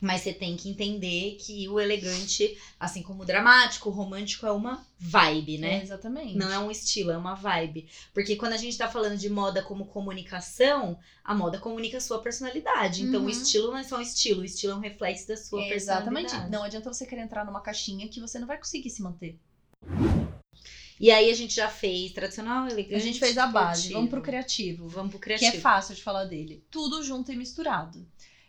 Mas 0.00 0.20
você 0.22 0.32
tem 0.32 0.56
que 0.56 0.68
entender 0.70 1.36
que 1.40 1.68
o 1.68 1.80
elegante, 1.80 2.56
assim 2.78 3.02
como 3.02 3.22
o 3.22 3.26
dramático, 3.26 3.88
o 3.88 3.92
romântico, 3.92 4.46
é 4.46 4.52
uma 4.52 4.86
vibe, 4.98 5.58
né? 5.58 5.78
É, 5.78 5.82
exatamente. 5.82 6.36
Não 6.36 6.52
é 6.52 6.58
um 6.58 6.70
estilo, 6.70 7.10
é 7.10 7.16
uma 7.16 7.34
vibe. 7.34 7.88
Porque 8.14 8.36
quando 8.36 8.52
a 8.52 8.56
gente 8.56 8.78
tá 8.78 8.88
falando 8.88 9.16
de 9.16 9.28
moda 9.28 9.60
como 9.62 9.86
comunicação, 9.86 10.96
a 11.24 11.34
moda 11.34 11.58
comunica 11.58 11.96
a 11.98 12.00
sua 12.00 12.20
personalidade. 12.20 13.02
Então 13.02 13.20
Uhum. 13.22 13.26
o 13.26 13.30
estilo 13.30 13.68
não 13.72 13.78
é 13.78 13.82
só 13.82 13.98
um 13.98 14.00
estilo, 14.02 14.42
o 14.42 14.44
estilo 14.44 14.72
é 14.74 14.76
um 14.76 14.80
reflexo 14.80 15.26
da 15.26 15.36
sua 15.36 15.60
Exatamente. 15.66 16.22
personalidade. 16.22 16.52
Não 16.52 16.62
adianta 16.62 16.92
você 16.92 17.04
querer 17.04 17.22
entrar 17.22 17.44
numa 17.44 17.60
caixinha 17.60 18.08
que 18.08 18.20
você 18.20 18.38
não 18.38 18.46
vai 18.46 18.56
conseguir 18.58 18.90
se 18.90 19.02
manter. 19.02 19.36
E 21.00 21.12
aí 21.12 21.30
a 21.30 21.34
gente 21.34 21.54
já 21.54 21.68
fez 21.68 22.10
tradicional, 22.12 22.66
elegante. 22.66 22.94
A 22.96 22.98
gente 22.98 23.20
fez 23.20 23.38
a 23.38 23.46
base. 23.46 23.82
criativo. 23.82 23.94
Vamos 23.98 24.10
pro 24.10 24.22
criativo. 24.22 24.88
Vamos 24.88 25.10
pro 25.10 25.18
Que 25.20 25.24
criativo. 25.24 25.56
é 25.56 25.60
fácil 25.60 25.94
de 25.94 26.02
falar 26.02 26.24
dele. 26.24 26.64
Tudo 26.70 27.02
junto 27.04 27.30
e 27.32 27.36
misturado. 27.36 28.04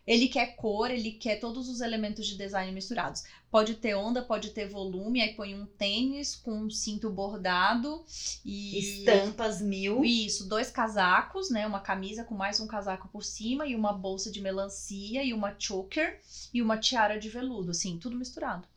Ele 0.10 0.28
quer 0.28 0.56
cor, 0.56 0.90
ele 0.90 1.12
quer 1.12 1.36
todos 1.36 1.70
os 1.70 1.82
elementos 1.82 2.26
de 2.26 2.36
design 2.36 2.72
misturados. 2.72 3.24
Pode 3.52 3.76
ter 3.76 3.94
onda, 3.94 4.24
pode 4.24 4.50
ter 4.50 4.68
volume, 4.68 5.22
aí 5.22 5.36
põe 5.36 5.54
um 5.54 5.68
tênis 5.68 6.36
com 6.36 6.64
um 6.64 6.68
cinto 6.68 7.12
bordado 7.12 8.04
e. 8.44 8.80
Estampas 8.80 9.62
mil. 9.62 10.04
Isso, 10.04 10.50
dois 10.50 10.72
casacos, 10.72 11.52
né? 11.52 11.68
Uma 11.68 11.80
camisa 11.80 12.24
com 12.24 12.34
mais 12.34 12.60
um 12.60 12.66
casaco 12.66 13.08
por 13.10 13.24
cima 13.24 13.68
e 13.68 13.76
uma 13.76 13.94
bolsa 13.94 14.32
de 14.32 14.42
melancia 14.42 15.24
e 15.24 15.32
uma 15.32 15.54
choker 15.60 16.20
e 16.52 16.60
uma 16.60 16.80
tiara 16.80 17.20
de 17.20 17.30
veludo, 17.30 17.70
assim, 17.70 18.00
tudo 18.00 18.18
misturado. 18.18 18.68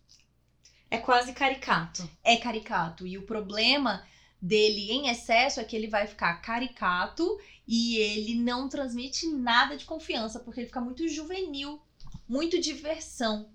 É 0.90 0.99
quase 0.99 1.33
caricato. 1.33 2.07
É 2.23 2.37
caricato. 2.37 3.07
E 3.07 3.16
o 3.16 3.23
problema 3.23 4.05
dele 4.42 4.90
em 4.90 5.09
excesso 5.09 5.61
é 5.61 5.64
que 5.64 5.76
ele 5.76 5.87
vai 5.87 6.07
ficar 6.07 6.35
caricato 6.42 7.38
e 7.66 7.96
ele 7.98 8.35
não 8.35 8.68
transmite 8.68 9.28
nada 9.28 9.76
de 9.76 9.85
confiança, 9.85 10.40
porque 10.40 10.59
ele 10.61 10.66
fica 10.66 10.81
muito 10.81 11.07
juvenil, 11.09 11.81
muito 12.28 12.61
diversão. 12.61 13.48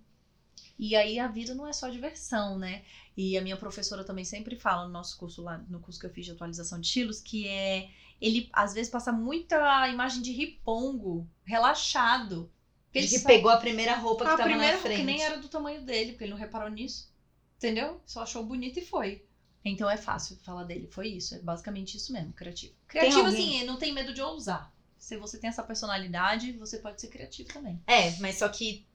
E 0.80 0.96
aí 0.96 1.20
a 1.20 1.28
vida 1.28 1.54
não 1.54 1.68
é 1.68 1.74
só 1.74 1.90
diversão, 1.90 2.58
né? 2.58 2.84
E 3.18 3.38
a 3.38 3.42
minha 3.42 3.58
professora 3.58 4.04
também 4.04 4.24
sempre 4.24 4.56
fala 4.56 4.86
no 4.86 4.92
nosso 4.94 5.18
curso 5.18 5.42
lá, 5.42 5.58
no 5.70 5.80
curso 5.80 6.00
que 6.00 6.06
eu 6.06 6.10
fiz 6.14 6.26
de 6.26 6.32
atualização 6.32 6.80
de 6.80 6.88
estilos, 6.88 7.20
que 7.20 7.48
é 7.48 7.90
ele 8.22 8.50
às 8.54 8.74
vezes 8.74 8.90
passa 8.92 9.12
muita 9.12 9.88
imagem 9.90 10.22
de 10.22 10.32
ripongo, 10.32 11.28
relaxado. 11.44 12.50
De 12.94 13.00
ele 13.00 13.08
que 13.08 13.20
sabe- 13.20 13.36
pegou 13.36 13.52
a 13.52 13.58
primeira 13.58 13.96
roupa 13.96 14.24
que 14.24 14.30
a 14.32 14.38
tava 14.38 14.44
primeira 14.50 14.76
na 14.78 14.82
frente. 14.82 15.00
que 15.00 15.04
nem 15.06 15.22
era 15.22 15.38
do 15.38 15.50
tamanho 15.50 15.82
dele, 15.84 16.12
porque 16.12 16.24
ele 16.24 16.32
não 16.32 16.38
reparou 16.40 16.70
nisso. 16.70 17.12
Entendeu? 17.58 18.00
Só 18.06 18.22
achou 18.22 18.44
bonito 18.46 18.80
e 18.80 18.86
foi. 18.86 19.27
Então 19.70 19.90
é 19.90 19.98
fácil 19.98 20.38
falar 20.44 20.64
dele. 20.64 20.88
Foi 20.92 21.08
isso. 21.08 21.36
É 21.36 21.40
basicamente 21.40 21.98
isso 21.98 22.12
mesmo, 22.14 22.34
criativo. 22.34 22.74
Criativo, 22.88 23.28
assim, 23.28 23.64
não 23.66 23.78
tem 23.78 23.94
medo 23.94 24.14
de 24.14 24.22
ousar. 24.22 24.74
Se 24.98 25.16
você 25.18 25.38
tem 25.38 25.50
essa 25.50 25.64
personalidade, 25.64 26.52
você 26.54 26.80
pode 26.80 27.00
ser 27.00 27.08
criativo 27.08 27.50
também. 27.54 27.82
É, 27.88 28.12
mas 28.20 28.38
só 28.40 28.50
que 28.50 28.86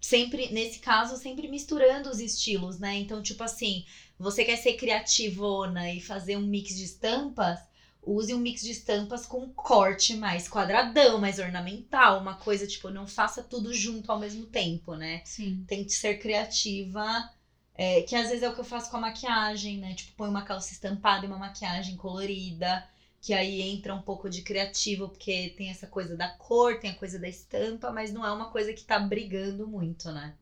sempre, 0.00 0.52
nesse 0.52 0.78
caso, 0.78 1.16
sempre 1.16 1.48
misturando 1.48 2.10
os 2.10 2.20
estilos, 2.20 2.78
né? 2.78 2.96
Então, 2.96 3.22
tipo 3.22 3.42
assim, 3.42 3.84
você 4.18 4.44
quer 4.44 4.56
ser 4.56 4.74
criativona 4.74 5.92
e 5.92 6.00
fazer 6.00 6.36
um 6.36 6.46
mix 6.46 6.76
de 6.76 6.84
estampas, 6.84 7.60
use 8.02 8.32
um 8.32 8.38
mix 8.38 8.62
de 8.62 8.70
estampas 8.70 9.26
com 9.26 9.40
um 9.40 9.52
corte 9.52 10.14
mais 10.14 10.48
quadradão, 10.48 11.20
mais 11.20 11.38
ornamental, 11.38 12.20
uma 12.20 12.34
coisa, 12.34 12.66
tipo, 12.66 12.88
não 12.88 13.06
faça 13.06 13.42
tudo 13.42 13.74
junto 13.74 14.10
ao 14.10 14.18
mesmo 14.18 14.46
tempo, 14.46 14.94
né? 14.94 15.22
Sim. 15.24 15.64
Tente 15.66 15.92
ser 15.92 16.18
criativa, 16.18 17.28
é, 17.76 18.02
que 18.02 18.14
às 18.16 18.28
vezes 18.28 18.42
é 18.42 18.48
o 18.48 18.54
que 18.54 18.60
eu 18.60 18.64
faço 18.64 18.90
com 18.90 18.96
a 18.96 19.00
maquiagem, 19.00 19.78
né? 19.78 19.94
Tipo, 19.94 20.12
põe 20.16 20.28
uma 20.28 20.42
calça 20.42 20.72
estampada 20.72 21.24
e 21.24 21.28
uma 21.28 21.38
maquiagem 21.38 21.96
colorida, 21.96 22.86
que 23.20 23.32
aí 23.34 23.60
entra 23.62 23.94
um 23.94 24.00
pouco 24.02 24.28
de 24.30 24.42
criativo, 24.42 25.08
porque 25.08 25.54
tem 25.56 25.70
essa 25.70 25.86
coisa 25.86 26.16
da 26.16 26.28
cor, 26.28 26.78
tem 26.78 26.90
a 26.90 26.94
coisa 26.94 27.18
da 27.18 27.28
estampa, 27.28 27.90
mas 27.90 28.12
não 28.12 28.24
é 28.24 28.32
uma 28.32 28.46
coisa 28.50 28.72
que 28.72 28.84
tá 28.84 28.98
brigando 28.98 29.66
muito, 29.66 30.10
né? 30.12 30.34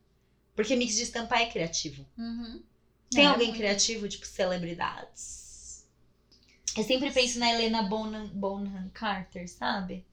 Porque 0.55 0.75
mix 0.75 0.95
de 0.95 1.03
estampa 1.03 1.37
é 1.39 1.45
criativo. 1.45 2.05
Tem 3.15 3.25
É, 3.25 3.27
alguém 3.27 3.51
muito. 3.51 3.51
criativo, 3.51 4.07
tipo 4.07 4.27
celebridades? 4.27 5.83
Eu 6.77 6.83
sempre 6.83 7.09
penso 7.11 7.39
na 7.39 7.49
Helena 7.49 7.81
Bonham, 7.81 8.27
Bonham 8.27 8.87
Carter, 8.93 9.49
sabe? 9.49 10.05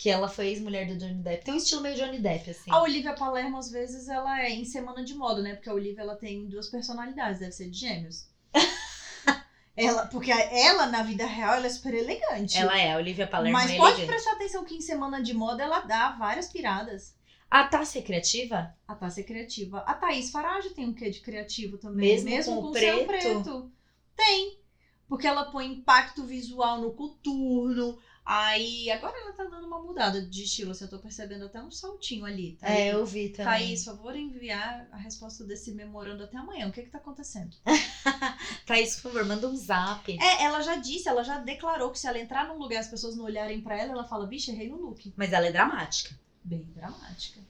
Que 0.00 0.08
ela 0.08 0.30
foi 0.30 0.46
ex-mulher 0.46 0.86
do 0.86 0.96
Johnny 0.96 1.22
Depp. 1.22 1.44
Tem 1.44 1.52
um 1.52 1.58
estilo 1.58 1.82
meio 1.82 1.94
Johnny 1.94 2.20
Depp, 2.20 2.48
assim. 2.48 2.70
A 2.70 2.80
Olivia 2.80 3.12
Palermo, 3.12 3.58
às 3.58 3.70
vezes, 3.70 4.08
ela 4.08 4.40
é 4.40 4.48
em 4.48 4.64
semana 4.64 5.04
de 5.04 5.14
moda, 5.14 5.42
né? 5.42 5.54
Porque 5.54 5.68
a 5.68 5.74
Olivia, 5.74 6.00
ela 6.00 6.16
tem 6.16 6.48
duas 6.48 6.70
personalidades. 6.70 7.38
Deve 7.38 7.52
ser 7.52 7.68
de 7.68 7.78
gêmeos. 7.78 8.26
ela, 9.76 10.06
porque 10.06 10.30
ela, 10.30 10.86
na 10.86 11.02
vida 11.02 11.26
real, 11.26 11.52
ela 11.52 11.66
é 11.66 11.68
super 11.68 11.92
elegante. 11.92 12.56
Ela 12.56 12.80
é, 12.80 12.94
a 12.94 12.96
Olivia 12.96 13.26
Palermo 13.26 13.58
Mas 13.58 13.72
é 13.72 13.76
pode 13.76 14.00
elegante. 14.00 14.06
prestar 14.06 14.32
atenção 14.32 14.64
que 14.64 14.74
em 14.74 14.80
semana 14.80 15.22
de 15.22 15.34
moda 15.34 15.62
ela 15.62 15.80
dá 15.80 16.12
várias 16.12 16.50
piradas. 16.50 17.14
A 17.50 17.64
Tássia 17.64 17.98
é 17.98 18.02
criativa? 18.02 18.74
A 18.88 18.94
Tássia 18.94 19.20
é 19.20 19.24
criativa. 19.24 19.80
A 19.80 19.92
Thaís 19.92 20.30
Farage 20.30 20.70
tem 20.70 20.88
um 20.88 20.94
quê 20.94 21.10
de 21.10 21.20
criativo 21.20 21.76
também. 21.76 22.24
Mesmo 22.24 22.54
com 22.54 22.60
o 22.60 22.62
com 22.68 22.72
seu 22.72 23.04
preto? 23.04 23.42
preto. 23.42 23.72
Tem. 24.16 24.58
Porque 25.06 25.26
ela 25.26 25.50
põe 25.50 25.66
impacto 25.66 26.24
visual 26.24 26.80
no 26.80 26.94
coturno. 26.94 27.98
Aí, 28.24 28.90
agora 28.90 29.16
ela 29.18 29.32
tá 29.32 29.44
dando 29.44 29.66
uma 29.66 29.80
mudada 29.82 30.20
de 30.24 30.44
estilo. 30.44 30.70
Assim, 30.70 30.84
eu 30.84 30.90
tô 30.90 30.98
percebendo 30.98 31.46
até 31.46 31.60
um 31.60 31.70
saltinho 31.70 32.24
ali. 32.24 32.56
Tá 32.60 32.70
É, 32.70 32.92
eu 32.92 33.04
vi 33.04 33.30
também. 33.30 33.52
Thaís, 33.52 33.84
favor 33.84 34.14
enviar 34.14 34.86
a 34.92 34.96
resposta 34.96 35.42
desse 35.44 35.72
memorando 35.72 36.22
até 36.22 36.36
amanhã. 36.36 36.68
O 36.68 36.72
que 36.72 36.82
que 36.82 36.90
tá 36.90 36.98
acontecendo? 36.98 37.56
Thaís, 38.66 38.94
por 38.96 39.10
favor, 39.10 39.24
manda 39.24 39.48
um 39.48 39.56
zap. 39.56 40.16
É, 40.20 40.44
ela 40.44 40.60
já 40.60 40.76
disse, 40.76 41.08
ela 41.08 41.24
já 41.24 41.38
declarou 41.38 41.90
que 41.90 41.98
se 41.98 42.06
ela 42.06 42.18
entrar 42.18 42.46
num 42.46 42.58
lugar 42.58 42.76
e 42.76 42.78
as 42.78 42.88
pessoas 42.88 43.16
não 43.16 43.24
olharem 43.24 43.60
pra 43.60 43.76
ela, 43.76 43.92
ela 43.92 44.04
fala, 44.04 44.26
vixe, 44.26 44.50
errei 44.50 44.68
no 44.68 44.76
look. 44.76 45.12
Mas 45.16 45.32
ela 45.32 45.46
é 45.46 45.52
dramática. 45.52 46.14
Bem 46.44 46.62
dramática. 46.74 47.40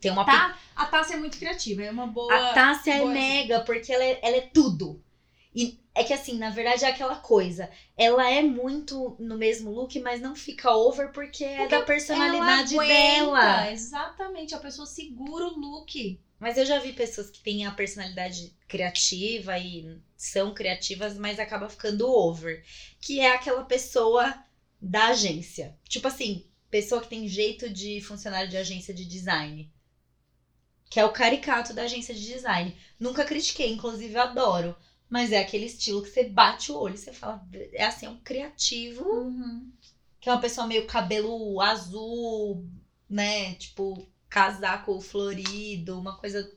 Tem 0.00 0.10
uma 0.10 0.24
Tá? 0.24 0.56
A 0.74 0.86
Tássia 0.86 1.14
é 1.14 1.18
muito 1.18 1.36
criativa, 1.36 1.82
é 1.82 1.90
uma 1.90 2.06
boa... 2.06 2.34
A 2.34 2.54
Tássia 2.54 2.94
é 2.94 2.98
boa- 3.00 3.12
mega, 3.12 3.60
porque 3.60 3.92
ela 3.92 4.04
é, 4.04 4.18
ela 4.22 4.36
é 4.36 4.40
tudo. 4.40 5.02
E 5.54 5.80
é 5.94 6.04
que 6.04 6.12
assim, 6.12 6.38
na 6.38 6.50
verdade 6.50 6.84
é 6.84 6.88
aquela 6.88 7.16
coisa. 7.16 7.68
Ela 7.96 8.30
é 8.30 8.42
muito 8.42 9.16
no 9.18 9.36
mesmo 9.36 9.70
look, 9.70 9.98
mas 10.00 10.20
não 10.20 10.36
fica 10.36 10.70
over 10.70 11.10
porque, 11.12 11.44
é 11.44 11.56
Porque 11.58 11.76
da 11.76 11.82
personalidade 11.82 12.76
dela. 12.76 13.70
Exatamente, 13.70 14.54
a 14.54 14.58
pessoa 14.58 14.86
segura 14.86 15.46
o 15.46 15.58
look. 15.58 16.20
Mas 16.38 16.56
eu 16.56 16.64
já 16.64 16.78
vi 16.78 16.92
pessoas 16.92 17.28
que 17.28 17.42
têm 17.42 17.66
a 17.66 17.72
personalidade 17.72 18.56
criativa 18.66 19.58
e 19.58 20.00
são 20.16 20.54
criativas, 20.54 21.18
mas 21.18 21.38
acaba 21.38 21.68
ficando 21.68 22.08
over. 22.08 22.64
Que 23.00 23.20
é 23.20 23.32
aquela 23.34 23.64
pessoa 23.64 24.42
da 24.80 25.08
agência. 25.08 25.76
Tipo 25.86 26.08
assim, 26.08 26.46
pessoa 26.70 27.00
que 27.02 27.08
tem 27.08 27.28
jeito 27.28 27.68
de 27.68 28.00
funcionário 28.00 28.48
de 28.48 28.56
agência 28.56 28.94
de 28.94 29.04
design. 29.04 29.70
que 30.88 30.98
é 30.98 31.04
o 31.04 31.12
caricato 31.12 31.72
da 31.72 31.82
agência 31.82 32.14
de 32.14 32.26
design. 32.26 32.76
Nunca 32.98 33.24
critiquei, 33.24 33.70
inclusive 33.72 34.16
adoro. 34.18 34.74
Mas 35.10 35.32
é 35.32 35.38
aquele 35.40 35.66
estilo 35.66 36.02
que 36.02 36.08
você 36.08 36.24
bate 36.24 36.70
o 36.72 36.76
olho 36.78 36.96
você 36.96 37.12
fala, 37.12 37.44
é 37.72 37.84
assim, 37.84 38.06
é 38.06 38.10
um 38.10 38.20
criativo, 38.22 39.04
Uhum. 39.04 39.72
que 40.20 40.28
é 40.28 40.32
uma 40.32 40.40
pessoa 40.40 40.66
meio 40.66 40.86
cabelo 40.86 41.60
azul, 41.60 42.64
né? 43.08 43.54
Tipo, 43.54 44.06
casaco 44.28 45.00
florido, 45.00 45.98
uma 45.98 46.16
coisa. 46.16 46.48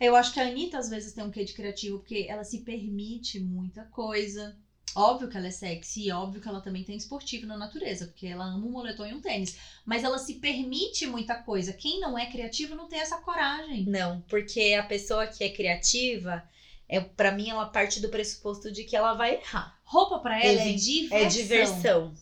Eu 0.00 0.16
acho 0.16 0.32
que 0.32 0.40
a 0.40 0.46
Anitta 0.46 0.78
às 0.78 0.88
vezes 0.88 1.12
tem 1.12 1.22
um 1.22 1.30
quê 1.30 1.44
de 1.44 1.52
criativo, 1.52 1.98
porque 1.98 2.24
ela 2.28 2.42
se 2.42 2.60
permite 2.60 3.38
muita 3.38 3.84
coisa. 3.84 4.56
Óbvio 4.94 5.28
que 5.28 5.36
ela 5.36 5.46
é 5.46 5.50
sexy, 5.50 6.06
e 6.06 6.10
óbvio 6.12 6.40
que 6.40 6.48
ela 6.48 6.60
também 6.60 6.82
tem 6.82 6.96
esportivo 6.96 7.46
na 7.46 7.56
natureza, 7.56 8.06
porque 8.06 8.26
ela 8.26 8.44
ama 8.44 8.66
um 8.66 8.70
moletom 8.72 9.06
e 9.06 9.12
um 9.12 9.20
tênis. 9.20 9.54
Mas 9.84 10.02
ela 10.02 10.18
se 10.18 10.34
permite 10.40 11.06
muita 11.06 11.36
coisa. 11.36 11.72
Quem 11.72 12.00
não 12.00 12.18
é 12.18 12.26
criativo 12.26 12.74
não 12.74 12.88
tem 12.88 12.98
essa 12.98 13.18
coragem. 13.18 13.84
Não, 13.84 14.20
porque 14.22 14.74
a 14.76 14.82
pessoa 14.82 15.26
que 15.28 15.44
é 15.44 15.48
criativa, 15.48 16.42
é 16.90 17.00
para 17.00 17.30
mim, 17.32 17.48
ela 17.48 17.66
parte 17.66 18.00
do 18.00 18.08
pressuposto 18.08 18.70
de 18.72 18.82
que 18.84 18.96
ela 18.96 19.14
vai 19.14 19.36
errar. 19.36 19.78
Roupa 19.84 20.18
pra 20.18 20.38
ela 20.44 20.60
é 20.60 20.72
Exi- 20.72 21.02
diversão. 21.02 21.18
É 21.18 21.28
diversão. 21.28 22.14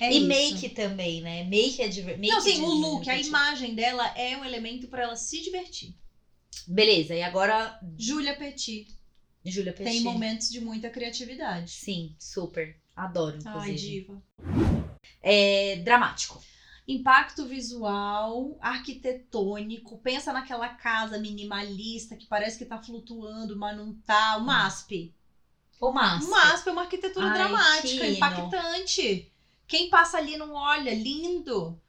É 0.00 0.12
e 0.12 0.18
isso. 0.18 0.26
make 0.26 0.68
também, 0.70 1.20
né? 1.22 1.44
Make 1.44 1.80
é 1.80 1.88
diversão. 1.88 2.26
Não, 2.26 2.40
sim, 2.40 2.60
o 2.62 2.66
look, 2.68 3.08
a 3.08 3.16
imagem 3.18 3.74
dela 3.76 4.06
é 4.18 4.36
um 4.36 4.44
elemento 4.44 4.88
pra 4.88 5.04
ela 5.04 5.14
se 5.16 5.40
divertir. 5.40 5.94
Beleza, 6.66 7.14
e 7.14 7.22
agora, 7.22 7.78
Júlia 7.96 8.34
Petit 8.36 8.88
Júlia 9.44 9.72
Petit. 9.72 9.92
tem 9.92 10.00
momentos 10.00 10.50
de 10.50 10.60
muita 10.60 10.90
criatividade. 10.90 11.70
Sim, 11.70 12.16
super. 12.18 12.76
Adoro, 12.96 13.38
Ai, 13.44 13.70
inclusive. 13.70 13.76
diva. 14.00 14.22
é 15.22 15.76
dramático. 15.76 16.42
Impacto 16.88 17.46
visual, 17.46 18.56
arquitetônico. 18.60 19.98
Pensa 19.98 20.32
naquela 20.32 20.68
casa 20.68 21.18
minimalista 21.18 22.14
que 22.16 22.26
parece 22.26 22.56
que 22.56 22.64
tá 22.64 22.78
flutuando, 22.78 23.56
mas 23.56 23.76
não 23.76 23.92
tá. 23.92 24.36
O 24.36 24.44
MASP. 24.44 25.12
O 25.80 25.90
massa. 25.90 26.26
O 26.26 26.30
MASP 26.30 26.68
é 26.68 26.72
uma 26.72 26.82
arquitetura 26.82 27.26
Ai, 27.26 27.34
dramática, 27.34 28.04
que 28.04 28.06
impactante. 28.06 29.32
Quem 29.66 29.90
passa 29.90 30.18
ali 30.18 30.36
não 30.36 30.52
olha, 30.52 30.94
lindo. 30.94 31.80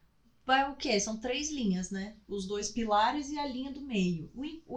Vai 0.45 0.69
o 0.69 0.75
quê? 0.75 0.99
São 0.99 1.17
três 1.17 1.51
linhas, 1.51 1.91
né? 1.91 2.15
Os 2.27 2.47
dois 2.47 2.69
pilares 2.69 3.29
e 3.29 3.37
a 3.37 3.45
linha 3.45 3.71
do 3.71 3.81
meio. 3.81 4.31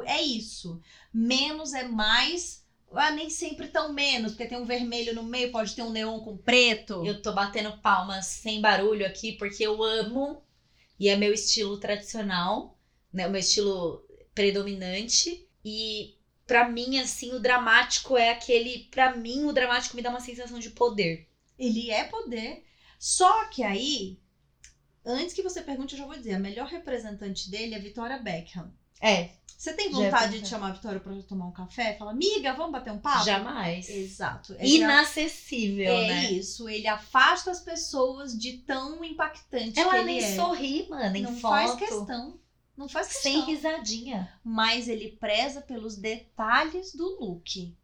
É 0.04 0.20
isso. 0.20 0.80
Menos 1.12 1.72
é 1.72 1.84
mais. 1.84 2.59
Ah, 2.92 3.10
nem 3.12 3.30
sempre 3.30 3.68
tão 3.68 3.92
menos, 3.92 4.32
porque 4.32 4.46
tem 4.46 4.58
um 4.58 4.64
vermelho 4.64 5.14
no 5.14 5.22
meio, 5.22 5.52
pode 5.52 5.74
ter 5.74 5.82
um 5.82 5.90
neon 5.90 6.20
com 6.20 6.36
preto. 6.36 7.04
Eu 7.06 7.22
tô 7.22 7.32
batendo 7.32 7.78
palmas 7.78 8.26
sem 8.26 8.60
barulho 8.60 9.06
aqui 9.06 9.32
porque 9.32 9.64
eu 9.64 9.82
amo 9.82 10.42
e 10.98 11.08
é 11.08 11.16
meu 11.16 11.32
estilo 11.32 11.78
tradicional, 11.78 12.76
né? 13.12 13.26
O 13.26 13.30
meu 13.30 13.40
estilo 13.40 14.04
predominante 14.34 15.46
e 15.64 16.16
pra 16.46 16.68
mim 16.68 16.98
assim 16.98 17.32
o 17.34 17.40
dramático 17.40 18.16
é 18.16 18.30
aquele, 18.30 18.88
Pra 18.90 19.14
mim 19.14 19.44
o 19.44 19.52
dramático 19.52 19.96
me 19.96 20.02
dá 20.02 20.10
uma 20.10 20.20
sensação 20.20 20.58
de 20.58 20.70
poder. 20.70 21.28
Ele 21.58 21.90
é 21.90 22.04
poder. 22.04 22.64
Só 22.98 23.48
que 23.48 23.62
aí, 23.62 24.18
antes 25.04 25.34
que 25.34 25.42
você 25.42 25.62
pergunte, 25.62 25.94
eu 25.94 25.98
já 26.00 26.06
vou 26.06 26.16
dizer: 26.16 26.34
a 26.34 26.38
melhor 26.38 26.66
representante 26.66 27.50
dele 27.50 27.74
é 27.74 27.78
Victoria 27.78 28.18
Beckham. 28.18 28.72
É, 29.00 29.30
Você 29.56 29.72
tem 29.74 29.86
é 29.88 29.90
vontade 29.90 30.40
de 30.40 30.48
chamar 30.48 30.68
a 30.68 30.72
Vitória 30.72 31.00
pra 31.00 31.14
tomar 31.22 31.46
um 31.46 31.52
café? 31.52 31.94
Fala, 31.98 32.10
amiga, 32.12 32.52
vamos 32.54 32.72
bater 32.72 32.92
um 32.92 32.98
papo? 32.98 33.24
jamais. 33.24 33.88
Exato. 33.88 34.54
É, 34.58 34.66
Inacessível, 34.66 35.90
é 35.92 36.08
né? 36.08 36.32
isso. 36.32 36.68
Ele 36.68 36.86
afasta 36.86 37.50
as 37.50 37.60
pessoas 37.60 38.38
de 38.38 38.58
tão 38.58 39.04
impactante 39.04 39.72
que 39.72 39.80
Ela 39.80 39.98
ele 39.98 40.06
nem 40.06 40.18
é. 40.24 40.36
sorri, 40.36 40.86
mano, 40.88 41.16
em 41.16 41.22
Não 41.22 41.36
foto. 41.36 41.52
faz 41.52 41.74
questão. 41.74 42.38
Não 42.76 42.88
faz 42.88 43.08
questão. 43.08 43.32
Sem 43.32 43.40
risadinha. 43.44 44.32
Mas 44.42 44.88
ele 44.88 45.10
preza 45.20 45.60
pelos 45.60 45.96
detalhes 45.96 46.94
do 46.94 47.18
look. 47.20 47.76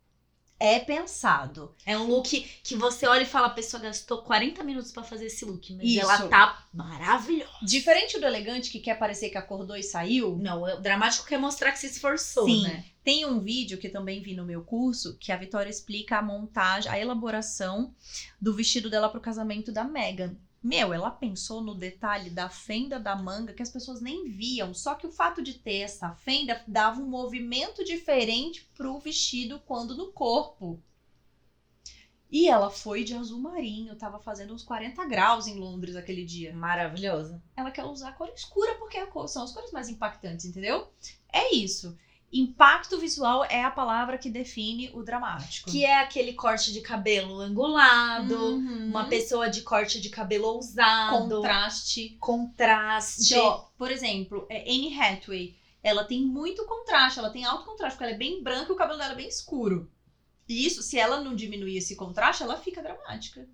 É 0.59 0.79
pensado. 0.79 1.75
É 1.85 1.97
um 1.99 2.07
look 2.07 2.41
que 2.63 2.75
você 2.75 3.07
olha 3.07 3.23
e 3.23 3.27
fala, 3.27 3.49
a 3.49 3.51
pessoa 3.51 3.83
gastou 3.83 4.23
40 4.23 4.65
minutos 4.65 4.91
pra 4.91 5.03
fazer 5.03 5.27
esse 5.27 5.45
look, 5.45 5.75
mas 5.75 5.87
Isso. 5.87 6.01
ela 6.01 6.29
tá 6.29 6.65
maravilhosa. 6.73 7.53
Diferente 7.63 8.19
do 8.19 8.25
elegante 8.25 8.71
que 8.71 8.81
quer 8.81 8.99
parecer 8.99 9.29
que 9.29 9.37
acordou 9.37 9.77
e 9.77 9.83
saiu, 9.83 10.37
Não, 10.37 10.63
o 10.63 10.81
dramático 10.81 11.27
quer 11.27 11.39
mostrar 11.39 11.73
que 11.73 11.79
se 11.79 11.87
esforçou, 11.87 12.47
Sim. 12.47 12.63
né? 12.63 12.85
Tem 13.05 13.25
um 13.25 13.39
vídeo 13.39 13.79
que 13.79 13.89
também 13.89 14.21
vi 14.21 14.35
no 14.35 14.45
meu 14.45 14.65
curso 14.65 15.17
que 15.19 15.31
a 15.31 15.37
Vitória 15.37 15.71
explica 15.71 16.19
a 16.19 16.23
montagem, 16.23 16.91
a 16.91 16.99
elaboração 16.99 17.95
do 18.41 18.53
vestido 18.53 18.91
dela 18.91 19.09
pro 19.09 19.21
casamento 19.21 19.71
da 19.71 19.85
Megan. 19.85 20.37
Meu, 20.67 20.93
ela 20.93 21.13
pensou 21.13 21.61
no 21.63 21.77
detalhe 21.77 22.29
da 22.29 22.49
fenda 22.49 22.99
da 22.99 23.15
manga 23.15 23.53
que 23.55 23.63
as 23.63 23.71
pessoas 23.71 24.01
nem 24.01 24.29
viam, 24.29 24.75
só 24.75 24.97
que 24.97 25.07
o 25.07 25.13
fato 25.13 25.41
de 25.41 25.55
ter 25.55 25.77
essa 25.77 26.11
fenda 26.17 26.61
dava 26.67 27.01
um 27.01 27.07
movimento 27.09 27.85
diferente 27.85 28.69
pro 28.75 28.99
vestido 28.99 29.61
quando 29.65 29.97
no 29.97 30.11
corpo. 30.11 30.83
E 32.29 32.49
ela 32.49 32.69
foi 32.69 33.05
de 33.05 33.15
azul 33.15 33.39
marinho, 33.41 33.95
tava 33.95 34.19
fazendo 34.19 34.53
uns 34.53 34.65
40 34.65 35.05
graus 35.07 35.47
em 35.47 35.55
Londres 35.57 35.95
aquele 35.95 36.25
dia 36.25 36.53
Maravilhosa. 36.53 37.41
ela 37.55 37.71
quer 37.71 37.85
usar 37.85 38.17
cor 38.17 38.29
escura 38.31 38.75
porque 38.75 38.99
a 38.99 39.07
cor- 39.07 39.29
são 39.29 39.45
as 39.45 39.53
cores 39.53 39.71
mais 39.71 39.89
impactantes, 39.89 40.45
entendeu? 40.47 40.89
É 41.33 41.55
isso. 41.55 41.97
Impacto 42.33 42.99
visual 42.99 43.45
é 43.45 43.63
a 43.65 43.71
palavra 43.71 44.19
que 44.19 44.29
define 44.29 44.91
o 44.93 45.03
dramático. 45.03 45.71
Que 45.71 45.85
é 45.85 46.01
aquele 46.01 46.33
corte 46.33 46.73
de 46.73 46.81
cabelo 46.81 47.41
angulado, 47.41 48.35
Uhum. 48.37 48.89
uma 48.89 49.05
pessoa 49.09 49.49
de 49.49 49.63
corte 49.63 50.01
de 50.01 50.11
cabelo 50.11 50.47
ousado, 50.49 51.19
contraste. 51.19 52.17
contraste. 52.21 53.35
Ó, 53.37 53.67
por 53.79 53.91
exemplo, 53.91 54.47
é 54.51 54.63
Anne 54.63 54.99
Hathaway, 54.99 55.57
ela 55.83 56.05
tem 56.05 56.21
muito 56.23 56.65
contraste, 56.67 57.19
ela 57.21 57.31
tem 57.31 57.45
alto 57.45 57.65
contraste, 57.65 57.95
porque 57.97 58.05
ela 58.05 58.15
é 58.15 58.19
bem 58.19 58.43
branca 58.43 58.71
e 58.71 58.75
o 58.75 58.77
cabelo 58.77 58.99
dela 58.99 59.13
é 59.13 59.17
bem 59.17 59.29
escuro. 59.29 59.91
E 60.49 60.67
isso, 60.67 60.83
se 60.83 60.99
ela 60.99 61.21
não 61.23 61.35
diminuir 61.35 61.77
esse 61.77 61.95
contraste, 61.97 62.43
ela 62.43 62.57
fica 62.57 62.83
dramática. 62.83 63.49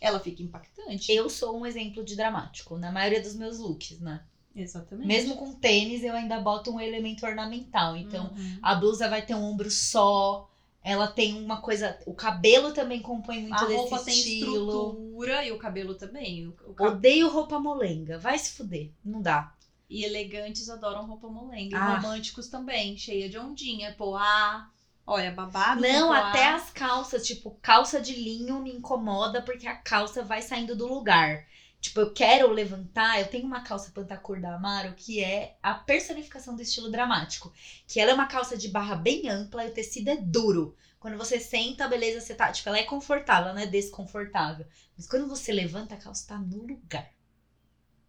Ela 0.00 0.20
fica 0.20 0.42
impactante. 0.42 1.10
Eu 1.12 1.30
sou 1.30 1.58
um 1.58 1.64
exemplo 1.64 2.04
de 2.04 2.14
dramático 2.16 2.76
na 2.76 2.92
maioria 2.92 3.22
dos 3.22 3.34
meus 3.34 3.58
looks, 3.58 3.98
né? 4.00 4.22
Exatamente. 4.56 5.06
Mesmo 5.06 5.36
com 5.36 5.52
tênis, 5.52 6.02
eu 6.02 6.14
ainda 6.14 6.40
boto 6.40 6.70
um 6.72 6.80
elemento 6.80 7.26
ornamental. 7.26 7.96
Então, 7.96 8.32
Uhum. 8.36 8.58
a 8.62 8.74
blusa 8.74 9.08
vai 9.08 9.20
ter 9.20 9.34
um 9.34 9.44
ombro 9.44 9.70
só. 9.70 10.48
Ela 10.82 11.08
tem 11.08 11.34
uma 11.42 11.60
coisa. 11.60 11.98
O 12.06 12.14
cabelo 12.14 12.72
também 12.72 13.02
compõe 13.02 13.40
muito 13.42 13.54
a 13.54 13.64
desse 13.64 13.74
roupa 13.76 13.98
tem 14.04 14.14
estilo. 14.14 14.66
estrutura 14.66 15.44
e 15.44 15.52
o 15.52 15.58
cabelo 15.58 15.94
também. 15.94 16.46
O, 16.46 16.50
o 16.66 16.74
cab- 16.74 16.92
Odeio 16.92 17.28
roupa 17.28 17.58
molenga. 17.58 18.18
Vai 18.18 18.38
se 18.38 18.52
fuder. 18.52 18.90
Não 19.04 19.20
dá. 19.20 19.52
E 19.90 20.04
elegantes 20.04 20.68
adoram 20.70 21.06
roupa 21.06 21.28
molenga. 21.28 21.76
Ah. 21.78 21.92
E 21.92 21.96
românticos 21.96 22.48
também, 22.48 22.96
cheia 22.96 23.28
de 23.28 23.38
ondinha. 23.38 23.94
Poá. 23.98 24.70
Olha, 25.06 25.30
babado. 25.30 25.80
Não, 25.82 26.12
até 26.12 26.48
as 26.48 26.70
calças, 26.70 27.24
tipo, 27.26 27.56
calça 27.62 28.00
de 28.00 28.12
linho 28.12 28.60
me 28.60 28.72
incomoda 28.72 29.40
porque 29.42 29.66
a 29.68 29.76
calça 29.76 30.24
vai 30.24 30.42
saindo 30.42 30.74
do 30.74 30.86
lugar. 30.86 31.44
Tipo, 31.86 32.00
eu 32.00 32.12
quero 32.12 32.50
levantar, 32.50 33.20
eu 33.20 33.28
tenho 33.28 33.46
uma 33.46 33.60
calça 33.60 33.92
pantacur 33.92 34.40
da 34.40 34.56
Amaro 34.56 34.92
que 34.96 35.22
é 35.22 35.56
a 35.62 35.72
personificação 35.72 36.56
do 36.56 36.62
estilo 36.62 36.90
dramático. 36.90 37.52
Que 37.86 38.00
ela 38.00 38.10
é 38.10 38.14
uma 38.14 38.26
calça 38.26 38.56
de 38.56 38.66
barra 38.66 38.96
bem 38.96 39.28
ampla 39.28 39.64
e 39.64 39.68
o 39.68 39.72
tecido 39.72 40.08
é 40.08 40.16
duro. 40.16 40.74
Quando 40.98 41.16
você 41.16 41.38
senta, 41.38 41.86
beleza, 41.86 42.20
você 42.20 42.34
tá. 42.34 42.50
Tipo, 42.50 42.70
ela 42.70 42.78
é 42.78 42.82
confortável, 42.82 43.44
ela 43.44 43.54
não 43.54 43.62
é 43.62 43.66
desconfortável. 43.68 44.66
Mas 44.96 45.06
quando 45.06 45.28
você 45.28 45.52
levanta, 45.52 45.94
a 45.94 45.98
calça 45.98 46.26
tá 46.26 46.36
no 46.36 46.66
lugar. 46.66 47.08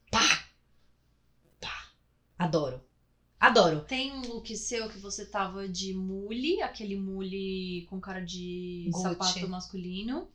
Pá! 0.10 0.46
Pá! 1.62 1.92
Adoro. 2.40 2.84
Adoro. 3.40 3.82
Tem 3.82 4.12
um 4.12 4.22
look 4.22 4.58
seu 4.58 4.90
que 4.90 4.98
você 4.98 5.24
tava 5.24 5.70
de 5.70 5.94
mule, 5.94 6.64
aquele 6.64 6.96
mule 6.96 7.86
com 7.92 8.02
cara 8.02 8.22
de 8.22 8.90
Gucci. 8.92 9.04
sapato 9.04 9.48
masculino. 9.48 10.32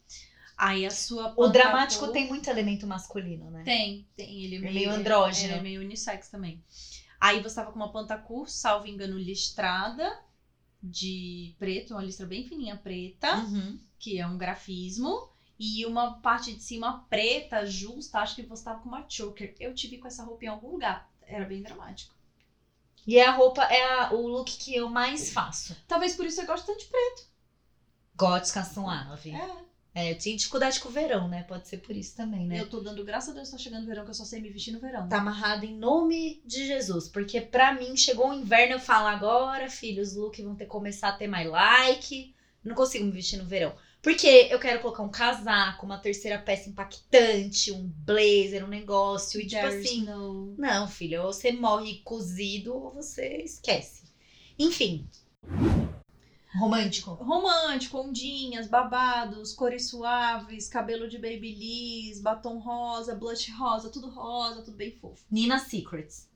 Aí 0.64 0.86
a 0.86 0.90
sua 0.90 1.34
O 1.36 1.48
dramático 1.48 2.06
tem 2.12 2.28
muito 2.28 2.48
elemento 2.48 2.86
masculino, 2.86 3.50
né? 3.50 3.64
Tem, 3.64 4.06
tem. 4.14 4.44
Ele 4.44 4.56
é 4.56 4.58
meio, 4.60 4.74
meio 4.74 4.90
andrógeno. 4.92 5.54
É, 5.54 5.58
é 5.58 5.60
meio 5.60 5.80
unissex 5.80 6.28
também. 6.28 6.62
Aí 7.20 7.42
você 7.42 7.56
tava 7.56 7.72
com 7.72 7.76
uma 7.80 7.90
pantacur, 7.90 8.48
salvo 8.48 8.86
engano, 8.86 9.18
listrada 9.18 10.20
de 10.80 11.54
preto, 11.58 11.94
uma 11.94 12.02
listra 12.02 12.26
bem 12.26 12.46
fininha 12.46 12.76
preta. 12.76 13.38
Uhum. 13.38 13.80
que 13.98 14.18
é 14.20 14.26
um 14.26 14.36
grafismo, 14.38 15.28
e 15.58 15.86
uma 15.86 16.14
parte 16.20 16.52
de 16.52 16.60
cima 16.62 17.06
preta, 17.08 17.64
justa, 17.66 18.18
acho 18.18 18.34
que 18.36 18.42
você 18.42 18.64
tava 18.64 18.80
com 18.82 18.88
uma 18.88 19.04
choker. 19.08 19.54
Eu 19.60 19.72
tive 19.74 19.98
com 19.98 20.06
essa 20.08 20.24
roupa 20.24 20.44
em 20.44 20.48
algum 20.48 20.70
lugar. 20.72 21.08
Era 21.22 21.44
bem 21.44 21.62
dramático. 21.62 22.12
E 23.06 23.16
é 23.18 23.26
a 23.26 23.32
roupa, 23.32 23.62
é 23.64 23.82
a- 24.00 24.12
o 24.12 24.26
look 24.28 24.46
que 24.58 24.74
eu 24.74 24.88
mais 24.88 25.32
faço. 25.32 25.76
Talvez 25.88 26.14
por 26.16 26.24
isso 26.26 26.36
você 26.40 26.46
goste 26.46 26.66
tanto 26.66 26.80
de 26.80 26.86
preto. 26.86 27.26
Gótica 28.16 28.62
suave. 28.64 29.30
É. 29.30 29.71
É, 29.94 30.10
eu 30.10 30.16
tinha 30.16 30.34
dificuldade 30.34 30.80
com 30.80 30.88
o 30.88 30.92
verão, 30.92 31.28
né? 31.28 31.42
Pode 31.42 31.68
ser 31.68 31.76
por 31.78 31.94
isso 31.94 32.16
também, 32.16 32.46
né? 32.46 32.58
Eu 32.58 32.64
tô 32.68 32.80
dando 32.80 33.04
graças 33.04 33.28
a 33.28 33.32
Deus 33.32 33.50
tá 33.50 33.58
chegando 33.58 33.82
o 33.82 33.86
verão, 33.86 34.04
que 34.04 34.10
eu 34.10 34.14
só 34.14 34.24
sei 34.24 34.40
me 34.40 34.48
vestir 34.50 34.72
no 34.72 34.80
verão. 34.80 35.06
Tá 35.06 35.18
amarrado 35.18 35.64
em 35.66 35.76
nome 35.76 36.40
de 36.44 36.66
Jesus. 36.66 37.08
Porque 37.08 37.40
pra 37.42 37.72
mim, 37.72 37.94
chegou 37.94 38.30
o 38.30 38.32
inverno, 38.32 38.72
eu 38.74 38.78
falo 38.78 39.06
agora, 39.06 39.68
filho, 39.68 40.02
os 40.02 40.14
looks 40.14 40.42
vão 40.42 40.54
ter 40.54 40.64
que 40.64 40.70
começar 40.70 41.08
a 41.08 41.12
ter 41.12 41.26
mais 41.26 41.46
like. 41.46 42.32
Não 42.64 42.74
consigo 42.74 43.04
me 43.04 43.10
vestir 43.10 43.36
no 43.36 43.44
verão. 43.44 43.74
Porque 44.00 44.48
eu 44.50 44.58
quero 44.58 44.80
colocar 44.80 45.02
um 45.02 45.10
casaco, 45.10 45.84
uma 45.84 45.98
terceira 45.98 46.38
peça 46.38 46.70
impactante, 46.70 47.70
um 47.70 47.86
blazer, 47.86 48.64
um 48.64 48.68
negócio. 48.68 49.38
E 49.40 49.46
tipo 49.46 49.60
There's 49.60 49.84
assim. 49.86 50.02
no- 50.04 50.54
Não, 50.56 50.88
filha, 50.88 51.22
ou 51.22 51.32
você 51.32 51.52
morre 51.52 52.00
cozido 52.02 52.74
ou 52.74 52.90
você 52.90 53.42
esquece. 53.44 54.04
Enfim. 54.58 55.06
Romântico. 56.54 57.12
Romântico, 57.14 57.98
ondinhas, 57.98 58.68
babados, 58.68 59.54
cores 59.54 59.88
suaves, 59.88 60.68
cabelo 60.68 61.08
de 61.08 61.16
babyliss, 61.18 62.20
batom 62.20 62.58
rosa, 62.58 63.14
blush 63.14 63.50
rosa, 63.52 63.88
tudo 63.88 64.10
rosa, 64.10 64.62
tudo 64.62 64.76
bem 64.76 64.92
fofo. 64.92 65.24
Nina 65.30 65.58
Secrets. 65.58 66.30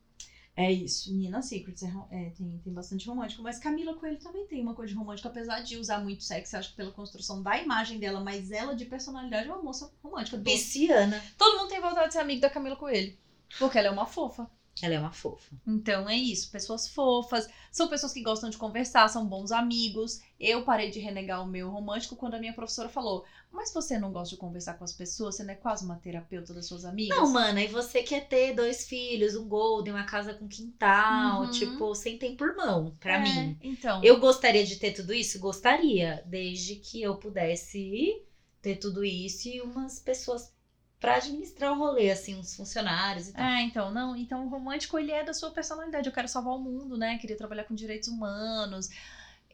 É 0.56 0.72
isso. 0.72 1.14
Nina 1.14 1.42
Secrets 1.42 1.82
é, 1.82 1.92
é, 2.10 2.30
tem, 2.30 2.58
tem 2.64 2.72
bastante 2.72 3.06
romântico. 3.06 3.42
Mas 3.42 3.58
Camila 3.58 3.94
Coelho 3.94 4.18
também 4.18 4.46
tem 4.46 4.62
uma 4.62 4.74
coisa 4.74 4.90
de 4.90 4.98
romântico, 4.98 5.28
apesar 5.28 5.60
de 5.60 5.76
usar 5.76 5.98
muito 5.98 6.24
sexy, 6.24 6.56
acho 6.56 6.70
que 6.70 6.76
pela 6.76 6.92
construção 6.92 7.42
da 7.42 7.60
imagem 7.60 7.98
dela, 7.98 8.20
mas 8.20 8.50
ela 8.50 8.74
de 8.74 8.86
personalidade 8.86 9.48
é 9.48 9.52
uma 9.52 9.62
moça 9.62 9.92
romântica. 10.02 10.38
Pisciana. 10.38 11.22
Todo 11.36 11.58
mundo 11.58 11.68
tem 11.68 11.80
vontade 11.80 12.08
de 12.08 12.14
ser 12.14 12.20
amigo 12.20 12.40
da 12.40 12.48
Camila 12.48 12.76
Coelho. 12.76 13.14
Porque 13.58 13.78
ela 13.78 13.88
é 13.88 13.90
uma 13.90 14.06
fofa. 14.06 14.50
Ela 14.82 14.94
é 14.94 14.98
uma 14.98 15.10
fofa. 15.12 15.54
Então 15.66 16.08
é 16.08 16.14
isso, 16.16 16.50
pessoas 16.50 16.86
fofas, 16.88 17.48
são 17.72 17.88
pessoas 17.88 18.12
que 18.12 18.22
gostam 18.22 18.50
de 18.50 18.58
conversar, 18.58 19.08
são 19.08 19.26
bons 19.26 19.50
amigos. 19.50 20.20
Eu 20.38 20.64
parei 20.64 20.90
de 20.90 21.00
renegar 21.00 21.42
o 21.42 21.46
meu 21.46 21.70
romântico 21.70 22.14
quando 22.14 22.34
a 22.34 22.38
minha 22.38 22.52
professora 22.52 22.88
falou: 22.88 23.24
Mas 23.50 23.72
você 23.72 23.98
não 23.98 24.12
gosta 24.12 24.34
de 24.34 24.40
conversar 24.40 24.74
com 24.74 24.84
as 24.84 24.92
pessoas? 24.92 25.36
Você 25.36 25.44
não 25.44 25.52
é 25.52 25.56
quase 25.56 25.84
uma 25.84 25.96
terapeuta 25.96 26.52
das 26.52 26.66
suas 26.66 26.84
amigas? 26.84 27.16
Não, 27.16 27.32
mana, 27.32 27.62
e 27.62 27.66
você 27.68 28.02
quer 28.02 28.28
ter 28.28 28.52
dois 28.54 28.86
filhos, 28.86 29.34
um 29.34 29.48
golden, 29.48 29.94
uma 29.94 30.04
casa 30.04 30.34
com 30.34 30.46
quintal, 30.46 31.42
Uhum. 31.42 31.50
tipo, 31.50 31.94
sem 31.94 32.18
tempo 32.18 32.36
por 32.36 32.54
mão, 32.54 32.92
pra 33.00 33.14
É, 33.14 33.22
mim. 33.22 33.56
Então. 33.62 34.04
Eu 34.04 34.20
gostaria 34.20 34.64
de 34.64 34.76
ter 34.76 34.92
tudo 34.92 35.14
isso? 35.14 35.38
Gostaria, 35.38 36.22
desde 36.26 36.76
que 36.76 37.00
eu 37.00 37.16
pudesse 37.16 38.22
ter 38.60 38.76
tudo 38.76 39.02
isso 39.04 39.48
e 39.48 39.60
umas 39.62 39.98
pessoas 39.98 40.52
pra 41.00 41.16
administrar 41.16 41.72
o 41.72 41.78
rolê, 41.78 42.10
assim, 42.10 42.34
uns 42.36 42.56
funcionários 42.56 43.28
e 43.28 43.32
tal. 43.32 43.44
É, 43.44 43.62
então, 43.62 43.90
não, 43.92 44.16
então 44.16 44.46
o 44.46 44.48
romântico 44.48 44.98
ele 44.98 45.12
é 45.12 45.22
da 45.22 45.34
sua 45.34 45.50
personalidade. 45.50 46.08
Eu 46.08 46.12
quero 46.12 46.28
salvar 46.28 46.54
o 46.54 46.60
mundo, 46.60 46.96
né? 46.96 47.18
Queria 47.18 47.36
trabalhar 47.36 47.64
com 47.64 47.74
direitos 47.74 48.08
humanos. 48.08 48.88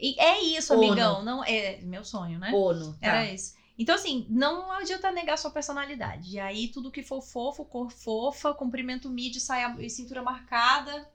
E 0.01 0.19
é 0.21 0.41
isso, 0.43 0.75
ONU. 0.75 0.85
amigão. 0.85 1.23
Não 1.23 1.45
é 1.45 1.79
meu 1.83 2.05
sonho, 2.05 2.39
né? 2.39 2.53
Ono, 2.53 2.93
tá? 2.95 3.07
Era 3.07 3.31
esse. 3.33 3.55
Então, 3.79 3.95
assim, 3.95 4.27
não 4.29 4.71
adianta 4.73 5.11
negar 5.11 5.37
sua 5.39 5.51
personalidade. 5.51 6.35
E 6.35 6.39
aí, 6.39 6.69
tudo 6.69 6.91
que 6.91 7.03
for 7.03 7.21
fofo, 7.23 7.65
cor 7.65 7.91
fofa, 7.91 8.55
comprimento 8.55 9.11
mid, 9.11 9.37
saia 9.39 9.75
e 9.79 9.89
cintura 9.89 10.23
marcada, 10.23 11.11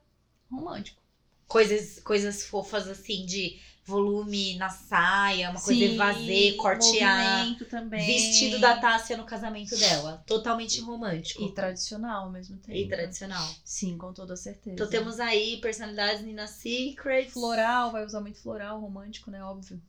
romântico. 0.50 1.00
Coisas, 1.46 2.00
coisas 2.00 2.44
fofas, 2.44 2.88
assim, 2.88 3.24
de 3.24 3.60
volume 3.88 4.56
na 4.56 4.68
saia, 4.68 5.50
uma 5.50 5.60
coisa 5.60 5.82
evasê, 5.82 6.52
corte 6.52 7.00
A. 7.00 7.38
movimento 7.38 7.64
também. 7.64 8.06
Vestido 8.06 8.60
da 8.60 8.76
Tássia 8.76 9.16
no 9.16 9.24
casamento 9.24 9.76
dela. 9.76 10.22
Totalmente 10.26 10.80
romântico. 10.80 11.42
E 11.42 11.52
tradicional 11.52 12.26
ao 12.26 12.30
mesmo 12.30 12.58
tempo. 12.58 12.76
E 12.76 12.86
tradicional. 12.86 13.48
Sim, 13.64 13.96
com 13.96 14.12
toda 14.12 14.36
certeza. 14.36 14.74
Então 14.74 14.88
temos 14.88 15.18
aí 15.18 15.58
personalidades 15.60 16.22
Nina 16.22 16.46
Secrets. 16.46 17.32
Floral, 17.32 17.90
vai 17.90 18.04
usar 18.04 18.20
muito 18.20 18.40
floral, 18.40 18.80
romântico, 18.80 19.30
né? 19.30 19.42
Óbvio. 19.42 19.80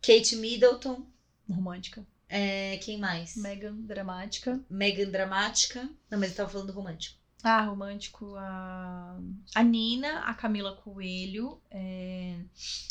Kate 0.00 0.36
Middleton. 0.36 1.06
Romântica. 1.48 2.06
É, 2.28 2.78
quem 2.78 2.98
mais? 2.98 3.36
Megan, 3.36 3.74
dramática. 3.74 4.58
Megan 4.70 5.10
Dramática. 5.10 5.86
Não, 6.10 6.18
mas 6.18 6.30
eu 6.30 6.36
tava 6.36 6.48
falando 6.48 6.72
romântico. 6.72 7.21
Ah, 7.42 7.62
romântico, 7.62 8.36
a, 8.36 9.18
a 9.54 9.62
Nina, 9.62 10.20
a 10.20 10.34
Camila 10.34 10.76
Coelho, 10.76 11.60
é, 11.70 12.38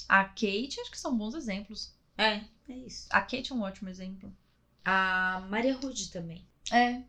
a 0.10 0.26
Kate, 0.26 0.80
acho 0.82 0.91
que 0.91 0.99
são 0.99 1.18
bons 1.18 1.34
exemplos. 1.34 1.95
É, 2.18 2.43
é 2.68 2.74
isso. 2.86 3.08
A 3.10 3.22
Kate 3.22 3.52
é 3.52 3.56
um 3.56 3.62
ótimo 3.62 3.89
exemplo. 3.89 4.32
A 4.84 5.45
Maria 5.49 5.76
Rude 5.76 6.12
também. 6.12 6.45
É, 6.72 7.02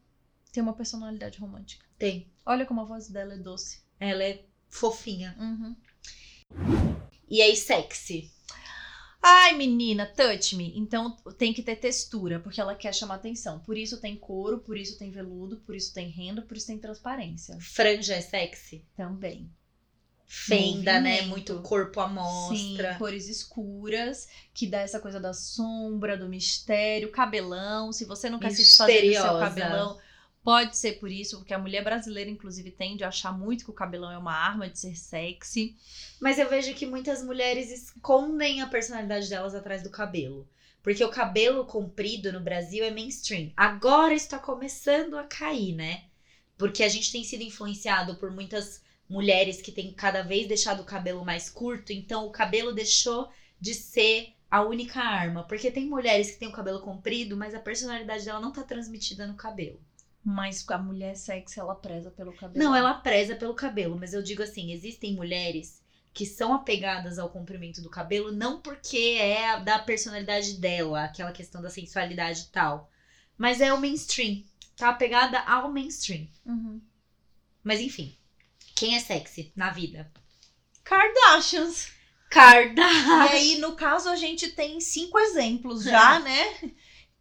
tem 0.52 0.62
uma 0.62 0.74
personalidade 0.74 1.38
romântica. 1.38 1.84
Tem. 1.98 2.30
Olha 2.46 2.64
como 2.64 2.80
a 2.80 2.84
voz 2.84 3.08
dela 3.08 3.34
é 3.34 3.38
doce. 3.38 3.82
Ela 3.98 4.22
é 4.24 4.44
fofinha. 4.68 5.36
Uhum. 5.38 5.76
E 7.28 7.40
aí, 7.40 7.56
sexy. 7.56 8.31
Ai, 9.22 9.52
menina, 9.52 10.04
touch 10.04 10.56
me. 10.56 10.72
Então 10.76 11.16
tem 11.38 11.52
que 11.52 11.62
ter 11.62 11.76
textura, 11.76 12.40
porque 12.40 12.60
ela 12.60 12.74
quer 12.74 12.92
chamar 12.92 13.14
atenção. 13.14 13.60
Por 13.60 13.76
isso 13.76 14.00
tem 14.00 14.16
couro, 14.16 14.58
por 14.58 14.76
isso 14.76 14.98
tem 14.98 15.12
veludo, 15.12 15.58
por 15.58 15.76
isso 15.76 15.94
tem 15.94 16.08
renda, 16.08 16.42
por 16.42 16.56
isso 16.56 16.66
tem 16.66 16.78
transparência. 16.78 17.56
Franja 17.60 18.14
é 18.14 18.20
sexy. 18.20 18.84
Também. 18.96 19.48
Fenda, 20.26 20.98
né? 20.98 21.20
Movimento. 21.22 21.28
Muito 21.28 21.60
corpo 21.60 22.00
à 22.00 22.08
mostra. 22.08 22.92
Sim, 22.92 22.98
cores 22.98 23.28
escuras, 23.28 24.26
que 24.54 24.66
dá 24.66 24.80
essa 24.80 24.98
coisa 24.98 25.20
da 25.20 25.34
sombra, 25.34 26.16
do 26.16 26.28
mistério, 26.28 27.12
cabelão. 27.12 27.92
Se 27.92 28.06
você 28.06 28.30
não 28.30 28.38
quer 28.38 28.50
se 28.50 28.62
desfazer 28.62 29.02
do 29.08 29.12
seu 29.12 29.38
cabelão, 29.38 29.98
pode 30.44 30.76
ser 30.76 30.98
por 30.98 31.10
isso, 31.10 31.38
porque 31.38 31.54
a 31.54 31.58
mulher 31.58 31.84
brasileira, 31.84 32.30
inclusive, 32.30 32.70
tende 32.70 33.04
a 33.04 33.08
achar 33.08 33.36
muito 33.36 33.64
que 33.64 33.70
o 33.70 33.74
cabelão 33.74 34.10
é 34.10 34.18
uma 34.18 34.34
arma 34.34 34.68
de 34.68 34.78
ser 34.78 34.96
sexy. 34.96 35.76
Mas 36.20 36.38
eu 36.38 36.48
vejo 36.48 36.74
que 36.74 36.86
muitas 36.86 37.22
mulheres 37.22 37.70
escondem 37.70 38.60
a 38.60 38.66
personalidade 38.66 39.28
delas 39.28 39.54
atrás 39.54 39.82
do 39.82 39.90
cabelo. 39.90 40.48
Porque 40.82 41.04
o 41.04 41.10
cabelo 41.10 41.64
comprido 41.64 42.32
no 42.32 42.40
Brasil 42.40 42.84
é 42.84 42.90
mainstream. 42.90 43.52
Agora 43.56 44.14
está 44.14 44.38
começando 44.38 45.16
a 45.16 45.22
cair, 45.22 45.74
né? 45.74 46.04
Porque 46.58 46.82
a 46.82 46.88
gente 46.88 47.12
tem 47.12 47.22
sido 47.22 47.42
influenciado 47.42 48.16
por 48.16 48.30
muitas 48.32 48.82
mulheres 49.08 49.62
que 49.62 49.70
têm 49.70 49.92
cada 49.92 50.22
vez 50.22 50.48
deixado 50.48 50.80
o 50.80 50.84
cabelo 50.84 51.24
mais 51.24 51.48
curto. 51.48 51.92
Então 51.92 52.26
o 52.26 52.32
cabelo 52.32 52.72
deixou 52.72 53.30
de 53.60 53.74
ser 53.74 54.34
a 54.50 54.60
única 54.62 55.00
arma. 55.00 55.44
Porque 55.44 55.70
tem 55.70 55.86
mulheres 55.86 56.32
que 56.32 56.38
têm 56.40 56.48
o 56.48 56.52
cabelo 56.52 56.80
comprido, 56.80 57.36
mas 57.36 57.54
a 57.54 57.60
personalidade 57.60 58.24
dela 58.24 58.40
não 58.40 58.52
tá 58.52 58.64
transmitida 58.64 59.24
no 59.24 59.34
cabelo. 59.34 59.80
Mas 60.24 60.64
a 60.68 60.78
mulher 60.78 61.16
sexy, 61.16 61.58
ela 61.58 61.74
preza 61.74 62.10
pelo 62.10 62.32
cabelo. 62.32 62.64
Não, 62.64 62.74
ela 62.74 62.94
preza 62.94 63.34
pelo 63.34 63.54
cabelo, 63.54 63.96
mas 63.98 64.14
eu 64.14 64.22
digo 64.22 64.42
assim, 64.42 64.72
existem 64.72 65.14
mulheres 65.14 65.82
que 66.14 66.26
são 66.26 66.52
apegadas 66.52 67.18
ao 67.18 67.30
comprimento 67.30 67.80
do 67.80 67.88
cabelo 67.88 68.30
não 68.30 68.60
porque 68.60 69.16
é 69.18 69.58
da 69.60 69.78
personalidade 69.78 70.58
dela, 70.58 71.04
aquela 71.04 71.32
questão 71.32 71.62
da 71.62 71.70
sensualidade 71.70 72.42
e 72.42 72.52
tal, 72.52 72.90
mas 73.36 73.60
é 73.60 73.72
o 73.72 73.80
mainstream, 73.80 74.44
tá 74.76 74.90
apegada 74.90 75.40
ao 75.40 75.72
mainstream. 75.72 76.28
Uhum. 76.44 76.80
Mas 77.64 77.80
enfim, 77.80 78.16
quem 78.74 78.94
é 78.94 79.00
sexy 79.00 79.52
na 79.56 79.70
vida? 79.70 80.10
Kardashians. 80.84 81.90
Carda. 82.28 82.82
E 82.82 83.28
aí, 83.28 83.58
no 83.58 83.76
caso, 83.76 84.08
a 84.08 84.16
gente 84.16 84.50
tem 84.52 84.80
cinco 84.80 85.18
exemplos 85.18 85.84
já, 85.84 86.18
né? 86.20 86.72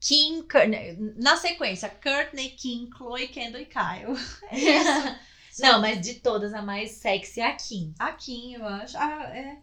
Kim, 0.02 0.42
Kur- 0.44 0.68
na 1.16 1.38
sequência, 1.38 1.88
Courtney, 1.90 2.50
Kim, 2.50 2.90
Chloe, 2.98 3.28
Kendall 3.30 3.62
e 3.62 3.66
Kyle. 3.66 4.18
É 4.52 4.58
isso. 4.60 5.16
Não, 5.62 5.80
mas 5.82 6.02
de 6.02 6.16
todas 6.16 6.54
a 6.54 6.62
mais 6.62 6.92
sexy 6.92 7.40
é 7.42 7.46
a 7.48 7.54
Kim. 7.56 7.94
A 8.00 8.12
Kim, 8.14 8.54
eu 8.56 8.66
acho. 8.66 8.98
Ah, 8.98 9.30
é. 9.36 9.58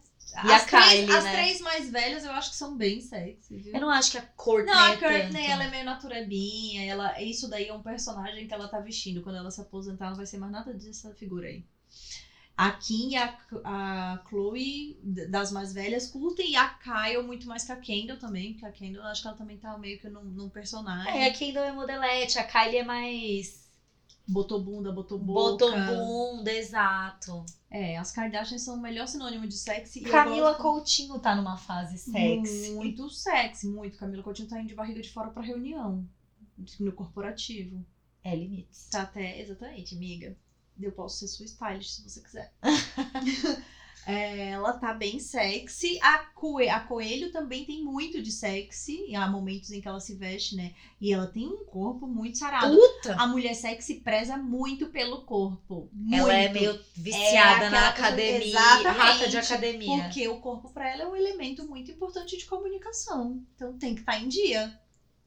E 0.45 0.51
as 0.51 0.61
a 0.61 0.65
três, 0.67 0.83
Kylie, 0.85 1.11
As 1.15 1.23
né? 1.23 1.31
três 1.33 1.61
mais 1.61 1.89
velhas 1.89 2.23
eu 2.23 2.31
acho 2.31 2.51
que 2.51 2.55
são 2.55 2.77
bem 2.77 3.01
sexy, 3.01 3.57
viu? 3.57 3.73
Eu 3.73 3.81
não 3.81 3.89
acho 3.89 4.11
que 4.11 4.17
a 4.19 4.21
Courtney 4.21 4.71
Não, 4.71 4.79
a 4.79 4.91
é 4.91 4.97
Courtney, 4.97 5.31
tanto. 5.31 5.51
ela 5.51 5.63
é 5.63 5.69
meio 5.71 5.83
naturebinha, 5.85 6.85
ela, 6.85 7.19
isso 7.19 7.49
daí 7.49 7.67
é 7.67 7.73
um 7.73 7.81
personagem 7.81 8.47
que 8.47 8.53
ela 8.53 8.67
tá 8.67 8.79
vestindo. 8.79 9.23
Quando 9.23 9.37
ela 9.37 9.49
se 9.49 9.59
aposentar, 9.59 10.09
não 10.11 10.15
vai 10.15 10.27
ser 10.27 10.37
mais 10.37 10.51
nada 10.51 10.71
dessa 10.73 11.11
figura 11.15 11.47
aí. 11.47 11.65
A 12.61 12.71
Kim 12.71 13.11
e 13.11 13.15
a, 13.15 13.37
a 13.63 14.21
Chloe, 14.27 14.99
das 15.29 15.49
mais 15.49 15.71
velhas, 15.71 16.07
curtem, 16.07 16.51
e 16.51 16.55
a 16.57 16.67
Kyle 16.67 17.23
muito 17.23 17.47
mais 17.47 17.63
que 17.63 17.71
a 17.71 17.77
Kendall 17.77 18.17
também, 18.17 18.51
porque 18.51 18.65
a 18.65 18.71
Kendall, 18.73 19.05
acho 19.05 19.21
que 19.21 19.27
ela 19.29 19.37
também 19.37 19.57
tá 19.57 19.77
meio 19.77 19.97
que 19.97 20.09
num, 20.09 20.25
num 20.25 20.49
personagem. 20.49 21.21
É, 21.21 21.29
a 21.29 21.33
Kendall 21.33 21.63
é 21.63 21.71
modelete, 21.71 22.37
a 22.37 22.43
Kylie 22.43 22.79
é 22.79 22.83
mais... 22.83 23.65
Botou 24.27 24.61
bunda, 24.61 24.91
botou 24.91 25.17
boca. 25.17 25.51
Botou 25.51 25.71
bunda, 25.71 26.51
exato. 26.51 27.45
É, 27.71 27.97
as 27.97 28.11
Kardashians 28.11 28.61
são 28.61 28.75
o 28.75 28.81
melhor 28.81 29.07
sinônimo 29.07 29.47
de 29.47 29.55
sexy. 29.55 30.01
Camila 30.01 30.49
gosto 30.49 30.61
Coutinho 30.61 31.17
tá 31.17 31.33
numa 31.37 31.55
fase 31.55 31.97
sexy. 31.97 32.71
Muito 32.71 33.09
sexy, 33.09 33.67
muito. 33.67 33.97
Camila 33.97 34.21
Coutinho 34.21 34.49
tá 34.49 34.59
indo 34.59 34.67
de 34.67 34.75
barriga 34.75 35.01
de 35.01 35.09
fora 35.09 35.29
pra 35.29 35.41
reunião. 35.41 36.05
No 36.77 36.91
corporativo. 36.91 37.85
É 38.21 38.35
limites. 38.35 38.89
Tá 38.89 39.03
até, 39.03 39.39
exatamente, 39.39 39.95
amiga. 39.95 40.35
Eu 40.81 40.91
posso 40.91 41.19
ser 41.19 41.27
sua 41.27 41.45
stylist 41.45 41.89
se 41.91 42.09
você 42.09 42.21
quiser. 42.21 42.53
É, 44.05 44.49
ela 44.49 44.73
tá 44.73 44.91
bem 44.91 45.19
sexy. 45.19 45.99
A, 46.01 46.17
Coe 46.17 46.67
a 46.67 46.79
Coelho 46.79 47.31
também 47.31 47.63
tem 47.63 47.83
muito 47.83 48.21
de 48.23 48.31
sexy. 48.31 49.05
E 49.07 49.15
há 49.15 49.27
momentos 49.27 49.71
em 49.71 49.81
que 49.81 49.87
ela 49.87 49.99
se 49.99 50.15
veste, 50.15 50.55
né? 50.55 50.73
E 50.99 51.13
ela 51.13 51.27
tem 51.27 51.45
um 51.45 51.63
corpo 51.65 52.07
muito 52.07 52.37
sarado. 52.39 52.75
Puta! 52.75 53.13
A 53.15 53.27
mulher 53.27 53.53
sexy 53.53 53.95
preza 53.95 54.35
muito 54.35 54.87
pelo 54.87 55.21
corpo. 55.23 55.91
Ela 56.11 56.33
é 56.33 56.49
Muito. 56.49 56.59
meio 56.59 56.79
viciada 56.95 57.65
É 57.65 57.69
na 57.69 57.89
academia, 57.89 58.47
Exatamente, 58.47 58.97
rata 58.97 59.27
de 59.27 59.37
academia. 59.37 60.03
Porque 60.03 60.27
o 60.27 60.39
corpo 60.39 60.71
pra 60.71 60.89
ela 60.89 61.03
é 61.03 61.07
um 61.07 61.15
elemento 61.15 61.67
muito 61.67 61.91
importante 61.91 62.35
de 62.35 62.45
comunicação. 62.45 63.43
Então 63.55 63.77
tem 63.77 63.93
que 63.93 64.01
estar 64.01 64.19
em 64.19 64.27
dia. 64.27 64.79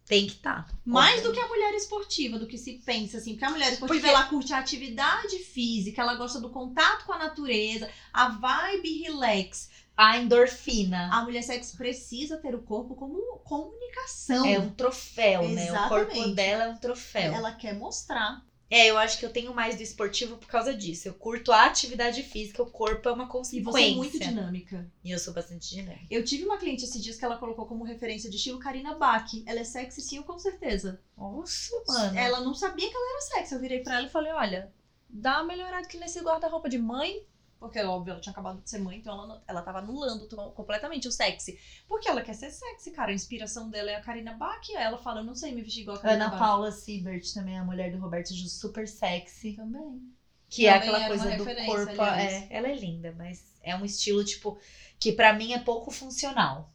Tem 0.06 0.26
que 0.26 0.32
estar. 0.32 0.68
Mais 0.84 1.22
do 1.22 1.32
que 1.32 1.38
a 1.40 1.46
mulher 1.46 1.74
esportiva, 1.74 2.38
do 2.38 2.46
que 2.46 2.58
se 2.58 2.74
pensa, 2.84 3.18
assim. 3.18 3.32
Porque 3.32 3.44
a 3.44 3.50
mulher 3.50 3.72
esportiva, 3.72 4.00
Porque- 4.00 4.14
ela 4.14 4.24
curte 4.26 4.52
a 4.52 4.58
atividade 4.58 5.38
física, 5.38 6.02
ela 6.02 6.16
gosta 6.16 6.40
do 6.40 6.50
contato 6.50 7.04
com 7.06 7.12
a 7.12 7.18
natureza, 7.18 7.88
a 8.12 8.28
vibe 8.28 9.02
relax. 9.02 9.70
a 9.94 10.16
endorfina. 10.16 11.10
A 11.12 11.22
mulher 11.22 11.42
sexy 11.42 11.76
precisa 11.76 12.38
ter 12.38 12.54
o 12.54 12.62
corpo 12.62 12.94
como 12.94 13.20
comunicação. 13.44 14.46
É 14.46 14.58
um 14.58 14.70
troféu, 14.70 15.46
né? 15.50 15.70
O 15.70 15.88
corpo 15.88 16.10
Exatamente. 16.12 16.34
dela 16.34 16.64
é 16.64 16.68
um 16.68 16.76
troféu. 16.78 17.32
Ela 17.34 17.52
quer 17.52 17.74
mostrar. 17.74 18.42
É, 18.74 18.86
eu 18.88 18.96
acho 18.96 19.18
que 19.18 19.26
eu 19.26 19.30
tenho 19.30 19.52
mais 19.54 19.76
do 19.76 19.82
esportivo 19.82 20.38
por 20.38 20.48
causa 20.48 20.72
disso. 20.72 21.06
Eu 21.06 21.12
curto 21.12 21.52
a 21.52 21.66
atividade 21.66 22.22
física, 22.22 22.62
o 22.62 22.70
corpo 22.70 23.06
é 23.06 23.12
uma 23.12 23.24
E 23.24 23.28
consequência. 23.28 23.70
você 23.70 23.82
é 23.82 23.94
muito 23.94 24.18
dinâmica. 24.18 24.90
E 25.04 25.10
eu 25.10 25.18
sou 25.18 25.34
bastante 25.34 25.68
dinâmica. 25.68 26.06
Eu 26.10 26.24
tive 26.24 26.44
uma 26.44 26.56
cliente 26.56 26.84
esses 26.84 27.02
dias 27.02 27.18
que 27.18 27.24
ela 27.24 27.36
colocou 27.36 27.66
como 27.66 27.84
referência 27.84 28.30
de 28.30 28.36
estilo 28.36 28.58
Karina 28.58 28.94
Bach. 28.94 29.30
Ela 29.44 29.60
é 29.60 29.64
sexy 29.64 30.00
sim, 30.00 30.22
com 30.22 30.38
certeza. 30.38 30.98
Nossa, 31.18 31.74
mano. 31.86 32.18
Ela 32.18 32.40
não 32.40 32.54
sabia 32.54 32.88
que 32.88 32.96
ela 32.96 33.10
era 33.12 33.20
sexy. 33.20 33.54
Eu 33.54 33.60
virei 33.60 33.80
pra 33.80 33.96
ela 33.98 34.06
e 34.06 34.10
falei, 34.10 34.32
olha, 34.32 34.72
dá 35.06 35.36
uma 35.42 35.44
melhorada 35.44 35.84
aqui 35.86 35.98
nesse 35.98 36.20
guarda-roupa 36.20 36.70
de 36.70 36.78
mãe. 36.78 37.22
Porque, 37.62 37.80
óbvio, 37.80 38.10
ela 38.10 38.20
tinha 38.20 38.32
acabado 38.32 38.60
de 38.60 38.68
ser 38.68 38.80
mãe, 38.80 38.98
então 38.98 39.14
ela, 39.14 39.42
ela 39.46 39.62
tava 39.62 39.78
anulando 39.78 40.26
completamente 40.52 41.06
o 41.06 41.12
sexy. 41.12 41.56
Porque 41.86 42.08
ela 42.08 42.20
quer 42.20 42.34
ser 42.34 42.50
sexy, 42.50 42.90
cara. 42.90 43.12
A 43.12 43.14
inspiração 43.14 43.70
dela 43.70 43.88
é 43.88 43.94
a 43.94 44.02
Karina 44.02 44.32
Bach. 44.34 44.68
Aí 44.70 44.82
ela 44.82 44.98
fala, 44.98 45.20
eu 45.20 45.24
não 45.24 45.36
sei 45.36 45.54
me 45.54 45.62
vestir 45.62 45.82
igual 45.82 45.96
a 45.96 46.00
Karina 46.00 46.24
Ana 46.24 46.30
Bach. 46.32 46.40
Paula 46.40 46.72
Siebert 46.72 47.32
também, 47.32 47.56
a 47.56 47.64
mulher 47.64 47.92
do 47.92 47.98
Roberto 47.98 48.34
Justo, 48.34 48.58
super 48.58 48.88
sexy. 48.88 49.52
Também. 49.54 50.12
Que 50.48 50.66
é 50.66 50.72
Também 50.72 50.88
aquela 50.88 51.04
era 51.04 51.14
uma 51.14 51.36
coisa 51.36 51.36
do 51.36 51.66
corpo. 51.66 52.02
É, 52.02 52.48
ela 52.50 52.66
é 52.66 52.74
linda, 52.74 53.14
mas 53.16 53.60
é 53.62 53.76
um 53.76 53.84
estilo, 53.84 54.24
tipo, 54.24 54.58
que 54.98 55.12
pra 55.12 55.32
mim 55.32 55.52
é 55.52 55.60
pouco 55.60 55.92
funcional. 55.92 56.74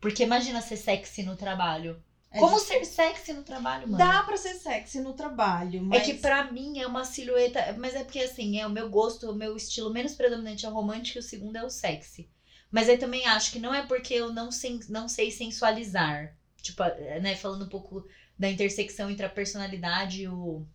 Porque 0.00 0.22
imagina 0.22 0.62
ser 0.62 0.78
sexy 0.78 1.24
no 1.24 1.36
trabalho. 1.36 2.02
É 2.36 2.40
Como 2.40 2.56
de- 2.56 2.62
ser 2.64 2.84
sexy 2.84 3.32
no 3.32 3.42
trabalho, 3.42 3.88
mano? 3.88 3.98
Dá 3.98 4.22
pra 4.22 4.36
ser 4.36 4.54
sexy 4.54 5.00
no 5.00 5.14
trabalho, 5.14 5.82
mas... 5.82 6.02
É 6.02 6.04
que 6.04 6.14
pra 6.14 6.50
mim 6.52 6.78
é 6.78 6.86
uma 6.86 7.04
silhueta. 7.04 7.74
Mas 7.78 7.94
é 7.94 8.04
porque 8.04 8.20
assim, 8.20 8.60
é 8.60 8.66
o 8.66 8.70
meu 8.70 8.90
gosto, 8.90 9.30
o 9.30 9.34
meu 9.34 9.56
estilo 9.56 9.90
menos 9.92 10.14
predominante 10.14 10.66
é 10.66 10.68
o 10.68 10.72
romântico 10.72 11.18
e 11.18 11.20
o 11.20 11.22
segundo 11.22 11.56
é 11.56 11.64
o 11.64 11.70
sexy. 11.70 12.28
Mas 12.70 12.88
eu 12.88 12.98
também 12.98 13.26
acho 13.26 13.52
que 13.52 13.58
não 13.58 13.74
é 13.74 13.86
porque 13.86 14.12
eu 14.14 14.32
não, 14.32 14.50
sen- 14.52 14.80
não 14.88 15.08
sei 15.08 15.30
sensualizar. 15.30 16.36
Tipo, 16.60 16.82
né, 17.22 17.34
falando 17.36 17.64
um 17.64 17.68
pouco 17.68 18.04
da 18.38 18.50
intersecção 18.50 19.08
entre 19.08 19.24
a 19.24 19.30
personalidade 19.30 20.22
e 20.22 20.28
o, 20.28 20.66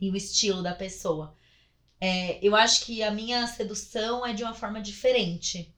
e 0.00 0.10
o 0.10 0.16
estilo 0.16 0.62
da 0.62 0.74
pessoa. 0.74 1.34
É, 2.00 2.38
eu 2.46 2.54
acho 2.54 2.84
que 2.84 3.02
a 3.02 3.10
minha 3.10 3.46
sedução 3.46 4.24
é 4.26 4.32
de 4.34 4.42
uma 4.44 4.54
forma 4.54 4.80
diferente. 4.80 5.74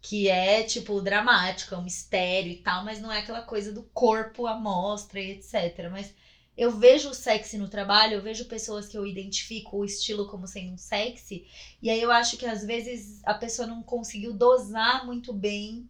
Que 0.00 0.28
é, 0.28 0.62
tipo, 0.62 1.00
dramática, 1.00 1.76
um 1.76 1.82
mistério 1.82 2.52
e 2.52 2.56
tal, 2.56 2.84
mas 2.84 3.00
não 3.00 3.12
é 3.12 3.18
aquela 3.18 3.42
coisa 3.42 3.72
do 3.72 3.82
corpo 3.82 4.46
à 4.46 4.56
mostra 4.56 5.20
e 5.20 5.32
etc. 5.32 5.88
Mas 5.90 6.14
eu 6.56 6.72
vejo 6.72 7.10
o 7.10 7.14
sexy 7.14 7.56
no 7.56 7.68
trabalho, 7.68 8.14
eu 8.14 8.22
vejo 8.22 8.46
pessoas 8.46 8.88
que 8.88 8.98
eu 8.98 9.06
identifico 9.06 9.76
o 9.76 9.84
estilo 9.84 10.28
como 10.28 10.46
sendo 10.46 10.72
um 10.72 10.78
sexy, 10.78 11.46
e 11.80 11.88
aí 11.88 12.02
eu 12.02 12.10
acho 12.10 12.36
que 12.36 12.46
às 12.46 12.64
vezes 12.64 13.20
a 13.24 13.34
pessoa 13.34 13.66
não 13.66 13.82
conseguiu 13.82 14.32
dosar 14.32 15.06
muito 15.06 15.32
bem 15.32 15.88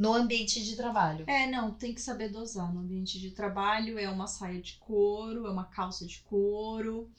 no 0.00 0.14
ambiente 0.14 0.64
de 0.64 0.76
trabalho. 0.76 1.24
É, 1.28 1.46
não, 1.46 1.74
tem 1.74 1.92
que 1.92 2.00
saber 2.00 2.30
dosar 2.30 2.72
no 2.72 2.80
ambiente 2.80 3.20
de 3.20 3.32
trabalho. 3.32 3.98
É 3.98 4.08
uma 4.08 4.26
saia 4.26 4.58
de 4.58 4.74
couro, 4.74 5.46
é 5.46 5.50
uma 5.50 5.64
calça 5.64 6.06
de 6.06 6.20
couro, 6.20 7.10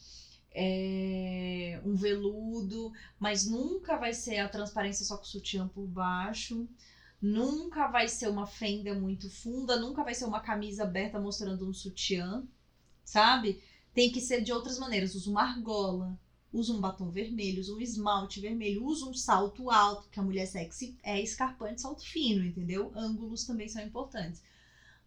é 0.53 1.81
um 1.85 1.95
veludo, 1.95 2.91
mas 3.19 3.45
nunca 3.45 3.97
vai 3.97 4.13
ser 4.13 4.39
a 4.39 4.49
transparência 4.49 5.05
só 5.05 5.17
com 5.17 5.23
sutiã 5.23 5.67
por 5.67 5.87
baixo. 5.87 6.67
Nunca 7.21 7.87
vai 7.87 8.07
ser 8.07 8.27
uma 8.29 8.47
fenda 8.47 8.93
muito 8.93 9.29
funda, 9.29 9.79
nunca 9.79 10.03
vai 10.03 10.13
ser 10.13 10.25
uma 10.25 10.39
camisa 10.39 10.83
aberta 10.83 11.19
mostrando 11.19 11.67
um 11.67 11.73
sutiã, 11.73 12.43
sabe? 13.03 13.61
Tem 13.93 14.11
que 14.11 14.19
ser 14.19 14.41
de 14.41 14.51
outras 14.51 14.79
maneiras. 14.79 15.13
Usa 15.15 15.29
uma 15.29 15.43
argola, 15.43 16.19
usa 16.51 16.73
um 16.73 16.81
batom 16.81 17.09
vermelho, 17.09 17.61
usa 17.61 17.73
um 17.73 17.79
esmalte 17.79 18.41
vermelho, 18.41 18.83
usa 18.85 19.05
um 19.05 19.13
salto 19.13 19.69
alto, 19.69 20.09
que 20.09 20.19
a 20.19 20.23
mulher 20.23 20.47
sexy 20.47 20.97
é 21.03 21.21
escarpante, 21.21 21.81
salto 21.81 22.03
fino, 22.03 22.43
entendeu? 22.43 22.91
Ângulos 22.95 23.45
também 23.45 23.69
são 23.69 23.83
importantes. 23.83 24.41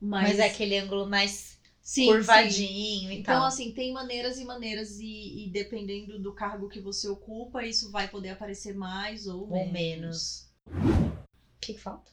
Mas, 0.01 0.31
Mas, 0.31 0.39
é 0.39 0.47
aquele 0.47 0.79
ângulo 0.79 1.07
mais 1.07 1.59
sim, 1.85 2.07
curvadinho 2.07 3.09
sim. 3.09 3.15
e 3.15 3.21
Então, 3.21 3.35
tal. 3.41 3.45
assim, 3.47 3.71
tem 3.73 3.93
maneiras 3.93 4.39
e 4.39 4.45
maneiras, 4.45 4.99
e, 4.99 5.45
e 5.45 5.51
dependendo 5.51 6.19
do 6.19 6.33
cargo 6.33 6.69
que 6.69 6.81
você 6.81 7.07
ocupa, 7.09 7.65
isso 7.65 7.93
vai 7.93 8.09
poder 8.09 8.31
aparecer 8.31 8.75
mais 8.75 9.29
ou, 9.29 9.49
ou 9.53 9.71
menos. 9.71 10.49
O 10.67 11.61
que, 11.61 11.75
que 11.75 11.81
falta? 11.81 12.11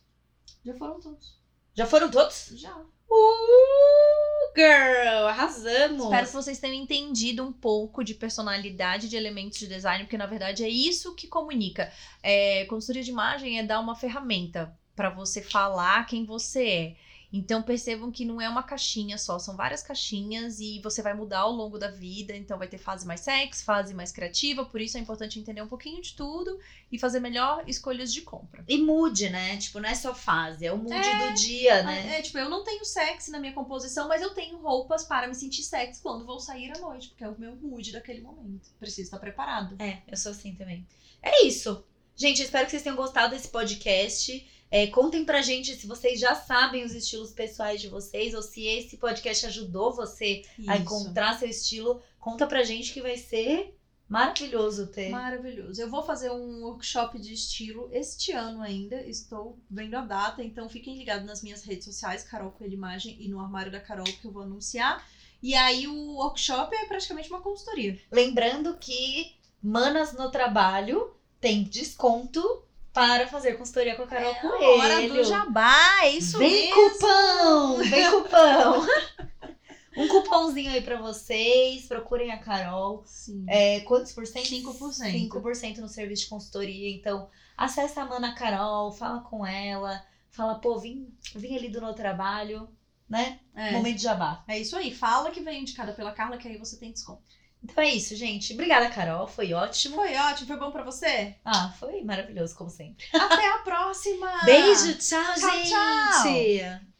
Já 0.64 0.76
foram 0.76 1.00
todos. 1.00 1.40
Já 1.74 1.88
foram 1.88 2.12
todos? 2.12 2.52
Já. 2.56 2.76
Uh, 2.78 4.54
girl, 4.56 5.26
arrasamos. 5.28 6.04
Espero 6.04 6.28
que 6.28 6.34
vocês 6.34 6.60
tenham 6.60 6.76
entendido 6.76 7.44
um 7.44 7.52
pouco 7.52 8.04
de 8.04 8.14
personalidade 8.14 9.10
de 9.10 9.16
elementos 9.16 9.58
de 9.58 9.68
design, 9.68 10.04
porque 10.04 10.18
na 10.18 10.26
verdade 10.26 10.64
é 10.64 10.70
isso 10.70 11.16
que 11.16 11.28
comunica. 11.28 11.92
É, 12.22 12.66
consultoria 12.66 13.04
de 13.04 13.12
imagem 13.12 13.60
é 13.60 13.64
dar 13.64 13.80
uma 13.80 13.96
ferramenta 13.96 14.78
para 14.96 15.10
você 15.10 15.42
falar 15.42 16.06
quem 16.06 16.26
você 16.26 16.68
é. 16.68 16.96
Então 17.34 17.62
percebam 17.64 18.12
que 18.12 18.26
não 18.26 18.42
é 18.42 18.50
uma 18.50 18.62
caixinha 18.62 19.18
só, 19.18 19.40
são 19.40 19.56
várias 19.56 19.82
caixinhas 19.82 20.60
e 20.60 20.80
você 20.82 21.02
vai 21.02 21.14
mudar 21.14 21.40
ao 21.40 21.52
longo 21.52 21.80
da 21.80 21.90
vida. 21.90 22.36
Então 22.36 22.58
vai 22.58 22.68
ter 22.68 22.78
fase 22.78 23.06
mais 23.08 23.22
sexy, 23.22 23.64
fase 23.64 23.94
mais 23.94 24.12
criativa, 24.12 24.66
por 24.66 24.82
isso 24.82 24.98
é 24.98 25.00
importante 25.00 25.40
entender 25.40 25.62
um 25.62 25.68
pouquinho 25.68 26.02
de 26.02 26.14
tudo 26.14 26.60
e 26.92 27.00
fazer 27.00 27.22
melhor 27.22 27.64
escolhas 27.68 28.12
de 28.12 28.22
compra. 28.22 28.66
E 28.68 28.78
mude, 28.78 29.30
né? 29.30 29.56
Tipo, 29.58 29.80
não 29.80 29.88
é 29.88 29.96
só 29.96 30.14
fase, 30.14 30.66
é 30.66 30.74
o 30.74 30.78
mood 30.78 30.94
É. 30.94 31.28
do 31.30 31.34
dia, 31.36 31.84
né? 31.84 32.20
É, 32.20 32.22
tipo, 32.22 32.38
eu 32.38 32.50
não 32.50 32.64
tenho 32.66 32.84
sexy 32.84 33.32
na 33.32 33.40
minha 33.40 33.54
composição, 33.54 34.10
mas 34.10 34.22
eu 34.22 34.32
tenho 34.34 34.58
roupas 34.58 35.06
para 35.06 35.28
me 35.28 35.34
sentir 35.36 35.64
sexy 35.64 36.02
quando 36.02 36.26
vou 36.26 36.40
sair 36.40 36.72
à 36.76 36.80
noite, 36.80 37.08
porque 37.10 37.24
é 37.24 37.30
o 37.30 37.40
meu 37.40 37.56
mood 37.56 37.92
daquele 37.94 38.20
momento. 38.22 38.70
Preciso 38.78 39.08
estar 39.08 39.20
preparado. 39.20 39.76
É, 39.80 40.02
eu 40.08 40.18
sou 40.18 40.34
assim 40.34 40.54
também. 40.54 40.86
É 41.24 41.46
isso. 41.46 41.84
Gente, 42.16 42.42
espero 42.44 42.66
que 42.66 42.72
vocês 42.72 42.84
tenham 42.84 42.96
gostado 42.98 43.34
desse 43.34 43.48
podcast. 43.48 44.46
É, 44.72 44.88
contem 44.88 45.26
pra 45.26 45.42
gente 45.42 45.76
se 45.76 45.86
vocês 45.86 46.18
já 46.18 46.34
sabem 46.34 46.86
os 46.86 46.96
estilos 46.96 47.34
pessoais 47.34 47.82
de 47.82 47.90
vocês 47.90 48.34
ou 48.34 48.42
se 48.42 48.66
esse 48.66 48.96
podcast 48.96 49.46
ajudou 49.48 49.94
você 49.94 50.44
a 50.66 50.76
Isso. 50.76 50.84
encontrar 50.84 51.38
seu 51.38 51.50
estilo. 51.50 52.02
Conta 52.18 52.48
pra 52.48 52.64
gente 52.64 52.94
que 52.94 53.02
vai 53.02 53.18
ser 53.18 53.78
maravilhoso 54.08 54.88
ter. 54.88 55.10
Maravilhoso. 55.10 55.82
Eu 55.82 55.90
vou 55.90 56.04
fazer 56.04 56.32
um 56.32 56.64
workshop 56.64 57.20
de 57.20 57.34
estilo 57.34 57.90
este 57.92 58.32
ano 58.32 58.62
ainda. 58.62 58.96
Estou 59.02 59.60
vendo 59.70 59.96
a 59.96 60.02
data, 60.02 60.42
então 60.42 60.70
fiquem 60.70 60.98
ligados 60.98 61.26
nas 61.26 61.44
minhas 61.44 61.64
redes 61.64 61.84
sociais, 61.84 62.24
Carol 62.24 62.52
Coelho 62.52 62.74
Imagem, 62.74 63.18
e 63.20 63.28
no 63.28 63.42
armário 63.42 63.72
da 63.72 63.80
Carol, 63.82 64.06
que 64.06 64.26
eu 64.26 64.32
vou 64.32 64.44
anunciar. 64.44 65.06
E 65.44 65.54
aí 65.54 65.86
o 65.86 66.14
workshop 66.14 66.74
é 66.74 66.86
praticamente 66.86 67.30
uma 67.30 67.42
consultoria. 67.42 68.00
Lembrando 68.10 68.78
que 68.78 69.36
Manas 69.62 70.14
no 70.14 70.32
Trabalho 70.32 71.14
tem 71.42 71.64
desconto 71.64 72.64
para 72.94 73.28
fazer 73.28 73.58
consultoria 73.58 73.96
com 73.96 74.04
a 74.04 74.08
Carol 74.08 74.36
Coelho. 74.36 74.64
É 74.64 74.78
Hora 74.78 75.08
do 75.08 75.24
jabá, 75.24 76.04
é 76.04 76.10
isso 76.10 76.38
vem 76.38 76.70
mesmo. 76.70 76.76
cupão! 76.76 77.78
Vem 77.78 78.12
cupão! 78.12 78.88
um 79.96 80.08
cupomzinho 80.08 80.72
aí 80.72 80.82
pra 80.82 81.02
vocês. 81.02 81.88
Procurem 81.88 82.32
a 82.32 82.38
Carol. 82.38 83.04
Sim. 83.06 83.46
É, 83.48 83.82
quantos 83.82 84.12
por 84.12 84.26
cento? 84.26 84.48
5%. 84.48 85.30
5% 85.30 85.78
no 85.78 85.88
serviço 85.88 86.24
de 86.24 86.30
consultoria. 86.30 86.90
Então, 86.96 87.30
acessa 87.58 88.02
a 88.02 88.06
Mana 88.06 88.36
Carol, 88.36 88.92
fala 88.92 89.22
com 89.22 89.46
ela. 89.46 90.04
Fala, 90.30 90.56
pô, 90.56 90.80
vim, 90.80 91.14
vim 91.36 91.56
ali 91.56 91.70
do 91.70 91.82
meu 91.82 91.94
trabalho, 91.94 92.70
né? 93.10 93.40
É. 93.54 93.72
Momento 93.72 93.98
de 93.98 94.04
jabá. 94.04 94.44
É 94.48 94.58
isso 94.58 94.76
aí. 94.76 94.94
Fala 94.94 95.32
que 95.32 95.42
veio 95.42 95.60
indicada 95.60 95.92
pela 95.94 96.14
Carla, 96.14 96.38
que 96.38 96.48
aí 96.48 96.58
você 96.58 96.78
tem 96.78 96.92
desconto. 96.92 97.22
Então 97.64 97.84
é 97.84 97.90
isso, 97.90 98.16
gente. 98.16 98.54
Obrigada, 98.54 98.90
Carol. 98.90 99.28
Foi 99.28 99.54
ótimo. 99.54 99.96
Foi 99.96 100.16
ótimo, 100.16 100.48
foi 100.48 100.58
bom 100.58 100.72
pra 100.72 100.84
você? 100.84 101.36
Ah, 101.46 101.74
foi 101.80 102.04
maravilhoso, 102.04 102.56
como 102.56 102.70
sempre. 102.70 103.06
Até 103.14 103.54
a 103.54 103.60
próxima! 103.60 104.28
Beijo, 104.44 104.98
tchau, 104.98 105.22
Tchau, 105.36 105.52
gente! 105.52 105.70
tchau. 105.70 106.91